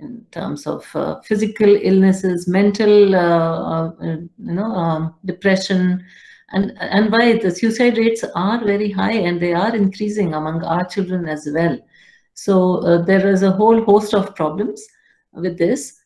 in 0.00 0.26
terms 0.32 0.66
of 0.66 0.84
uh, 0.96 1.20
physical 1.20 1.76
illnesses, 1.76 2.48
mental, 2.48 3.14
uh, 3.14 3.90
uh, 3.90 3.90
you 4.00 4.28
know, 4.38 4.64
um, 4.64 5.14
depression, 5.24 6.04
and 6.50 6.72
and 6.80 7.10
why 7.10 7.38
the 7.38 7.50
suicide 7.50 7.96
rates 7.98 8.24
are 8.34 8.64
very 8.64 8.90
high 8.90 9.12
and 9.12 9.40
they 9.40 9.52
are 9.54 9.74
increasing 9.74 10.34
among 10.34 10.62
our 10.64 10.84
children 10.84 11.28
as 11.28 11.48
well. 11.52 11.78
So 12.34 13.02
there 13.04 13.28
is 13.28 13.42
a 13.42 13.52
whole 13.52 13.84
host 13.84 14.12
of 14.12 14.34
problems 14.34 14.84
with 15.32 15.56
this. 15.56 16.00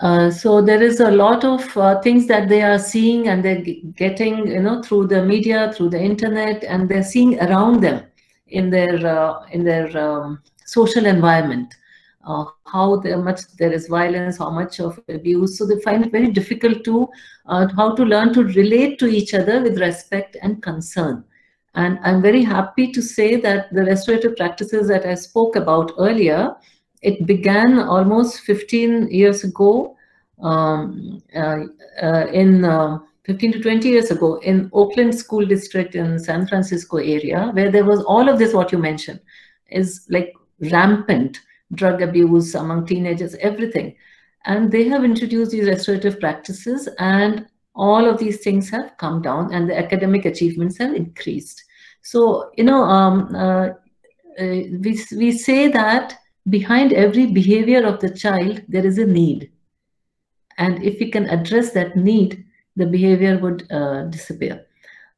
so 0.00 0.60
there 0.62 0.82
is 0.82 1.00
a 1.00 1.10
lot 1.10 1.44
of 1.44 1.62
things 2.02 2.26
that 2.26 2.48
they 2.48 2.62
are 2.62 2.78
seeing 2.78 3.28
and 3.28 3.44
they're 3.44 3.64
getting, 3.94 4.46
you 4.46 4.60
know, 4.60 4.82
through 4.82 5.06
the 5.06 5.24
media, 5.24 5.72
through 5.72 5.90
the 5.90 6.00
internet, 6.00 6.64
and 6.64 6.88
they're 6.88 7.02
seeing 7.02 7.38
around 7.40 7.82
them 7.82 8.02
in 8.48 8.70
their 8.70 9.06
uh, 9.06 9.46
in 9.52 9.64
their 9.64 9.96
um, 9.96 10.40
social 10.64 11.06
environment. 11.06 11.74
Uh, 12.26 12.46
how 12.64 12.96
much 13.18 13.40
there 13.58 13.70
is 13.70 13.86
violence, 13.86 14.38
how 14.38 14.48
much 14.48 14.80
of 14.80 14.98
abuse. 15.08 15.58
So 15.58 15.66
they 15.66 15.78
find 15.80 16.06
it 16.06 16.10
very 16.10 16.30
difficult 16.30 16.82
to 16.84 17.06
uh, 17.46 17.68
how 17.76 17.94
to 17.94 18.02
learn 18.02 18.32
to 18.32 18.44
relate 18.44 18.98
to 19.00 19.06
each 19.06 19.34
other 19.34 19.62
with 19.62 19.78
respect 19.78 20.36
and 20.40 20.62
concern. 20.62 21.22
And 21.74 21.98
I'm 22.02 22.22
very 22.22 22.42
happy 22.42 22.92
to 22.92 23.02
say 23.02 23.36
that 23.36 23.72
the 23.74 23.82
restorative 23.82 24.36
practices 24.36 24.88
that 24.88 25.04
I 25.04 25.16
spoke 25.16 25.56
about 25.56 25.92
earlier, 25.98 26.54
it 27.02 27.26
began 27.26 27.78
almost 27.78 28.40
15 28.40 29.08
years 29.08 29.44
ago 29.44 29.94
um, 30.42 31.22
uh, 31.36 31.64
uh, 32.02 32.26
in 32.32 32.64
uh, 32.64 33.00
15 33.24 33.52
to 33.52 33.60
20 33.60 33.88
years 33.88 34.10
ago 34.10 34.36
in 34.36 34.70
Oakland 34.72 35.14
School 35.14 35.46
District 35.46 35.94
in 35.94 36.18
San 36.18 36.46
Francisco 36.46 36.98
area, 36.98 37.50
where 37.54 37.70
there 37.70 37.84
was 37.84 38.02
all 38.04 38.28
of 38.28 38.38
this, 38.38 38.52
what 38.52 38.70
you 38.70 38.78
mentioned, 38.78 39.20
is 39.70 40.06
like 40.10 40.34
rampant 40.60 41.40
drug 41.72 42.02
abuse 42.02 42.54
among 42.54 42.86
teenagers, 42.86 43.34
everything. 43.36 43.96
And 44.44 44.70
they 44.70 44.84
have 44.88 45.04
introduced 45.04 45.52
these 45.52 45.66
restorative 45.66 46.20
practices 46.20 46.88
and 46.98 47.46
all 47.74 48.08
of 48.08 48.18
these 48.18 48.40
things 48.40 48.68
have 48.70 48.96
come 48.98 49.22
down 49.22 49.52
and 49.52 49.68
the 49.68 49.76
academic 49.76 50.26
achievements 50.26 50.78
have 50.78 50.94
increased. 50.94 51.64
So, 52.02 52.50
you 52.56 52.64
know, 52.64 52.82
um, 52.82 53.34
uh, 53.34 53.68
uh, 54.38 54.68
we, 54.80 55.00
we 55.16 55.32
say 55.32 55.68
that 55.68 56.18
behind 56.50 56.92
every 56.92 57.26
behavior 57.26 57.84
of 57.86 58.00
the 58.00 58.10
child, 58.10 58.62
there 58.68 58.84
is 58.84 58.98
a 58.98 59.06
need. 59.06 59.50
And 60.58 60.82
if 60.84 61.00
we 61.00 61.10
can 61.10 61.28
address 61.30 61.72
that 61.72 61.96
need, 61.96 62.43
the 62.76 62.86
behavior 62.86 63.38
would 63.38 63.70
uh, 63.70 64.04
disappear. 64.04 64.66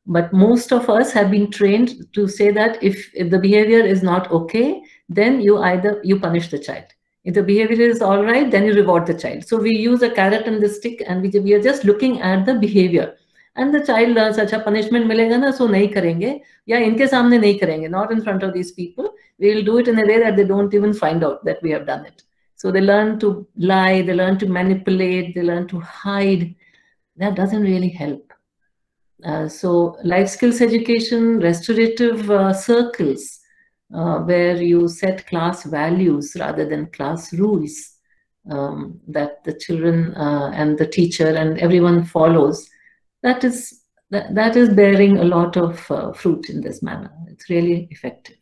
But 0.06 0.32
most 0.32 0.72
of 0.72 0.88
us 0.88 1.12
have 1.12 1.30
been 1.30 1.50
trained 1.50 2.12
to 2.12 2.28
say 2.28 2.50
that 2.52 2.82
if, 2.82 3.10
if 3.14 3.30
the 3.30 3.38
behavior 3.38 3.80
is 3.80 4.02
not 4.02 4.30
okay, 4.30 4.82
then 5.08 5.40
you 5.40 5.58
either 5.58 6.00
you 6.04 6.20
punish 6.20 6.48
the 6.48 6.58
child. 6.58 6.84
If 7.24 7.34
the 7.34 7.42
behavior 7.42 7.88
is 7.88 8.02
all 8.02 8.24
right, 8.24 8.48
then 8.48 8.64
you 8.66 8.74
reward 8.74 9.06
the 9.06 9.14
child. 9.14 9.44
So 9.46 9.58
we 9.58 9.72
use 9.74 10.02
a 10.02 10.10
carrot 10.10 10.46
and 10.46 10.62
the 10.62 10.68
stick 10.68 11.02
and 11.06 11.22
we, 11.22 11.30
we 11.40 11.54
are 11.54 11.62
just 11.62 11.84
looking 11.84 12.20
at 12.20 12.46
the 12.46 12.54
behavior. 12.54 13.16
And 13.56 13.74
the 13.74 13.84
child 13.84 14.10
learns, 14.10 14.36
such 14.36 14.52
a 14.52 14.60
punishment 14.60 15.06
milega 15.06 15.40
na, 15.40 15.50
so 15.50 15.66
nahi 15.66 15.92
karenge. 15.92 16.42
not 16.68 16.82
inke 16.82 17.08
samne 17.08 17.40
nahi 17.40 17.90
not 17.90 18.12
in 18.12 18.22
front 18.22 18.44
of 18.44 18.52
these 18.52 18.70
people. 18.70 19.12
We 19.38 19.54
will 19.54 19.64
do 19.64 19.78
it 19.78 19.88
in 19.88 19.98
a 19.98 20.06
way 20.06 20.20
that 20.20 20.36
they 20.36 20.44
don't 20.44 20.72
even 20.72 20.92
find 20.92 21.24
out 21.24 21.44
that 21.44 21.60
we 21.62 21.70
have 21.70 21.86
done 21.86 22.06
it. 22.06 22.22
So 22.54 22.70
they 22.70 22.80
learn 22.80 23.18
to 23.20 23.46
lie, 23.56 24.02
they 24.02 24.14
learn 24.14 24.38
to 24.38 24.46
manipulate, 24.46 25.34
they 25.34 25.42
learn 25.42 25.66
to 25.68 25.80
hide. 25.80 26.54
That 27.16 27.34
doesn't 27.34 27.62
really 27.62 27.88
help. 27.88 28.32
Uh, 29.24 29.48
so 29.48 29.96
life 30.04 30.28
skills 30.28 30.60
education, 30.60 31.38
restorative 31.38 32.30
uh, 32.30 32.52
circles, 32.52 33.40
uh, 33.94 34.18
where 34.20 34.60
you 34.60 34.88
set 34.88 35.26
class 35.26 35.64
values 35.64 36.36
rather 36.38 36.68
than 36.68 36.86
class 36.86 37.32
rules 37.32 37.92
um, 38.50 39.00
that 39.08 39.42
the 39.44 39.54
children 39.54 40.14
uh, 40.14 40.50
and 40.54 40.78
the 40.78 40.86
teacher 40.86 41.28
and 41.28 41.58
everyone 41.58 42.04
follows, 42.04 42.68
that 43.22 43.42
is 43.44 43.82
that, 44.10 44.34
that 44.34 44.56
is 44.56 44.68
bearing 44.68 45.18
a 45.18 45.24
lot 45.24 45.56
of 45.56 45.90
uh, 45.90 46.12
fruit 46.12 46.48
in 46.48 46.60
this 46.60 46.80
manner. 46.82 47.10
It's 47.28 47.50
really 47.50 47.88
effective. 47.90 48.36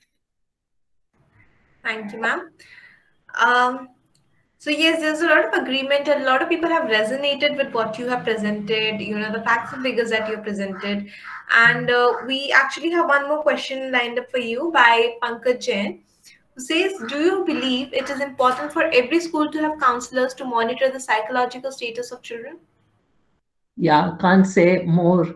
Thank 1.83 2.13
you, 2.13 2.21
ma'am. 2.21 2.51
Um, 3.35 3.89
so 4.65 4.71
yes, 4.71 4.99
there's 4.99 5.21
a 5.21 5.27
lot 5.27 5.45
of 5.45 5.63
agreement 5.63 6.09
and 6.09 6.23
a 6.23 6.25
lot 6.25 6.41
of 6.41 6.49
people 6.49 6.71
have 6.71 6.89
resonated 6.89 7.59
with 7.59 7.75
what 7.75 7.99
you 7.99 8.09
have 8.09 8.25
presented, 8.25 8.99
you 8.99 9.19
know, 9.19 9.31
the 9.31 9.43
facts 9.43 9.75
and 9.75 9.83
figures 9.83 10.09
that 10.09 10.27
you 10.27 10.39
presented. 10.39 11.07
And 11.55 11.91
uh, 11.91 12.15
we 12.27 12.51
actually 12.51 12.89
have 12.93 13.07
one 13.07 13.29
more 13.29 13.43
question 13.43 13.93
lined 13.93 14.19
up 14.19 14.31
for 14.31 14.39
you 14.39 14.71
by 14.73 15.17
Pankaj 15.23 15.61
Jain, 15.61 16.01
who 16.55 16.63
says, 16.63 16.95
do 17.09 17.19
you 17.19 17.45
believe 17.45 17.93
it 17.93 18.09
is 18.09 18.21
important 18.23 18.73
for 18.73 18.85
every 18.85 19.21
school 19.21 19.53
to 19.53 19.61
have 19.61 19.79
counselors 19.79 20.33
to 20.33 20.47
monitor 20.47 20.89
the 20.89 20.99
psychological 20.99 21.71
status 21.71 22.11
of 22.11 22.23
children? 22.23 22.57
Yeah, 23.77 24.17
can't 24.19 24.47
say 24.47 24.83
more. 24.87 25.27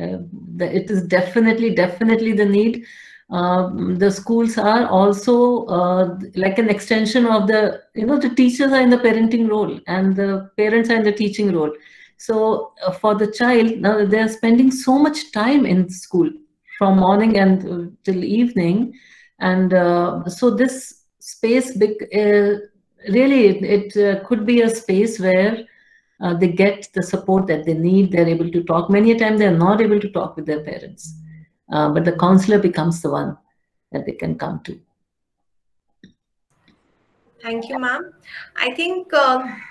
Uh, 0.00 0.18
it 0.60 0.92
is 0.92 1.02
definitely, 1.08 1.74
definitely 1.74 2.34
the 2.34 2.46
need 2.46 2.84
um, 3.30 3.96
the 3.96 4.10
schools 4.10 4.56
are 4.56 4.86
also 4.86 5.64
uh, 5.66 6.18
like 6.36 6.58
an 6.58 6.68
extension 6.68 7.26
of 7.26 7.48
the 7.48 7.82
you 7.94 8.06
know 8.06 8.18
the 8.18 8.30
teachers 8.30 8.72
are 8.72 8.80
in 8.80 8.90
the 8.90 8.98
parenting 8.98 9.48
role 9.48 9.80
and 9.88 10.14
the 10.14 10.50
parents 10.56 10.90
are 10.90 10.96
in 10.96 11.02
the 11.02 11.12
teaching 11.12 11.52
role. 11.52 11.72
So 12.18 12.72
uh, 12.84 12.92
for 12.92 13.14
the 13.16 13.30
child 13.32 13.78
now 13.78 14.04
they 14.04 14.20
are 14.20 14.28
spending 14.28 14.70
so 14.70 14.98
much 14.98 15.32
time 15.32 15.66
in 15.66 15.88
school 15.90 16.30
from 16.78 16.98
morning 16.98 17.38
and 17.38 17.66
uh, 17.66 17.90
till 18.04 18.22
evening. 18.22 18.94
And 19.40 19.74
uh, 19.74 20.24
so 20.28 20.50
this 20.50 21.02
space 21.18 21.70
uh, 21.72 22.58
really 23.08 23.46
it, 23.48 23.96
it 23.96 24.24
could 24.24 24.46
be 24.46 24.62
a 24.62 24.70
space 24.70 25.18
where 25.18 25.66
they 26.38 26.48
get 26.48 26.88
the 26.94 27.02
support 27.02 27.48
that 27.48 27.64
they 27.64 27.74
need. 27.74 28.12
They're 28.12 28.28
able 28.28 28.50
to 28.52 28.62
talk. 28.62 28.88
Many 28.88 29.10
a 29.12 29.18
time 29.18 29.36
they're 29.36 29.50
not 29.50 29.80
able 29.80 29.98
to 29.98 30.10
talk 30.10 30.36
with 30.36 30.46
their 30.46 30.62
parents 30.62 31.12
uh, 31.70 31.88
but 31.90 32.04
the 32.04 32.12
counselor 32.12 32.58
becomes 32.58 33.02
the 33.02 33.10
one 33.10 33.36
that 33.92 34.06
they 34.06 34.12
can 34.12 34.36
come 34.38 34.60
to. 34.64 34.78
Thank 37.42 37.68
you, 37.68 37.78
ma'am. 37.78 38.12
I 38.56 38.74
think 38.74 39.12
um, 39.14 39.62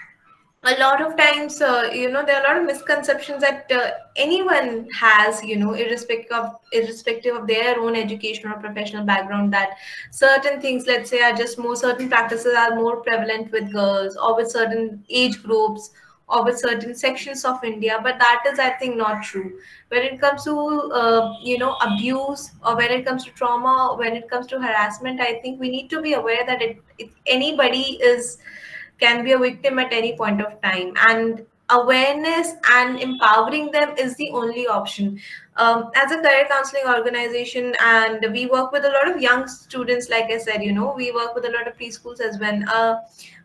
a 0.64 0.80
lot 0.80 1.02
of 1.02 1.18
times, 1.18 1.62
uh, 1.62 1.90
you 1.94 2.10
know, 2.10 2.24
there 2.26 2.38
are 2.38 2.46
a 2.46 2.48
lot 2.48 2.58
of 2.58 2.66
misconceptions 2.66 3.42
that 3.42 3.72
uh, 3.72 3.92
anyone 4.16 4.88
has, 4.94 5.44
you 5.44 5.58
know, 5.58 5.74
irrespective 5.74 6.32
of 6.32 6.56
irrespective 6.72 7.36
of 7.36 7.48
their 7.48 7.80
own 7.80 7.96
education 7.96 8.50
or 8.50 8.60
professional 8.60 9.04
background, 9.04 9.54
that 9.54 9.72
certain 10.12 10.62
things, 10.62 10.86
let's 10.88 11.10
say, 11.10 11.22
are 11.22 11.34
just 11.34 11.58
more 11.58 11.76
certain 11.76 12.10
practices 12.10 12.56
are 12.56 12.76
more 12.76 12.98
prevalent 12.98 13.52
with 13.52 13.72
girls 13.72 14.16
or 14.18 14.36
with 14.36 14.50
certain 14.50 15.04
age 15.10 15.44
groups 15.44 15.92
with 16.44 16.60
certain 16.60 16.96
sections 16.96 17.46
of 17.46 17.64
India, 17.64 18.00
but 18.02 18.18
that 18.20 18.44
is, 18.52 18.60
I 18.60 18.72
think, 18.72 18.98
not 18.98 19.24
true. 19.24 19.60
When 19.90 20.02
it 20.02 20.20
comes 20.20 20.44
to, 20.46 20.58
uh, 20.92 21.34
you 21.42 21.58
know, 21.58 21.76
abuse 21.82 22.52
or 22.66 22.76
when 22.76 22.92
it 22.92 23.06
comes 23.06 23.26
to 23.26 23.32
trauma, 23.32 23.96
when 23.98 24.16
it 24.16 24.30
comes 24.30 24.48
to 24.48 24.60
harassment, 24.60 25.22
I 25.22 25.40
think 25.40 25.60
we 25.60 25.70
need 25.70 25.90
to 25.92 26.02
be 26.02 26.14
aware 26.14 26.46
that 26.46 26.62
it, 26.62 26.82
it, 26.98 27.10
anybody 27.26 28.00
is 28.02 28.38
can 29.00 29.24
be 29.24 29.34
a 29.34 29.38
victim 29.38 29.78
at 29.78 29.94
any 29.94 30.16
point 30.18 30.42
of 30.42 30.62
time, 30.62 30.94
and 31.08 31.46
awareness 31.70 32.54
and 32.72 33.00
empowering 33.00 33.72
them 33.72 33.96
is 33.98 34.16
the 34.16 34.30
only 34.32 34.68
option. 34.68 35.20
Um, 35.58 35.92
as 35.96 36.12
a 36.12 36.18
career 36.18 36.46
counseling 36.50 36.84
organization, 36.88 37.76
and 37.82 38.26
we 38.32 38.46
work 38.46 38.72
with 38.72 38.86
a 38.86 38.90
lot 38.90 39.10
of 39.10 39.22
young 39.22 39.48
students, 39.48 40.10
like 40.10 40.26
I 40.26 40.38
said, 40.38 40.64
you 40.64 40.74
know, 40.74 40.94
we 40.96 41.12
work 41.12 41.34
with 41.36 41.46
a 41.46 41.50
lot 41.50 41.68
of 41.68 41.78
preschools 41.78 42.20
as 42.20 42.40
well. 42.40 42.62
Uh, 42.72 42.96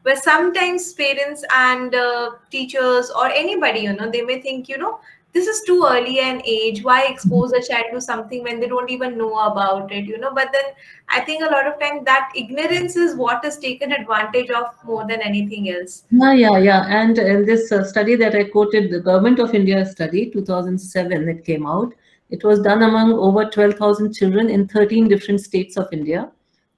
where 0.02 0.16
sometimes 0.16 0.92
parents 0.94 1.44
and 1.54 1.94
uh, 1.94 2.30
teachers 2.50 3.10
or 3.10 3.26
anybody 3.26 3.80
you 3.80 3.92
know 3.92 4.10
they 4.10 4.22
may 4.22 4.40
think 4.40 4.68
you 4.68 4.78
know 4.78 5.00
this 5.32 5.46
is 5.46 5.62
too 5.62 5.86
early 5.88 6.18
an 6.18 6.42
age. 6.44 6.82
Why 6.82 7.04
expose 7.04 7.52
a 7.52 7.62
child 7.62 7.86
to 7.92 8.00
something 8.00 8.42
when 8.42 8.58
they 8.58 8.66
don't 8.66 8.90
even 8.90 9.16
know 9.16 9.38
about 9.38 9.92
it 9.92 10.04
you 10.04 10.18
know? 10.18 10.32
But 10.34 10.50
then 10.52 10.64
i 11.08 11.20
think 11.20 11.42
a 11.42 11.50
lot 11.50 11.66
of 11.66 11.78
times 11.78 12.04
that 12.04 12.32
ignorance 12.34 12.96
is 12.96 13.14
what 13.16 13.44
is 13.44 13.58
taken 13.58 13.92
advantage 13.92 14.50
of 14.50 14.66
more 14.84 15.06
than 15.06 15.20
anything 15.22 15.70
else. 15.70 16.04
Yeah 16.10 16.32
yeah 16.32 16.58
yeah. 16.58 16.86
And 16.88 17.18
in 17.18 17.46
this 17.46 17.70
uh, 17.72 17.84
study 17.84 18.16
that 18.16 18.34
i 18.34 18.44
quoted 18.44 18.90
the 18.90 19.00
government 19.00 19.38
of 19.38 19.54
india 19.54 19.84
study 19.86 20.30
2007 20.30 21.28
it 21.28 21.44
came 21.44 21.66
out 21.66 21.94
it 22.30 22.44
was 22.44 22.60
done 22.60 22.82
among 22.82 23.12
over 23.12 23.48
12000 23.48 24.12
children 24.12 24.48
in 24.48 24.66
13 24.68 25.08
different 25.08 25.40
states 25.40 25.76
of 25.76 25.88
india. 25.92 26.30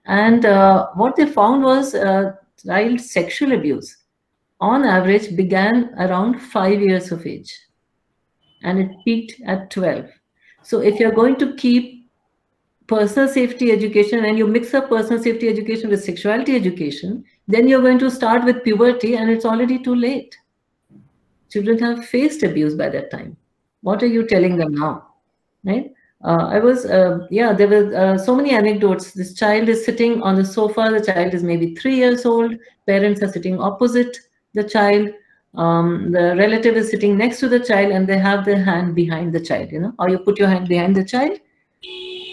And 0.05 0.45
uh, 0.45 0.89
what 0.95 1.15
they 1.15 1.27
found 1.27 1.63
was 1.63 1.95
uh, 1.95 2.33
child 2.65 3.01
sexual 3.01 3.53
abuse 3.53 3.97
on 4.61 4.85
average 4.85 5.35
began 5.37 5.93
around 5.99 6.41
five 6.41 6.81
years 6.81 7.11
of 7.11 7.27
age 7.27 7.53
and 8.63 8.79
it 8.79 8.91
peaked 9.05 9.41
at 9.47 9.71
12. 9.71 10.09
So 10.63 10.81
if 10.81 11.01
you're 11.01 11.13
going 11.13 11.37
to 11.37 11.55
keep 11.57 12.09
personal 12.87 13.29
safety 13.29 13.73
education 13.73 14.25
and 14.25 14.39
you 14.39 14.47
mix 14.47 14.75
up 14.75 14.89
personal 14.89 15.23
safety 15.23 15.49
education 15.49 15.91
with 15.91 16.05
sexuality 16.05 16.55
education, 16.55 17.25
then 17.49 17.67
you're 17.67 17.81
going 17.81 17.99
to 17.99 18.11
start 18.11 18.45
with 18.45 18.63
puberty 18.63 19.17
and 19.17 19.31
it's 19.31 19.45
already 19.45 19.83
too 19.83 19.95
late. 19.95 20.37
Children 21.51 21.79
have 21.81 22.07
faced 22.07 22.43
abuse 22.43 22.75
by 22.75 22.89
that 22.89 23.11
time. 23.11 23.37
What 23.81 24.03
are 24.03 24.07
you 24.07 24.27
telling 24.27 24.57
them 24.57 24.75
now? 24.75 25.09
Right? 25.65 25.93
Uh, 26.25 26.47
I 26.51 26.61
was, 26.61 26.87
uh, 26.87 27.27
yeah, 27.31 27.53
there 27.53 27.67
were 27.67 27.97
uh, 27.97 28.19
so 28.19 28.37
many 28.37 28.53
anecdotes. 28.53 29.13
This 29.13 29.35
child 29.35 29.69
is 29.69 29.85
sitting 29.85 30.23
on 30.23 30.37
the 30.37 30.45
sofa. 30.45 30.89
The 30.93 31.05
child 31.05 31.35
is 31.35 31.43
maybe 31.43 31.75
three 31.75 31.97
years 31.97 32.25
old. 32.25 32.55
Parents 32.87 33.23
are 33.23 33.33
sitting 33.33 33.59
opposite 33.61 34.17
the 34.55 34.63
child. 34.63 35.09
Um, 35.55 36.13
the 36.13 36.37
relative 36.37 36.77
is 36.77 36.91
sitting 36.91 37.19
next 37.19 37.41
to 37.41 37.49
the 37.49 37.59
child 37.59 37.91
and 37.91 38.07
they 38.07 38.19
have 38.19 38.45
their 38.45 38.63
hand 38.63 38.95
behind 38.95 39.33
the 39.33 39.41
child, 39.41 39.73
you 39.73 39.81
know, 39.81 39.95
or 39.99 40.09
you 40.09 40.19
put 40.19 40.39
your 40.39 40.49
hand 40.49 40.69
behind 40.69 40.95
the 40.95 41.05
child. 41.05 41.39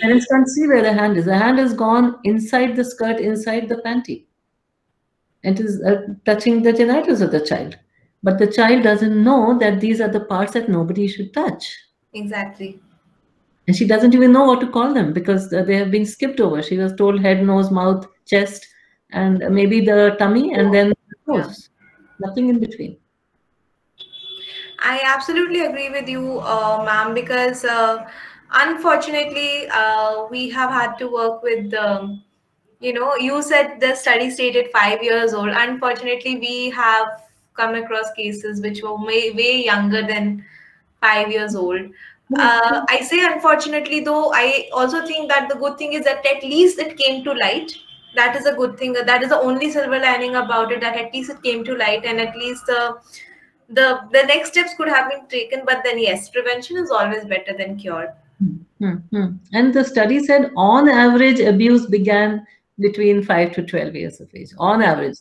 Parents 0.01 0.27
can't 0.27 0.47
see 0.47 0.67
where 0.67 0.83
the 0.83 0.93
hand 0.93 1.17
is. 1.17 1.25
The 1.25 1.37
hand 1.37 1.57
has 1.57 1.73
gone 1.73 2.19
inside 2.23 2.75
the 2.75 2.85
skirt, 2.85 3.19
inside 3.19 3.67
the 3.69 3.77
panty. 3.77 4.25
It 5.43 5.59
is 5.59 5.81
uh, 5.81 6.13
touching 6.25 6.61
the 6.61 6.73
genitals 6.73 7.21
of 7.21 7.31
the 7.31 7.41
child. 7.41 7.77
But 8.21 8.37
the 8.37 8.47
child 8.47 8.83
doesn't 8.83 9.23
know 9.23 9.57
that 9.57 9.79
these 9.79 9.99
are 9.99 10.09
the 10.09 10.25
parts 10.25 10.53
that 10.53 10.69
nobody 10.69 11.07
should 11.07 11.33
touch. 11.33 11.75
Exactly 12.13 12.79
and 13.69 13.75
she 13.77 13.85
doesn't 13.85 14.15
even 14.15 14.31
know 14.31 14.45
what 14.45 14.59
to 14.61 14.67
call 14.67 14.95
them 14.95 15.13
because 15.13 15.47
they 15.51 15.75
have 15.75 15.91
been 15.91 16.03
skipped 16.03 16.39
over. 16.39 16.59
She 16.63 16.75
was 16.79 16.91
told 16.95 17.21
head, 17.21 17.43
nose, 17.45 17.69
mouth, 17.69 18.07
chest, 18.25 18.65
and 19.11 19.43
maybe 19.51 19.79
the 19.79 20.15
tummy, 20.17 20.55
and 20.55 20.73
then 20.73 20.89
the 20.89 21.33
nose. 21.33 21.69
Yeah. 21.69 22.27
Nothing 22.27 22.49
in 22.49 22.59
between. 22.59 22.97
I 24.79 25.03
absolutely 25.05 25.65
agree 25.67 25.91
with 25.91 26.09
you, 26.09 26.39
uh, 26.39 26.81
ma'am, 26.83 27.13
because 27.13 27.63
uh, 27.63 28.09
unfortunately, 28.53 29.67
uh, 29.71 30.25
we 30.31 30.49
have 30.49 30.71
had 30.71 30.97
to 30.97 31.13
work 31.13 31.43
with, 31.43 31.71
um, 31.75 32.23
you 32.79 32.93
know, 32.93 33.17
you 33.17 33.43
said 33.43 33.79
the 33.79 33.93
study 33.93 34.31
stated 34.31 34.71
five 34.73 35.03
years 35.03 35.35
old. 35.35 35.49
Unfortunately, 35.49 36.39
we 36.39 36.71
have 36.71 37.21
come 37.53 37.75
across 37.75 38.11
cases 38.13 38.61
which 38.61 38.81
were 38.81 38.95
way, 38.95 39.29
way 39.29 39.63
younger 39.63 40.01
than 40.07 40.43
five 41.01 41.31
years 41.31 41.53
old. 41.55 41.81
Uh, 42.37 42.85
I 42.87 43.01
say 43.01 43.25
unfortunately, 43.25 44.01
though, 44.01 44.31
I 44.33 44.69
also 44.71 45.05
think 45.05 45.29
that 45.29 45.49
the 45.49 45.55
good 45.55 45.77
thing 45.77 45.93
is 45.93 46.03
that 46.05 46.25
at 46.25 46.43
least 46.43 46.77
it 46.79 46.97
came 46.97 47.23
to 47.23 47.33
light. 47.33 47.71
That 48.15 48.35
is 48.35 48.45
a 48.45 48.53
good 48.53 48.77
thing. 48.77 48.93
That 48.93 49.23
is 49.23 49.29
the 49.29 49.39
only 49.39 49.71
silver 49.71 49.99
lining 49.99 50.35
about 50.35 50.71
it. 50.71 50.81
That 50.81 50.95
at 50.95 51.13
least 51.13 51.31
it 51.31 51.41
came 51.41 51.63
to 51.63 51.75
light, 51.75 52.05
and 52.05 52.19
at 52.19 52.35
least 52.35 52.65
the 52.67 52.99
the 53.69 53.99
the 54.11 54.23
next 54.23 54.49
steps 54.51 54.73
could 54.75 54.87
have 54.87 55.09
been 55.09 55.25
taken 55.27 55.61
but 55.65 55.81
then 55.83 55.99
yes 55.99 56.29
prevention 56.29 56.77
is 56.77 56.89
always 56.89 57.25
better 57.25 57.55
than 57.57 57.77
cure 57.77 58.13
mm-hmm. 58.41 59.27
and 59.53 59.73
the 59.73 59.83
study 59.83 60.23
said 60.23 60.51
on 60.57 60.89
average 60.89 61.39
abuse 61.39 61.85
began 61.85 62.45
between 62.79 63.23
5 63.23 63.51
to 63.53 63.63
12 63.63 63.95
years 63.95 64.19
of 64.19 64.33
age 64.33 64.51
on 64.57 64.81
average 64.81 65.17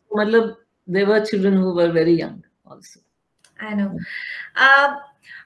there 0.87 1.07
were 1.07 1.25
children 1.25 1.55
who 1.55 1.75
were 1.75 1.93
very 1.93 2.15
young 2.15 2.43
also 2.65 3.01
i 3.61 3.75
know 3.75 3.99
uh, 4.57 4.97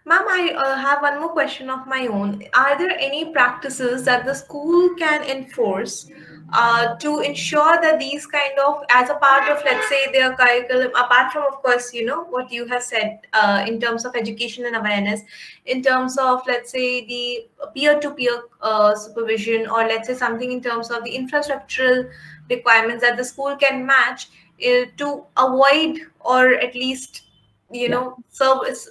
Ma'am, 0.05 0.25
I 0.29 0.53
uh, 0.57 0.77
have 0.77 1.01
one 1.01 1.21
more 1.21 1.29
question 1.29 1.71
of 1.71 1.87
my 1.87 2.09
own. 2.09 2.43
Are 2.55 2.77
there 2.77 2.99
any 2.99 3.33
practices 3.33 4.05
that 4.05 4.25
the 4.25 4.35
school 4.35 4.95
can 4.97 5.23
enforce 5.23 6.11
uh, 6.53 6.97
to 6.97 7.21
ensure 7.21 7.81
that 7.81 8.01
these 8.01 8.27
kind 8.27 8.59
of, 8.59 8.83
as 8.91 9.11
a 9.11 9.15
part 9.15 9.49
of, 9.49 9.63
let's 9.65 9.89
say, 9.89 10.11
their 10.11 10.35
curriculum, 10.35 10.91
apart 10.97 11.33
from, 11.33 11.45
of 11.45 11.63
course, 11.63 11.95
you 11.95 12.05
know, 12.05 12.25
what 12.25 12.51
you 12.51 12.67
have 12.67 12.83
said 12.83 13.21
uh, 13.33 13.65
in 13.67 13.81
terms 13.81 14.05
of 14.05 14.17
education 14.17 14.67
and 14.67 14.75
awareness, 14.75 15.21
in 15.67 15.83
terms 15.83 16.19
of, 16.19 16.43
let's 16.49 16.73
say, 16.73 17.07
the 17.07 17.47
peer-to-peer 17.73 18.43
uh, 18.61 18.97
supervision, 18.97 19.69
or 19.69 19.87
let's 19.87 20.09
say 20.09 20.15
something 20.15 20.51
in 20.51 20.61
terms 20.61 20.91
of 20.91 21.05
the 21.05 21.17
infrastructural 21.17 22.11
requirements 22.51 23.03
that 23.03 23.17
the 23.17 23.25
school 23.25 23.55
can 23.55 23.87
match 23.87 24.27
uh, 24.67 24.85
to 24.97 25.25
avoid 25.37 26.01
or 26.21 26.55
at 26.55 26.75
least 26.75 27.23
you 27.73 27.83
yeah. 27.83 27.89
know 27.89 28.17
service 28.29 28.89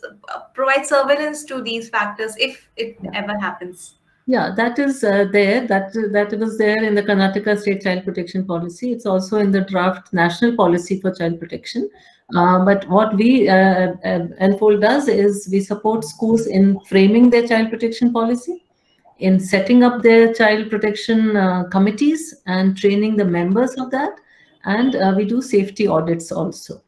provide 0.54 0.86
surveillance 0.86 1.44
to 1.46 1.62
these 1.62 1.90
factors 1.90 2.36
if 2.38 2.70
it 2.76 2.98
yeah. 3.02 3.12
ever 3.14 3.38
happens. 3.38 3.96
Yeah 4.28 4.54
that 4.56 4.80
is 4.80 5.04
uh, 5.04 5.26
there 5.32 5.68
that 5.68 5.94
that 6.14 6.38
was 6.40 6.58
there 6.58 6.84
in 6.84 6.96
the 6.96 7.04
karnataka 7.04 7.60
state 7.60 7.82
child 7.82 8.04
protection 8.06 8.46
policy. 8.46 8.92
It's 8.92 9.06
also 9.06 9.38
in 9.38 9.52
the 9.52 9.62
draft 9.62 10.14
national 10.14 10.56
policy 10.56 11.00
for 11.00 11.14
child 11.14 11.40
protection. 11.40 11.90
Uh, 12.36 12.64
but 12.64 12.88
what 12.88 13.16
we 13.16 13.50
uh, 13.50 13.94
uh 14.06 14.28
Enfold 14.40 14.82
does 14.82 15.08
is 15.08 15.50
we 15.52 15.60
support 15.60 16.06
schools 16.06 16.48
in 16.48 16.80
framing 16.82 17.30
their 17.30 17.48
child 17.48 17.70
protection 17.70 18.14
policy 18.14 18.64
in 19.20 19.40
setting 19.40 19.84
up 19.84 20.02
their 20.02 20.34
child 20.34 20.70
protection 20.70 21.36
uh, 21.38 21.64
committees 21.66 22.34
and 22.48 22.78
training 22.78 23.16
the 23.16 23.26
members 23.26 23.74
of 23.76 23.92
that. 23.92 24.14
And 24.66 24.96
uh, 24.96 25.14
we 25.16 25.26
do 25.26 25.42
safety 25.42 25.88
audits 25.88 26.32
also. 26.32 26.82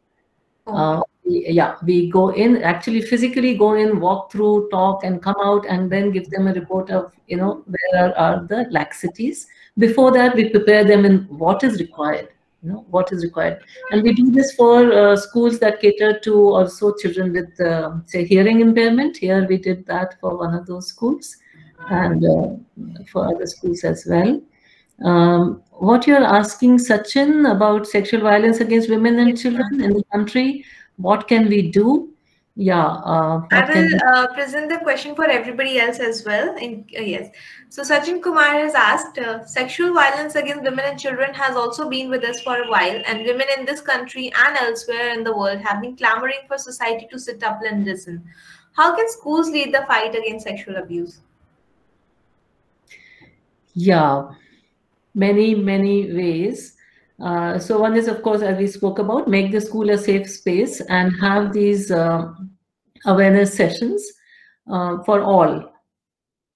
Oh 0.68 1.04
yeah 1.26 1.76
we 1.84 2.10
go 2.10 2.30
in 2.30 2.62
actually 2.64 3.02
physically 3.02 3.56
go 3.56 3.74
in 3.76 4.00
walk 4.00 4.32
through 4.32 4.68
talk 4.70 5.04
and 5.04 5.22
come 5.22 5.36
out 5.44 5.66
and 5.68 5.90
then 5.90 6.12
give 6.12 6.30
them 6.30 6.48
a 6.48 6.54
report 6.54 6.90
of 6.90 7.14
you 7.28 7.38
know 7.38 7.64
where 7.66 8.06
are, 8.06 8.14
are 8.16 8.48
the 8.48 8.66
laxities. 8.72 9.46
Before 9.78 10.12
that 10.12 10.36
we 10.36 10.50
prepare 10.50 10.84
them 10.84 11.06
in 11.06 11.20
what 11.30 11.64
is 11.64 11.80
required 11.80 12.30
you 12.64 12.72
know 12.72 12.86
what 12.90 13.12
is 13.12 13.24
required. 13.24 13.60
And 13.92 14.04
we 14.04 14.14
do 14.14 14.32
this 14.32 14.54
for 14.56 14.92
uh, 14.92 15.16
schools 15.18 15.60
that 15.60 15.82
cater 15.82 16.20
to 16.20 16.54
also 16.54 16.94
children 16.96 17.34
with 17.34 17.60
uh, 17.60 17.98
say 18.06 18.26
hearing 18.26 18.62
impairment. 18.62 19.18
Here 19.18 19.46
we 19.48 19.58
did 19.58 19.86
that 19.88 20.20
for 20.22 20.38
one 20.38 20.54
of 20.54 20.66
those 20.66 20.88
schools 20.88 21.36
and 21.90 22.26
uh, 22.26 23.04
for 23.12 23.28
other 23.28 23.46
schools 23.46 23.84
as 23.84 24.06
well. 24.10 24.42
Um, 25.04 25.62
what 25.72 26.08
you're 26.08 26.24
asking 26.24 26.78
sachin 26.78 27.52
about 27.52 27.86
sexual 27.86 28.22
violence 28.22 28.62
against 28.62 28.90
women 28.90 29.20
and 29.20 29.38
children 29.38 29.82
in 29.82 29.94
the 29.94 30.04
country 30.14 30.64
what 30.98 31.28
can 31.28 31.48
we 31.48 31.70
do? 31.70 32.10
Yeah 32.56 32.86
uh, 32.86 33.42
i 33.52 33.66
will 33.68 33.96
uh, 34.08 34.28
present 34.36 34.70
the 34.70 34.78
question 34.78 35.16
for 35.16 35.26
everybody 35.26 35.80
else 35.80 36.00
as 36.00 36.24
well 36.24 36.56
in, 36.56 36.86
uh, 36.96 37.02
yes. 37.02 37.32
So 37.70 37.82
sachin 37.82 38.22
kumar 38.22 38.52
has 38.60 38.76
asked 38.76 39.18
uh, 39.18 39.44
sexual 39.44 39.92
violence 39.92 40.36
against 40.36 40.64
women 40.64 40.86
and 40.86 41.00
children 41.00 41.34
has 41.34 41.56
also 41.56 41.90
been 41.90 42.12
with 42.12 42.24
us 42.24 42.42
for 42.42 42.58
a 42.62 42.70
while 42.70 43.02
and 43.08 43.26
women 43.26 43.48
in 43.58 43.66
this 43.66 43.82
country 43.82 44.32
and 44.46 44.56
elsewhere 44.58 45.10
in 45.14 45.24
the 45.24 45.36
world 45.36 45.62
have 45.62 45.82
been 45.82 45.96
clamoring 45.96 46.46
for 46.48 46.60
society 46.60 47.08
to 47.10 47.18
sit 47.18 47.42
up 47.42 47.62
and 47.68 47.86
listen. 47.86 48.24
How 48.74 48.96
can 48.96 49.10
schools 49.10 49.50
lead 49.50 49.74
the 49.74 49.84
fight 49.88 50.14
against 50.14 50.46
sexual 50.46 50.76
abuse? 50.76 51.22
Yeah 53.74 54.30
many 55.16 55.54
many 55.56 56.12
ways 56.14 56.76
uh, 57.20 57.60
so 57.60 57.80
one 57.80 57.96
is, 57.96 58.08
of 58.08 58.22
course, 58.24 58.42
as 58.42 58.58
we 58.58 58.68
spoke 58.68 59.00
about, 59.00 59.28
make 59.28 59.52
the 59.52 59.62
school 59.62 59.90
a 59.90 59.98
safe 59.98 60.30
space 60.30 60.82
and 60.82 61.14
have 61.22 61.54
these 61.54 61.92
uh, 61.92 62.34
awareness 63.06 63.54
sessions 63.54 64.04
uh, 64.72 64.98
for 65.04 65.22
all 65.22 65.72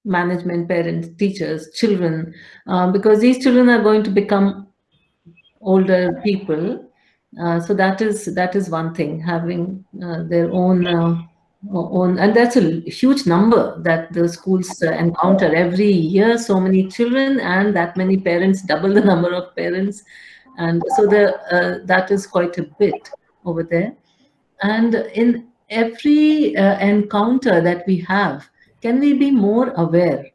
management, 0.04 0.68
parents, 0.68 1.10
teachers, 1.18 1.70
children, 1.74 2.34
uh, 2.68 2.90
because 2.92 3.20
these 3.20 3.44
children 3.44 3.70
are 3.70 3.84
going 3.84 4.04
to 4.04 4.10
become 4.10 4.68
older 5.62 6.20
people. 6.24 6.84
Uh, 7.42 7.60
so 7.60 7.74
that 7.74 8.02
is 8.02 8.26
that 8.34 8.56
is 8.56 8.70
one 8.70 8.96
thing, 8.96 9.20
having 9.20 9.84
their 10.30 10.50
own 10.52 10.88
own, 11.72 12.18
and 12.20 12.36
that's 12.36 12.56
a 12.56 12.80
huge 12.90 13.26
number 13.26 13.80
that 13.82 14.14
the 14.14 14.30
schools 14.30 14.82
encounter 14.82 15.54
every 15.54 15.92
year. 15.92 16.38
So 16.38 16.60
many 16.60 16.88
children 16.88 17.42
and 17.42 17.76
that 17.76 17.98
many 17.98 18.18
parents, 18.18 18.62
double 18.62 18.94
the 18.94 19.02
number 19.12 19.34
of 19.34 19.56
parents 19.56 20.04
and 20.58 20.84
so 20.96 21.06
the 21.06 21.36
uh, 21.52 21.80
that 21.86 22.12
is 22.12 22.28
quite 22.28 22.58
a 22.58 22.64
bit 22.80 23.10
over 23.46 23.64
there. 23.64 23.96
And 24.62 24.96
in 25.14 25.48
every 25.70 26.56
uh, 26.56 26.80
encounter 26.80 27.62
that 27.62 27.86
we 27.88 27.98
have 28.00 28.50
can 28.82 29.00
we 29.00 29.14
be 29.14 29.32
more 29.32 29.72
aware? 29.72 30.26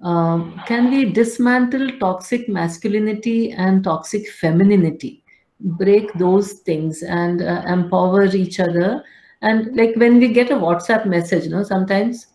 Um, 0.00 0.60
can 0.66 0.90
we 0.90 1.12
dismantle 1.12 1.98
toxic 1.98 2.48
masculinity 2.48 3.52
and 3.52 3.84
toxic 3.84 4.28
femininity? 4.30 5.22
Break 5.60 6.12
those 6.14 6.52
things 6.52 7.02
and 7.02 7.42
uh, 7.42 7.62
empower 7.66 8.24
each 8.24 8.58
other. 8.58 9.04
And 9.42 9.76
like 9.76 9.94
when 9.96 10.18
we 10.18 10.28
get 10.28 10.50
a 10.50 10.54
whatsapp 10.54 11.06
message 11.06 11.44
you 11.44 11.50
know 11.50 11.62
sometimes 11.62 12.26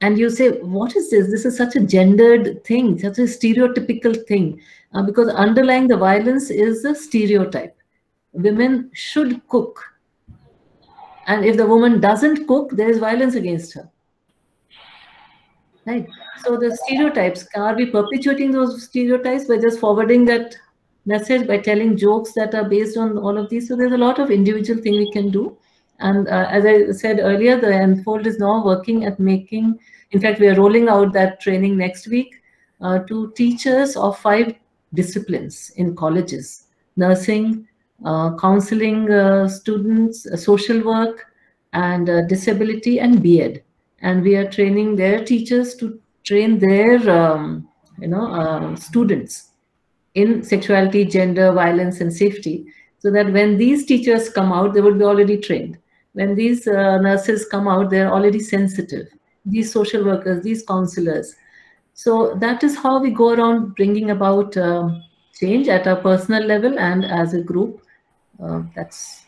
and 0.00 0.18
you 0.18 0.28
say 0.28 0.50
what 0.60 0.94
is 0.96 1.10
this? 1.10 1.30
This 1.30 1.44
is 1.44 1.56
such 1.56 1.76
a 1.76 1.80
gendered 1.80 2.64
thing 2.64 2.98
such 2.98 3.18
a 3.18 3.22
stereotypical 3.22 4.26
thing 4.26 4.60
uh, 4.96 5.02
because 5.02 5.28
underlying 5.28 5.86
the 5.86 5.96
violence 5.96 6.50
is 6.50 6.84
a 6.84 6.94
stereotype. 6.94 7.76
Women 8.32 8.90
should 8.94 9.46
cook. 9.48 9.82
And 11.26 11.44
if 11.44 11.56
the 11.56 11.66
woman 11.66 12.00
doesn't 12.00 12.46
cook 12.46 12.70
there 12.70 12.88
is 12.88 12.98
violence 12.98 13.34
against 13.34 13.74
her. 13.74 13.90
Right? 15.84 16.06
So 16.44 16.56
the 16.56 16.76
stereotypes 16.84 17.46
are 17.54 17.74
we 17.74 17.86
perpetuating 17.86 18.52
those 18.52 18.84
stereotypes 18.84 19.44
by 19.44 19.58
just 19.58 19.80
forwarding 19.80 20.24
that 20.26 20.56
message 21.04 21.46
by 21.46 21.58
telling 21.58 21.96
jokes 21.96 22.32
that 22.32 22.54
are 22.54 22.68
based 22.68 22.96
on 22.96 23.18
all 23.18 23.36
of 23.36 23.50
these? 23.50 23.68
So 23.68 23.76
there's 23.76 23.92
a 23.92 23.98
lot 23.98 24.18
of 24.18 24.30
individual 24.30 24.82
thing 24.82 24.94
we 24.94 25.12
can 25.12 25.30
do. 25.30 25.56
And 25.98 26.28
uh, 26.28 26.48
as 26.50 26.64
I 26.64 26.92
said 26.92 27.20
earlier, 27.20 27.60
the 27.60 27.72
Enfold 27.72 28.26
is 28.26 28.38
now 28.38 28.64
working 28.64 29.04
at 29.04 29.20
making, 29.20 29.78
in 30.12 30.20
fact, 30.20 30.40
we 30.40 30.48
are 30.48 30.54
rolling 30.54 30.88
out 30.88 31.12
that 31.12 31.40
training 31.40 31.76
next 31.76 32.08
week 32.08 32.34
uh, 32.80 32.98
to 33.00 33.32
teachers 33.36 33.96
of 33.96 34.18
five 34.18 34.54
disciplines 34.94 35.70
in 35.76 35.94
colleges, 35.96 36.64
nursing, 36.96 37.66
uh, 38.04 38.36
counseling 38.36 39.10
uh, 39.10 39.48
students, 39.48 40.26
uh, 40.26 40.36
social 40.36 40.82
work, 40.82 41.26
and 41.72 42.08
uh, 42.08 42.22
disability 42.22 43.00
and 43.00 43.22
BEd. 43.22 43.62
And 44.00 44.22
we 44.22 44.36
are 44.36 44.50
training 44.50 44.96
their 44.96 45.24
teachers 45.24 45.74
to 45.76 46.00
train 46.24 46.58
their, 46.58 47.08
um, 47.10 47.68
you 47.98 48.08
know, 48.08 48.74
students 48.76 49.50
in 50.14 50.42
sexuality, 50.42 51.04
gender, 51.04 51.52
violence, 51.52 52.00
and 52.00 52.12
safety 52.12 52.66
so 52.98 53.10
that 53.10 53.32
when 53.32 53.58
these 53.58 53.86
teachers 53.86 54.28
come 54.28 54.52
out, 54.52 54.74
they 54.74 54.80
would 54.80 54.98
be 54.98 55.04
already 55.04 55.38
trained 55.38 55.78
when 56.16 56.34
these 56.34 56.66
uh, 56.66 56.96
nurses 56.96 57.44
come 57.44 57.68
out, 57.68 57.90
they're 57.90 58.10
already 58.10 58.40
sensitive. 58.40 59.06
These 59.44 59.70
social 59.70 60.02
workers, 60.02 60.42
these 60.42 60.64
counselors. 60.64 61.34
So 61.96 62.34
that 62.36 62.62
is 62.62 62.76
how 62.76 63.00
we 63.00 63.10
go 63.10 63.32
around 63.32 63.74
bringing 63.74 64.10
about 64.10 64.56
uh, 64.56 64.90
change 65.34 65.68
at 65.68 65.86
a 65.86 65.96
personal 65.96 66.44
level 66.44 66.78
and 66.78 67.04
as 67.04 67.34
a 67.34 67.40
group. 67.40 67.80
Uh, 68.42 68.62
that's 68.74 69.22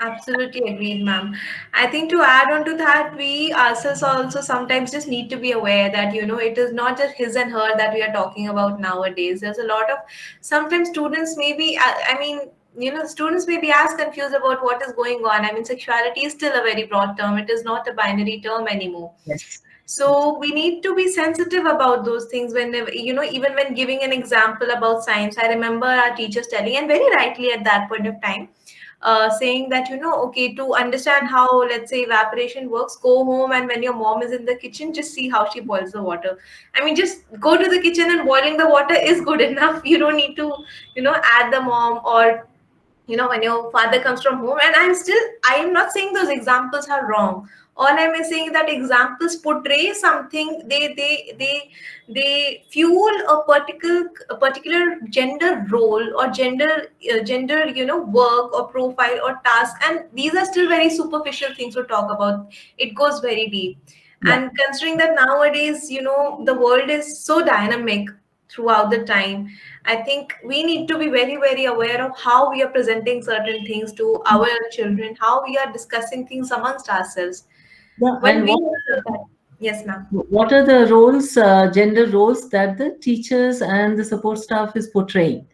Absolutely 0.00 0.74
agreed, 0.74 1.02
ma'am. 1.04 1.34
I 1.72 1.86
think 1.86 2.10
to 2.10 2.20
add 2.20 2.52
on 2.52 2.64
to 2.66 2.76
that, 2.76 3.16
we 3.16 3.52
ourselves 3.54 4.02
also 4.02 4.40
sometimes 4.40 4.90
just 4.90 5.08
need 5.08 5.30
to 5.30 5.36
be 5.36 5.52
aware 5.52 5.90
that, 5.90 6.12
you 6.12 6.26
know, 6.26 6.36
it 6.36 6.58
is 6.58 6.72
not 6.72 6.98
just 6.98 7.14
his 7.14 7.36
and 7.36 7.50
her 7.50 7.76
that 7.78 7.94
we 7.94 8.02
are 8.02 8.12
talking 8.12 8.48
about 8.48 8.80
nowadays. 8.80 9.40
There's 9.40 9.58
a 9.58 9.64
lot 9.64 9.90
of, 9.90 9.98
sometimes 10.40 10.88
students 10.88 11.36
maybe, 11.38 11.78
I, 11.78 12.14
I 12.14 12.18
mean, 12.18 12.40
you 12.76 12.92
know 12.92 13.04
students 13.06 13.46
may 13.46 13.58
be 13.58 13.70
as 13.72 13.94
confused 13.94 14.34
about 14.34 14.60
what 14.60 14.82
is 14.82 14.90
going 14.94 15.18
on 15.18 15.44
i 15.44 15.52
mean 15.52 15.64
sexuality 15.64 16.24
is 16.24 16.32
still 16.32 16.52
a 16.60 16.62
very 16.62 16.82
broad 16.84 17.16
term 17.16 17.38
it 17.38 17.48
is 17.48 17.62
not 17.62 17.86
a 17.86 17.92
binary 17.92 18.40
term 18.40 18.66
anymore 18.66 19.12
yes 19.26 19.62
so 19.86 20.38
we 20.38 20.50
need 20.50 20.82
to 20.82 20.94
be 20.94 21.08
sensitive 21.08 21.66
about 21.66 22.04
those 22.04 22.26
things 22.26 22.54
when 22.54 22.72
you 22.92 23.12
know 23.12 23.22
even 23.22 23.54
when 23.54 23.74
giving 23.74 24.02
an 24.02 24.12
example 24.12 24.70
about 24.70 25.04
science. 25.04 25.36
I 25.36 25.48
remember 25.48 25.86
our 25.86 26.16
teachers 26.16 26.46
telling 26.46 26.76
and 26.76 26.88
very 26.88 27.08
rightly 27.14 27.52
at 27.52 27.64
that 27.64 27.88
point 27.88 28.06
of 28.06 28.20
time 28.22 28.48
uh, 29.02 29.28
saying 29.28 29.68
that 29.68 29.90
you 29.90 29.98
know 29.98 30.22
okay 30.22 30.54
to 30.54 30.72
understand 30.74 31.28
how 31.28 31.46
let's 31.64 31.90
say 31.90 32.00
evaporation 32.00 32.70
works 32.70 32.96
go 32.96 33.24
home 33.24 33.52
and 33.52 33.68
when 33.68 33.82
your 33.82 33.92
mom 33.92 34.22
is 34.22 34.32
in 34.32 34.46
the 34.46 34.56
kitchen 34.56 34.94
just 34.94 35.12
see 35.12 35.28
how 35.28 35.48
she 35.50 35.60
boils 35.60 35.92
the 35.92 36.02
water. 36.02 36.38
I 36.74 36.82
mean 36.82 36.96
just 36.96 37.20
go 37.38 37.56
to 37.56 37.68
the 37.68 37.80
kitchen 37.80 38.10
and 38.10 38.26
boiling 38.26 38.56
the 38.56 38.68
water 38.68 38.94
is 38.94 39.20
good 39.20 39.40
enough. 39.40 39.82
You 39.94 39.98
don't 39.98 40.16
need 40.16 40.34
to 40.36 40.50
you 40.96 41.02
know 41.02 41.14
add 41.22 41.52
the 41.52 41.60
mom 41.60 42.00
or 42.06 42.48
you 43.06 43.18
know 43.18 43.28
when 43.28 43.42
your 43.42 43.70
father 43.70 44.00
comes 44.00 44.22
from 44.22 44.38
home. 44.38 44.58
And 44.64 44.74
i'm 44.76 44.94
still 44.94 45.22
i 45.50 45.56
am 45.56 45.74
not 45.74 45.92
saying 45.92 46.14
those 46.14 46.30
examples 46.30 46.88
are 46.88 47.06
wrong 47.06 47.46
all 47.76 47.88
i'm 47.88 48.24
saying 48.24 48.52
that 48.52 48.68
examples 48.68 49.36
portray 49.36 49.92
something 49.92 50.62
they 50.66 50.94
they 50.94 51.34
they 51.38 51.70
they 52.08 52.64
fuel 52.70 53.10
a 53.28 53.42
particular 53.44 54.10
a 54.30 54.36
particular 54.36 55.00
gender 55.08 55.66
role 55.70 56.20
or 56.20 56.28
gender 56.28 56.88
uh, 57.12 57.20
gender 57.20 57.66
you 57.66 57.86
know 57.86 58.02
work 58.02 58.52
or 58.52 58.68
profile 58.68 59.18
or 59.24 59.40
task. 59.44 59.76
And 59.88 60.04
these 60.12 60.34
are 60.34 60.44
still 60.44 60.68
very 60.68 60.90
superficial 60.90 61.54
things 61.54 61.74
to 61.74 61.84
talk 61.84 62.10
about. 62.10 62.52
It 62.78 62.94
goes 62.94 63.20
very 63.20 63.48
deep. 63.48 63.78
Yeah. 64.24 64.34
and 64.34 64.50
considering 64.56 64.96
that 64.98 65.14
nowadays 65.14 65.90
you 65.90 66.02
know 66.02 66.42
the 66.44 66.54
world 66.54 66.88
is 66.88 67.08
so 67.24 67.44
dynamic 67.44 68.08
throughout 68.48 68.90
the 68.90 69.00
time 69.08 69.48
i 69.84 69.96
think 70.06 70.32
we 70.52 70.62
need 70.68 70.86
to 70.92 70.96
be 70.98 71.08
very 71.08 71.36
very 71.42 71.66
aware 71.72 72.00
of 72.04 72.16
how 72.18 72.50
we 72.52 72.62
are 72.62 72.70
presenting 72.76 73.20
certain 73.22 73.66
things 73.66 73.92
to 74.00 74.22
our 74.34 74.48
children 74.76 75.18
how 75.20 75.42
we 75.44 75.58
are 75.64 75.70
discussing 75.72 76.26
things 76.26 76.52
amongst 76.58 76.88
ourselves 76.88 77.42
yeah, 77.98 78.18
when 78.20 78.44
we 78.44 78.52
what, 78.52 79.20
yes 79.58 79.84
ma'am. 79.86 80.06
what 80.10 80.52
are 80.52 80.64
the 80.64 80.86
roles 80.92 81.36
uh, 81.36 81.70
gender 81.72 82.06
roles 82.06 82.48
that 82.50 82.76
the 82.78 82.96
teachers 83.00 83.62
and 83.62 83.98
the 83.98 84.04
support 84.04 84.38
staff 84.38 84.76
is 84.76 84.88
portraying? 84.88 85.46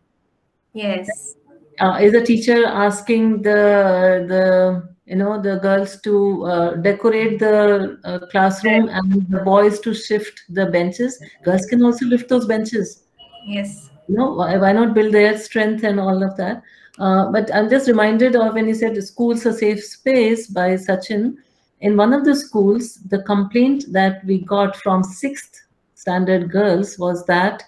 Yes. 0.72 1.36
Uh, 1.80 1.98
is 2.00 2.14
a 2.14 2.24
teacher 2.24 2.66
asking 2.66 3.42
the 3.42 4.24
the 4.28 4.88
you 5.06 5.16
know 5.16 5.40
the 5.40 5.56
girls 5.56 6.00
to 6.02 6.44
uh, 6.44 6.74
decorate 6.76 7.38
the 7.38 7.98
uh, 8.04 8.18
classroom 8.26 8.88
and 8.88 9.28
the 9.28 9.40
boys 9.40 9.80
to 9.80 9.94
shift 9.94 10.42
the 10.48 10.66
benches? 10.66 11.22
Girls 11.42 11.66
can 11.66 11.82
also 11.82 12.06
lift 12.06 12.28
those 12.28 12.46
benches. 12.46 13.04
Yes. 13.46 13.90
You 14.08 14.16
know 14.16 14.32
why, 14.32 14.56
why 14.56 14.72
not 14.72 14.94
build 14.94 15.12
their 15.14 15.38
strength 15.38 15.84
and 15.84 15.98
all 15.98 16.22
of 16.22 16.36
that? 16.36 16.62
Uh, 17.00 17.30
but 17.32 17.52
i'm 17.54 17.70
just 17.70 17.88
reminded 17.88 18.36
of 18.36 18.52
when 18.52 18.68
you 18.68 18.74
said 18.74 18.94
the 18.94 19.00
schools 19.00 19.46
a 19.46 19.52
safe 19.54 19.82
space 19.82 20.48
by 20.48 20.76
sachin 20.76 21.34
in 21.80 21.96
one 21.96 22.12
of 22.12 22.24
the 22.24 22.34
schools 22.34 22.96
the 23.08 23.22
complaint 23.22 23.84
that 23.90 24.24
we 24.24 24.38
got 24.38 24.76
from 24.76 25.02
sixth 25.02 25.62
standard 25.94 26.50
girls 26.50 26.98
was 26.98 27.24
that 27.26 27.62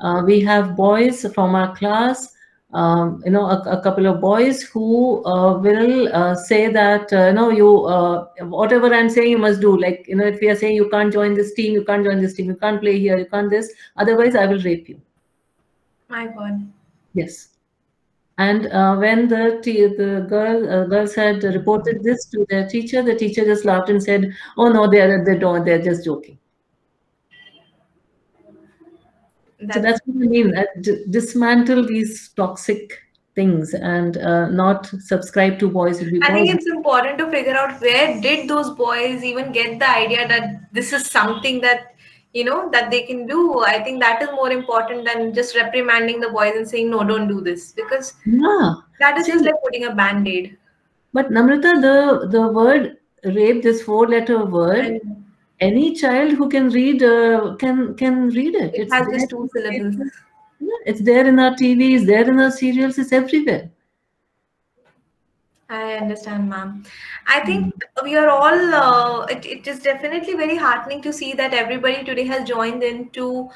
uh, 0.00 0.22
we 0.24 0.40
have 0.40 0.76
boys 0.76 1.26
from 1.34 1.54
our 1.54 1.74
class 1.76 2.34
um, 2.72 3.20
you 3.24 3.32
know, 3.32 3.46
a, 3.46 3.78
a, 3.78 3.82
couple 3.82 4.06
of 4.06 4.20
boys 4.20 4.62
who 4.62 5.24
uh, 5.26 5.58
will 5.58 6.14
uh, 6.14 6.36
say 6.36 6.68
that, 6.68 7.12
uh, 7.12 7.32
know, 7.32 7.50
you, 7.50 7.84
uh, 7.86 8.28
whatever 8.42 8.94
I'm 8.94 9.10
saying, 9.10 9.30
you 9.30 9.38
must 9.38 9.60
do. 9.60 9.76
Like, 9.76 10.04
you 10.06 10.14
know, 10.14 10.24
if 10.24 10.40
we 10.40 10.48
are 10.50 10.54
saying 10.54 10.76
you 10.76 10.88
can't 10.88 11.12
join 11.12 11.34
this 11.34 11.52
team, 11.54 11.72
you 11.72 11.84
can't 11.84 12.04
join 12.04 12.20
this 12.20 12.34
team, 12.34 12.46
you 12.46 12.54
can't 12.54 12.80
play 12.80 12.98
here, 12.98 13.18
you 13.18 13.26
can't 13.26 13.50
this, 13.50 13.72
otherwise 13.96 14.36
I 14.36 14.46
will 14.46 14.60
rape 14.60 14.88
you. 14.88 15.00
My 16.08 16.28
God. 16.28 16.70
Yes. 17.14 17.48
And 18.40 18.68
uh, 18.68 18.96
when 18.96 19.28
the 19.28 19.60
the 19.62 20.26
girl 20.26 20.68
uh, 20.74 20.84
girls 20.86 21.14
had 21.14 21.42
reported 21.44 22.02
this 22.02 22.24
to 22.28 22.46
their 22.48 22.66
teacher, 22.66 23.02
the 23.02 23.14
teacher 23.14 23.44
just 23.44 23.66
laughed 23.66 23.90
and 23.90 24.02
said, 24.02 24.32
"Oh 24.56 24.68
no, 24.76 24.90
they're 24.90 25.22
they 25.24 25.36
don't. 25.38 25.66
They're 25.66 25.82
just 25.82 26.06
joking." 26.06 26.38
That's, 29.60 29.74
so 29.74 29.82
that's 29.82 30.00
what 30.06 30.24
I 30.24 30.28
mean. 30.28 30.52
That 30.52 31.10
dismantle 31.10 31.86
these 31.86 32.30
toxic 32.30 32.98
things 33.34 33.74
and 33.74 34.16
uh, 34.16 34.48
not 34.48 34.86
subscribe 34.86 35.58
to 35.58 35.68
boys. 35.68 36.00
I 36.00 36.32
think 36.32 36.50
it's 36.54 36.66
important 36.66 37.18
to 37.18 37.30
figure 37.30 37.54
out 37.54 37.78
where 37.82 38.20
did 38.22 38.48
those 38.48 38.70
boys 38.70 39.22
even 39.22 39.52
get 39.52 39.78
the 39.78 39.90
idea 39.90 40.26
that 40.28 40.72
this 40.72 40.94
is 40.94 41.06
something 41.06 41.60
that 41.60 41.89
you 42.32 42.44
know 42.44 42.70
that 42.70 42.90
they 42.90 43.02
can 43.02 43.26
do. 43.26 43.60
I 43.60 43.82
think 43.82 44.00
that 44.00 44.22
is 44.22 44.28
more 44.32 44.50
important 44.50 45.04
than 45.04 45.34
just 45.34 45.56
reprimanding 45.56 46.20
the 46.20 46.30
boys 46.30 46.54
and 46.56 46.68
saying 46.68 46.90
no, 46.90 47.02
don't 47.04 47.28
do 47.28 47.40
this 47.40 47.72
because 47.72 48.14
yeah, 48.24 48.74
that 48.98 49.18
is 49.18 49.26
just 49.26 49.44
like 49.44 49.62
putting 49.64 49.84
a 49.84 49.94
band 49.94 50.28
aid. 50.28 50.56
But 51.12 51.30
Namrata, 51.30 51.80
the 51.80 52.28
the 52.28 52.48
word 52.48 52.98
rape, 53.24 53.62
this 53.62 53.82
four 53.82 54.06
letter 54.06 54.44
word. 54.44 54.84
And 54.84 55.20
any 55.60 55.94
child 55.94 56.32
who 56.32 56.48
can 56.48 56.70
read 56.70 57.02
uh, 57.02 57.54
can 57.56 57.94
can 57.94 58.28
read 58.30 58.54
it. 58.54 58.74
It 58.74 58.80
it's 58.82 58.92
has 58.92 59.06
just 59.08 59.30
two 59.30 59.48
syllables. 59.54 59.96
It's 60.86 61.02
there 61.02 61.26
in 61.26 61.38
our 61.38 61.52
TVs, 61.52 62.06
there 62.06 62.28
in 62.28 62.40
our 62.40 62.50
serials, 62.50 62.98
it's 62.98 63.12
everywhere. 63.12 63.70
I 65.70 65.94
understand, 65.94 66.48
ma'am. 66.48 66.84
I 67.26 67.40
think 67.40 67.74
mm. 67.74 68.04
we 68.04 68.16
are 68.16 68.28
all, 68.28 68.74
uh, 68.74 69.26
it, 69.26 69.46
it 69.46 69.66
is 69.68 69.78
definitely 69.80 70.34
very 70.34 70.56
heartening 70.56 71.00
to 71.02 71.12
see 71.12 71.32
that 71.34 71.54
everybody 71.54 72.02
today 72.04 72.26
has 72.26 72.48
joined 72.48 72.82
in 72.82 73.08
to, 73.10 73.48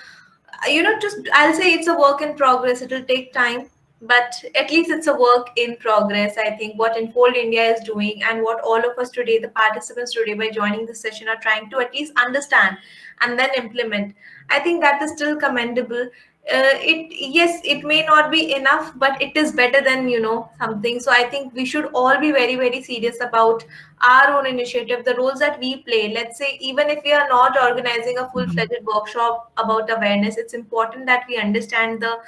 you 0.69 0.83
know, 0.83 0.99
just, 1.01 1.19
I'll 1.33 1.55
say 1.55 1.75
it's 1.75 1.89
a 1.89 1.99
work 1.99 2.23
in 2.23 2.35
progress. 2.37 2.83
It'll 2.83 3.03
take 3.03 3.33
time 3.33 3.69
but 4.07 4.45
at 4.55 4.71
least 4.71 4.91
it's 4.91 5.07
a 5.07 5.15
work 5.15 5.49
in 5.57 5.77
progress 5.77 6.37
i 6.37 6.51
think 6.51 6.79
what 6.79 6.97
Enfold 6.97 7.35
India 7.35 7.62
is 7.75 7.81
doing 7.85 8.23
and 8.25 8.43
what 8.43 8.61
all 8.61 8.79
of 8.79 8.99
us 8.99 9.11
today 9.11 9.39
the 9.39 9.49
participants 9.49 10.12
today 10.12 10.35
by 10.35 10.51
joining 10.51 10.85
the 10.85 10.95
session 10.95 11.29
are 11.29 11.41
trying 11.41 11.71
to 11.71 11.79
at 11.79 11.93
least 11.95 12.12
understand 12.17 12.77
and 13.21 13.39
then 13.39 13.51
implement 13.57 14.15
i 14.51 14.59
think 14.59 14.83
that 14.83 15.01
is 15.03 15.12
still 15.12 15.37
commendable 15.37 16.09
uh, 16.53 16.76
it 16.92 17.11
yes 17.11 17.61
it 17.64 17.84
may 17.84 18.05
not 18.05 18.30
be 18.30 18.55
enough 18.55 18.92
but 18.97 19.20
it 19.20 19.34
is 19.34 19.53
better 19.53 19.80
than 19.80 20.09
you 20.09 20.20
know 20.20 20.51
something 20.59 21.01
so 21.01 21.11
i 21.11 21.24
think 21.24 21.55
we 21.55 21.64
should 21.64 21.86
all 21.95 22.20
be 22.20 22.32
very 22.32 22.57
very 22.57 22.82
serious 22.82 23.16
about 23.22 23.64
our 24.03 24.36
own 24.36 24.47
initiative 24.47 25.05
the 25.07 25.14
roles 25.14 25.38
that 25.38 25.59
we 25.59 25.76
play 25.84 26.12
let's 26.12 26.36
say 26.36 26.59
even 26.61 26.90
if 26.90 27.03
we 27.03 27.12
are 27.12 27.26
not 27.28 27.57
organizing 27.59 28.18
a 28.18 28.28
full-fledged 28.30 28.84
workshop 28.84 29.51
about 29.57 29.90
awareness 29.90 30.36
it's 30.36 30.53
important 30.53 31.07
that 31.07 31.24
we 31.28 31.38
understand 31.38 32.01
the 32.01 32.18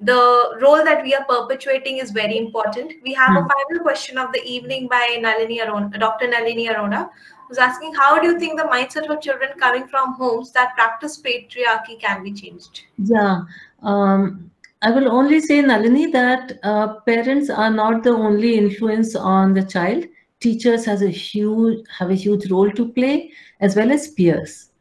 the 0.00 0.58
role 0.60 0.84
that 0.84 1.02
we 1.02 1.14
are 1.14 1.24
perpetuating 1.24 1.96
is 1.98 2.10
very 2.10 2.36
important. 2.36 2.92
We 3.02 3.14
have 3.14 3.30
mm. 3.30 3.38
a 3.38 3.42
hmm. 3.42 3.48
final 3.48 3.82
question 3.82 4.18
of 4.18 4.30
the 4.30 4.42
evening 4.44 4.88
by 4.88 5.16
Nalini 5.18 5.60
Arora, 5.60 5.98
Dr. 5.98 6.28
Nalini 6.28 6.68
Arora, 6.68 7.08
who's 7.47 7.57
asking, 7.57 7.93
how 7.95 8.19
do 8.19 8.27
you 8.27 8.39
think 8.39 8.59
the 8.59 8.65
mindset 8.65 9.09
of 9.09 9.21
children 9.21 9.49
coming 9.59 9.87
from 9.87 10.13
homes 10.13 10.51
that 10.53 10.73
practice 10.75 11.21
patriarchy 11.21 11.99
can 11.99 12.23
be 12.23 12.33
changed? 12.33 12.83
Yeah, 12.97 13.41
um, 13.83 14.51
I 14.81 14.91
will 14.91 15.11
only 15.11 15.39
say, 15.39 15.61
Nalini, 15.61 16.11
that 16.11 16.59
uh, 16.63 16.99
parents 17.01 17.49
are 17.49 17.71
not 17.71 18.03
the 18.03 18.11
only 18.11 18.57
influence 18.57 19.15
on 19.15 19.53
the 19.53 19.63
child. 19.63 20.05
Teachers 20.39 20.85
has 20.85 21.03
a 21.03 21.09
huge 21.09 21.85
have 21.99 22.09
a 22.09 22.15
huge 22.15 22.49
role 22.49 22.71
to 22.71 22.91
play, 22.93 23.31
as 23.59 23.75
well 23.75 23.91
as 23.91 24.07
peers. 24.07 24.71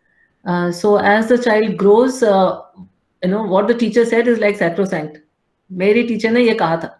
Uh, 0.46 0.72
so 0.72 0.96
as 0.96 1.28
the 1.28 1.36
child 1.36 1.76
grows, 1.76 2.22
uh, 2.22 2.62
you 3.22 3.30
know 3.30 3.42
what 3.42 3.68
the 3.68 3.74
teacher 3.74 4.04
said 4.04 4.26
is 4.28 4.38
like 4.38 4.56
sacrosanct 4.56 5.18
मेरी 5.80 6.06
teacher 6.08 6.30
ने 6.32 6.42
ये 6.42 6.54
कहा 6.58 6.76
था 6.84 6.94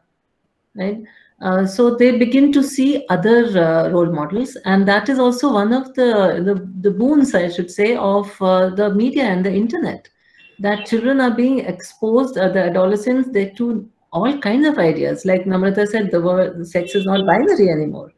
right 0.77 1.03
Uh, 1.46 1.64
so 1.64 1.96
they 1.96 2.18
begin 2.18 2.52
to 2.52 2.64
see 2.64 3.06
other 3.10 3.40
uh, 3.64 3.90
role 3.90 4.12
models 4.12 4.56
and 4.66 4.88
that 4.88 5.10
is 5.10 5.20
also 5.20 5.54
one 5.54 5.72
of 5.72 5.94
the 5.94 6.10
the, 6.48 6.56
the 6.86 6.92
boons 7.02 7.36
i 7.36 7.48
should 7.48 7.70
say 7.70 7.96
of 7.96 8.42
uh, 8.42 8.70
the 8.80 8.90
media 9.02 9.26
and 9.26 9.46
the 9.46 9.54
internet 9.64 10.10
that 10.58 10.86
children 10.88 11.22
are 11.22 11.36
being 11.42 11.60
exposed 11.74 12.40
uh, 12.40 12.50
the 12.50 12.64
adolescents 12.64 13.30
they 13.32 13.46
to 13.60 13.88
all 14.12 14.38
kinds 14.48 14.68
of 14.68 14.80
ideas 14.80 15.26
like 15.32 15.46
namrata 15.46 15.86
said 15.94 16.10
the 16.10 16.22
word 16.28 16.68
sex 16.74 16.96
is 16.96 17.06
not 17.06 17.28
binary 17.28 17.70
anymore 17.70 18.12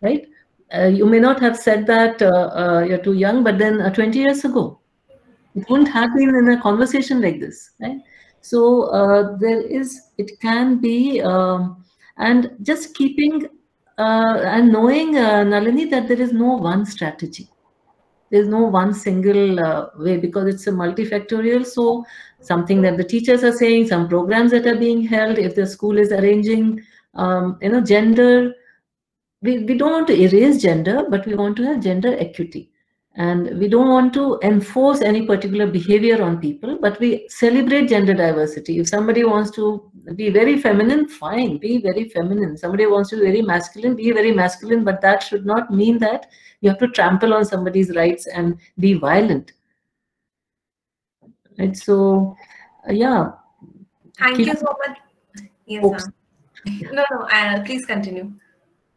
right 0.00 0.26
uh, 0.74 0.86
you 0.86 1.04
may 1.04 1.20
not 1.20 1.40
have 1.40 1.58
said 1.66 1.86
that 1.86 2.20
you're 2.88 3.04
too 3.08 3.18
young 3.24 3.44
but 3.44 3.58
then 3.58 3.82
20 3.92 4.18
years 4.18 4.46
ago 4.46 4.80
it 5.54 5.68
wouldn't 5.68 5.90
have 5.90 6.14
been 6.14 6.34
in 6.34 6.48
a 6.48 6.62
conversation 6.62 7.20
like 7.20 7.38
this, 7.38 7.72
right? 7.78 7.98
So 8.40 9.36
there 9.38 9.60
is, 9.60 10.00
it 10.16 10.40
can 10.40 10.78
be, 10.78 11.20
um, 11.20 11.81
and 12.28 12.50
just 12.62 12.94
keeping 12.94 13.46
uh, 13.98 14.40
and 14.56 14.72
knowing, 14.72 15.16
uh, 15.16 15.44
Nalini, 15.44 15.84
that 15.90 16.08
there 16.08 16.20
is 16.20 16.32
no 16.32 16.54
one 16.54 16.86
strategy. 16.86 17.48
There's 18.30 18.48
no 18.48 18.62
one 18.62 18.94
single 18.94 19.60
uh, 19.60 19.88
way 19.98 20.16
because 20.16 20.46
it's 20.54 20.66
a 20.66 20.70
multifactorial. 20.70 21.66
So 21.66 22.04
something 22.40 22.80
that 22.82 22.96
the 22.96 23.04
teachers 23.04 23.44
are 23.44 23.52
saying, 23.52 23.88
some 23.88 24.08
programs 24.08 24.52
that 24.52 24.66
are 24.66 24.76
being 24.76 25.02
held, 25.02 25.38
if 25.38 25.54
the 25.54 25.66
school 25.66 25.98
is 25.98 26.12
arranging, 26.12 26.80
um, 27.14 27.58
you 27.60 27.68
know, 27.68 27.82
gender, 27.82 28.54
we, 29.42 29.58
we 29.64 29.76
don't 29.76 29.92
want 29.92 30.06
to 30.06 30.18
erase 30.18 30.62
gender, 30.62 31.04
but 31.10 31.26
we 31.26 31.34
want 31.34 31.56
to 31.56 31.64
have 31.64 31.82
gender 31.82 32.16
equity 32.18 32.70
and 33.16 33.58
we 33.58 33.68
don't 33.68 33.88
want 33.88 34.14
to 34.14 34.38
enforce 34.42 35.02
any 35.02 35.26
particular 35.26 35.66
behavior 35.66 36.22
on 36.22 36.38
people, 36.40 36.78
but 36.80 36.98
we 36.98 37.26
celebrate 37.28 37.88
gender 37.88 38.14
diversity. 38.14 38.78
If 38.78 38.88
somebody 38.88 39.24
wants 39.24 39.50
to 39.52 39.90
be 40.14 40.30
very 40.30 40.58
feminine, 40.58 41.08
fine, 41.08 41.58
be 41.58 41.78
very 41.78 42.08
feminine. 42.08 42.56
Somebody 42.56 42.86
wants 42.86 43.10
to 43.10 43.16
be 43.16 43.22
very 43.22 43.42
masculine, 43.42 43.94
be 43.94 44.10
very 44.12 44.32
masculine, 44.32 44.84
but 44.84 45.00
that 45.00 45.22
should 45.22 45.46
not 45.46 45.72
mean 45.72 45.98
that 45.98 46.26
you 46.60 46.68
have 46.68 46.78
to 46.78 46.88
trample 46.88 47.34
on 47.34 47.44
somebody's 47.44 47.94
rights 47.94 48.26
and 48.26 48.58
be 48.78 48.94
violent. 48.94 49.52
Right, 51.58 51.76
so 51.76 52.36
uh, 52.88 52.92
yeah. 52.92 53.32
Thank 54.18 54.36
Keep 54.36 54.46
you 54.46 54.54
so 54.56 54.76
much. 54.86 54.98
Yes, 55.66 56.08
no, 56.92 57.04
no, 57.10 57.26
uh, 57.32 57.62
please 57.64 57.84
continue. 57.86 58.32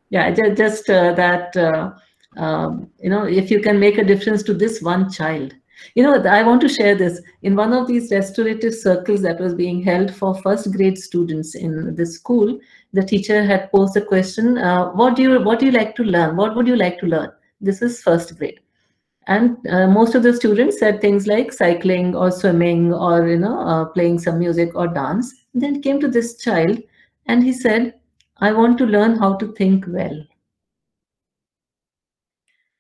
Yeah, 0.10 0.32
just, 0.32 0.58
just 0.58 0.90
uh, 0.90 1.14
that 1.14 1.56
uh, 1.56 1.92
um, 2.38 2.90
you 3.00 3.10
know, 3.10 3.26
if 3.26 3.50
you 3.50 3.62
can 3.62 3.80
make 3.80 3.98
a 3.98 4.04
difference 4.04 4.44
to 4.44 4.54
this 4.54 4.82
one 4.82 5.12
child, 5.12 5.54
You 5.96 6.04
know, 6.04 6.22
I 6.24 6.44
want 6.44 6.62
to 6.62 6.70
share 6.70 6.96
this. 6.96 7.22
In 7.44 7.56
one 7.56 7.74
of 7.74 7.88
these 7.88 8.12
restorative 8.12 8.74
circles 8.74 9.22
that 9.22 9.40
was 9.40 9.54
being 9.54 9.82
held 9.84 10.14
for 10.14 10.36
first 10.42 10.72
grade 10.72 10.98
students 10.98 11.56
in 11.56 11.96
the 11.96 12.06
school, 12.06 12.60
the 12.94 13.04
teacher 13.04 13.44
had 13.44 13.72
posed 13.72 13.96
a 13.98 14.06
question, 14.06 14.58
uh, 14.58 14.92
what 14.92 15.16
do 15.16 15.22
you 15.22 15.42
what 15.42 15.60
do 15.60 15.66
you 15.66 15.72
like 15.72 15.96
to 15.96 16.04
learn? 16.04 16.36
What 16.36 16.56
would 16.56 16.68
you 16.68 16.76
like 16.76 17.00
to 17.00 17.08
learn? 17.08 17.32
This 17.62 17.82
is 17.82 18.02
first 18.02 18.38
grade. 18.38 18.60
And 19.28 19.58
uh, 19.68 19.88
most 19.88 20.14
of 20.14 20.24
the 20.24 20.34
students 20.34 20.80
said 20.80 21.02
things 21.02 21.26
like 21.26 21.52
cycling 21.52 22.16
or 22.16 22.30
swimming 22.30 22.94
or, 22.94 23.28
you 23.28 23.40
know, 23.40 23.60
uh, 23.60 23.86
playing 23.86 24.20
some 24.20 24.38
music 24.38 24.76
or 24.76 24.88
dance. 24.88 25.34
And 25.54 25.64
then 25.64 25.82
came 25.82 26.00
to 26.02 26.08
this 26.08 26.38
child 26.38 26.80
and 27.26 27.44
he 27.44 27.52
said, 27.52 27.96
I 28.38 28.52
want 28.52 28.78
to 28.78 28.86
learn 28.86 29.18
how 29.18 29.36
to 29.38 29.52
think 29.54 29.86
well. 29.88 30.24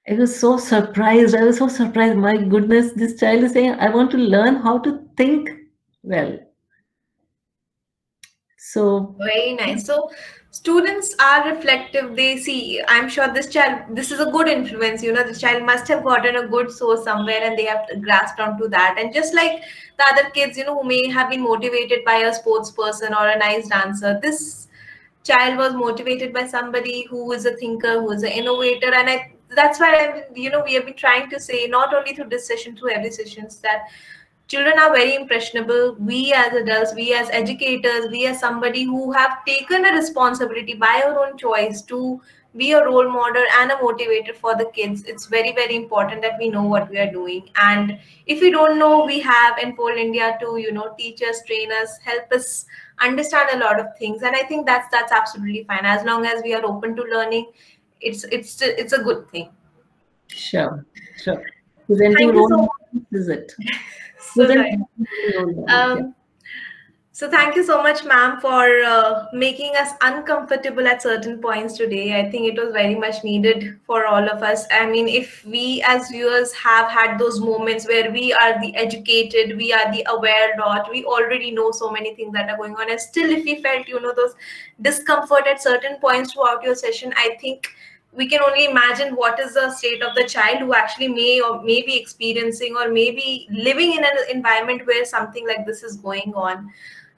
I 0.07 0.13
was 0.13 0.39
so 0.39 0.57
surprised. 0.57 1.35
I 1.35 1.43
was 1.43 1.57
so 1.57 1.67
surprised. 1.67 2.17
My 2.17 2.37
goodness, 2.37 2.93
this 2.93 3.19
child 3.19 3.43
is 3.43 3.53
saying, 3.53 3.75
I 3.79 3.89
want 3.89 4.11
to 4.11 4.17
learn 4.17 4.57
how 4.57 4.77
to 4.79 5.03
think 5.17 5.49
well. 6.03 6.37
So 8.57 9.15
very 9.17 9.53
nice. 9.53 9.85
So 9.85 10.11
students 10.51 11.15
are 11.19 11.49
reflective. 11.51 12.15
They 12.15 12.37
see, 12.37 12.81
I'm 12.87 13.09
sure 13.09 13.33
this 13.33 13.47
child, 13.47 13.95
this 13.95 14.11
is 14.11 14.19
a 14.19 14.29
good 14.29 14.47
influence. 14.47 15.01
You 15.01 15.13
know, 15.13 15.23
the 15.23 15.33
child 15.39 15.63
must 15.63 15.87
have 15.87 16.03
gotten 16.03 16.35
a 16.35 16.47
good 16.47 16.71
source 16.71 17.03
somewhere 17.03 17.41
and 17.43 17.57
they 17.57 17.65
have 17.65 17.87
grasped 18.01 18.39
onto 18.39 18.67
that. 18.69 18.97
And 18.99 19.13
just 19.13 19.33
like 19.33 19.63
the 19.97 20.05
other 20.07 20.29
kids, 20.29 20.57
you 20.57 20.65
know, 20.65 20.81
who 20.81 20.87
may 20.87 21.09
have 21.09 21.29
been 21.29 21.41
motivated 21.41 22.05
by 22.05 22.15
a 22.17 22.33
sports 22.33 22.69
person 22.69 23.13
or 23.13 23.27
a 23.27 23.37
nice 23.39 23.69
dancer, 23.69 24.19
this 24.21 24.67
child 25.23 25.57
was 25.57 25.73
motivated 25.73 26.31
by 26.31 26.45
somebody 26.45 27.07
who 27.09 27.31
is 27.31 27.45
a 27.45 27.55
thinker, 27.55 28.01
who 28.01 28.11
is 28.11 28.23
an 28.23 28.31
innovator. 28.31 28.93
And 28.93 29.09
I 29.09 29.31
that's 29.49 29.79
why 29.79 29.95
I've, 29.95 30.37
you 30.37 30.49
know 30.49 30.63
we 30.63 30.73
have 30.73 30.85
been 30.85 30.95
trying 30.95 31.29
to 31.29 31.39
say 31.39 31.67
not 31.67 31.93
only 31.93 32.13
through 32.15 32.29
this 32.29 32.47
session 32.47 32.75
through 32.75 32.91
every 32.91 33.11
sessions 33.11 33.59
that 33.59 33.87
children 34.47 34.77
are 34.79 34.93
very 34.93 35.15
impressionable. 35.15 35.95
We 35.99 36.33
as 36.33 36.53
adults 36.53 36.93
we 36.93 37.13
as 37.13 37.29
educators 37.31 38.09
we 38.11 38.27
as 38.27 38.39
somebody 38.39 38.83
who 38.83 39.11
have 39.11 39.43
taken 39.45 39.85
a 39.85 39.91
responsibility 39.91 40.73
by 40.73 41.03
our 41.05 41.27
own 41.27 41.37
choice 41.37 41.81
to 41.83 42.21
be 42.55 42.71
a 42.71 42.85
role 42.85 43.09
model 43.09 43.43
and 43.59 43.71
a 43.71 43.75
motivator 43.75 44.33
for 44.33 44.55
the 44.55 44.65
kids. 44.73 45.03
It's 45.03 45.25
very 45.25 45.53
very 45.53 45.75
important 45.75 46.21
that 46.21 46.37
we 46.39 46.49
know 46.49 46.63
what 46.63 46.89
we 46.89 46.99
are 46.99 47.11
doing. 47.11 47.49
And 47.57 47.99
if 48.27 48.39
we 48.39 48.51
don't 48.51 48.79
know 48.79 49.05
we 49.05 49.19
have 49.21 49.57
in 49.57 49.69
enfold 49.69 49.97
india 49.97 50.37
to 50.41 50.57
you 50.57 50.71
know 50.71 50.93
teach 50.97 51.21
us 51.21 51.43
train 51.45 51.71
us 51.71 51.97
help 52.03 52.31
us 52.31 52.65
understand 53.01 53.49
a 53.53 53.65
lot 53.65 53.79
of 53.79 53.87
things. 53.97 54.21
And 54.21 54.35
i 54.35 54.43
think 54.43 54.65
that's 54.65 54.89
that's 54.91 55.11
absolutely 55.11 55.63
fine. 55.63 55.85
As 55.85 56.05
long 56.05 56.25
as 56.25 56.43
we 56.43 56.53
are 56.53 56.65
open 56.65 56.95
to 56.95 57.03
learning 57.03 57.51
it's 58.05 58.23
it's 58.25 58.61
it's 58.61 58.93
a 58.93 59.03
good 59.03 59.29
thing. 59.31 59.49
Sure, 60.27 60.85
sure. 61.17 61.43
Presenting 61.87 62.35
role 62.35 62.49
so 62.49 62.57
much. 62.57 63.03
is 63.11 63.29
it? 63.29 63.53
so, 64.19 64.43
um, 65.67 66.15
so 67.11 67.29
thank 67.29 67.55
you 67.55 67.63
so 67.63 67.81
much, 67.81 68.03
ma'am, 68.03 68.41
for 68.41 68.83
uh, 68.83 69.27
making 69.31 69.75
us 69.77 69.91
uncomfortable 70.01 70.85
at 70.85 71.01
certain 71.01 71.39
points 71.41 71.77
today. 71.77 72.19
I 72.19 72.29
think 72.29 72.45
it 72.45 72.61
was 72.61 72.73
very 72.73 72.95
much 72.95 73.23
needed 73.23 73.79
for 73.85 74.05
all 74.05 74.27
of 74.27 74.43
us. 74.43 74.65
I 74.69 74.85
mean, 74.85 75.07
if 75.07 75.45
we 75.45 75.81
as 75.87 76.09
viewers 76.09 76.51
have 76.53 76.91
had 76.91 77.17
those 77.17 77.39
moments 77.39 77.87
where 77.87 78.11
we 78.11 78.33
are 78.33 78.59
the 78.59 78.75
educated, 78.75 79.55
we 79.55 79.71
are 79.71 79.89
the 79.93 80.05
aware 80.09 80.55
lot, 80.59 80.89
we 80.91 81.05
already 81.05 81.51
know 81.51 81.71
so 81.71 81.89
many 81.89 82.15
things 82.15 82.33
that 82.33 82.49
are 82.49 82.57
going 82.57 82.75
on, 82.75 82.89
and 82.89 82.99
still, 82.99 83.29
if 83.29 83.45
we 83.45 83.61
felt, 83.61 83.87
you 83.87 84.01
know, 84.01 84.13
those 84.13 84.33
discomfort 84.81 85.47
at 85.47 85.61
certain 85.61 85.97
points 86.01 86.33
throughout 86.33 86.63
your 86.63 86.75
session, 86.75 87.13
I 87.15 87.37
think 87.39 87.69
we 88.15 88.27
can 88.27 88.41
only 88.41 88.65
imagine 88.65 89.15
what 89.15 89.39
is 89.39 89.53
the 89.53 89.71
state 89.71 90.01
of 90.01 90.15
the 90.15 90.23
child 90.23 90.59
who 90.59 90.73
actually 90.73 91.07
may 91.07 91.41
or 91.41 91.61
may 91.63 91.81
be 91.81 91.97
experiencing 91.99 92.75
or 92.75 92.89
maybe 92.89 93.47
living 93.51 93.93
in 93.93 94.03
an 94.03 94.17
environment 94.31 94.85
where 94.87 95.05
something 95.05 95.47
like 95.47 95.65
this 95.65 95.83
is 95.83 95.97
going 95.97 96.33
on. 96.35 96.71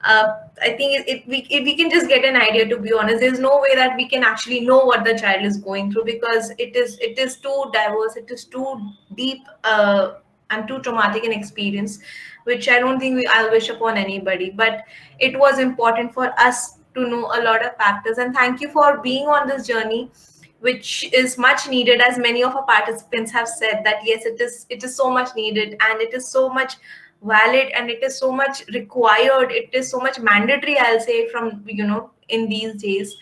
Uh, 0.04 0.34
I 0.62 0.70
think 0.76 1.00
it, 1.00 1.08
it, 1.08 1.28
we, 1.28 1.46
if 1.50 1.64
we 1.64 1.76
can 1.76 1.90
just 1.90 2.08
get 2.08 2.24
an 2.24 2.36
idea, 2.36 2.68
to 2.68 2.78
be 2.78 2.92
honest, 2.92 3.20
there's 3.20 3.40
no 3.40 3.60
way 3.60 3.74
that 3.74 3.96
we 3.96 4.08
can 4.08 4.22
actually 4.22 4.60
know 4.60 4.84
what 4.84 5.04
the 5.04 5.18
child 5.18 5.44
is 5.44 5.56
going 5.56 5.92
through 5.92 6.04
because 6.04 6.50
it 6.58 6.76
is 6.76 6.98
it 7.00 7.18
is 7.18 7.36
too 7.36 7.64
diverse, 7.72 8.14
it 8.14 8.30
is 8.30 8.44
too 8.44 8.92
deep 9.16 9.42
uh, 9.64 10.14
and 10.50 10.68
too 10.68 10.78
traumatic 10.80 11.24
an 11.24 11.32
experience, 11.32 11.98
which 12.44 12.68
I 12.68 12.78
don't 12.78 13.00
think 13.00 13.16
we 13.16 13.26
I'll 13.26 13.50
wish 13.50 13.70
upon 13.70 13.96
anybody. 13.96 14.50
But 14.50 14.84
it 15.18 15.36
was 15.36 15.58
important 15.58 16.14
for 16.14 16.32
us 16.38 16.78
to 16.94 17.08
know 17.08 17.32
a 17.34 17.42
lot 17.42 17.66
of 17.66 17.76
factors, 17.76 18.18
and 18.18 18.32
thank 18.32 18.60
you 18.60 18.68
for 18.68 18.98
being 18.98 19.26
on 19.26 19.48
this 19.48 19.66
journey 19.66 20.12
which 20.60 21.08
is 21.12 21.38
much 21.38 21.68
needed 21.68 22.00
as 22.00 22.18
many 22.18 22.42
of 22.42 22.54
our 22.54 22.64
participants 22.64 23.30
have 23.30 23.48
said 23.48 23.82
that 23.84 24.04
yes 24.04 24.24
it 24.24 24.40
is 24.40 24.66
it 24.68 24.82
is 24.82 24.96
so 24.96 25.10
much 25.10 25.34
needed 25.36 25.76
and 25.88 26.00
it 26.00 26.12
is 26.14 26.26
so 26.28 26.48
much 26.48 26.74
valid 27.22 27.68
and 27.76 27.90
it 27.90 28.02
is 28.02 28.16
so 28.18 28.30
much 28.30 28.64
required. 28.72 29.50
It 29.50 29.70
is 29.72 29.90
so 29.90 29.98
much 29.98 30.20
mandatory 30.20 30.78
i'll 30.78 31.00
say 31.00 31.28
from 31.28 31.64
you 31.66 31.84
know 31.84 32.10
in 32.28 32.48
these 32.48 32.74
days. 32.82 33.16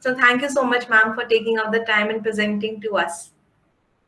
So 0.00 0.14
thank 0.14 0.42
you 0.42 0.50
so 0.50 0.64
much 0.64 0.88
ma'am 0.88 1.14
for 1.14 1.24
taking 1.24 1.58
out 1.58 1.72
the 1.72 1.80
time 1.80 2.10
and 2.10 2.22
presenting 2.22 2.80
to 2.82 2.96
us. 2.96 3.30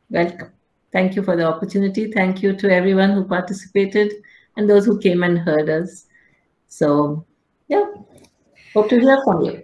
Welcome. 0.09 0.51
Thank 0.91 1.15
you 1.15 1.23
for 1.23 1.35
the 1.35 1.43
opportunity. 1.43 2.11
Thank 2.11 2.41
you 2.41 2.55
to 2.55 2.69
everyone 2.71 3.11
who 3.11 3.25
participated 3.25 4.13
and 4.55 4.69
those 4.69 4.85
who 4.85 4.99
came 4.99 5.23
and 5.23 5.37
heard 5.39 5.69
us. 5.69 6.05
So 6.67 7.25
yeah. 7.67 7.85
Hope 8.73 8.89
to 8.89 8.99
hear 8.99 9.19
from 9.23 9.41
you 9.41 9.63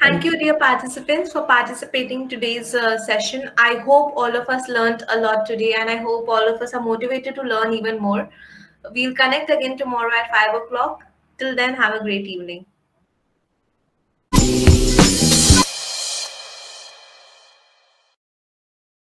Thank 0.00 0.22
you, 0.22 0.38
dear 0.38 0.54
participants, 0.56 1.32
for 1.32 1.42
participating 1.42 2.28
today's 2.28 2.72
uh, 2.72 2.98
session. 2.98 3.50
I 3.58 3.78
hope 3.78 4.12
all 4.16 4.36
of 4.36 4.48
us 4.48 4.68
learned 4.68 5.02
a 5.08 5.18
lot 5.18 5.44
today, 5.44 5.74
and 5.74 5.90
I 5.90 5.96
hope 5.96 6.28
all 6.28 6.54
of 6.54 6.62
us 6.62 6.72
are 6.72 6.80
motivated 6.80 7.34
to 7.34 7.42
learn 7.42 7.74
even 7.74 7.98
more. 7.98 8.30
We'll 8.92 9.14
connect 9.14 9.50
again 9.50 9.76
tomorrow 9.76 10.12
at 10.16 10.30
5 10.30 10.54
o'clock. 10.62 11.02
Till 11.36 11.56
then, 11.56 11.74
have 11.74 11.94
a 11.94 12.00
great 12.00 12.28
evening. 12.28 12.64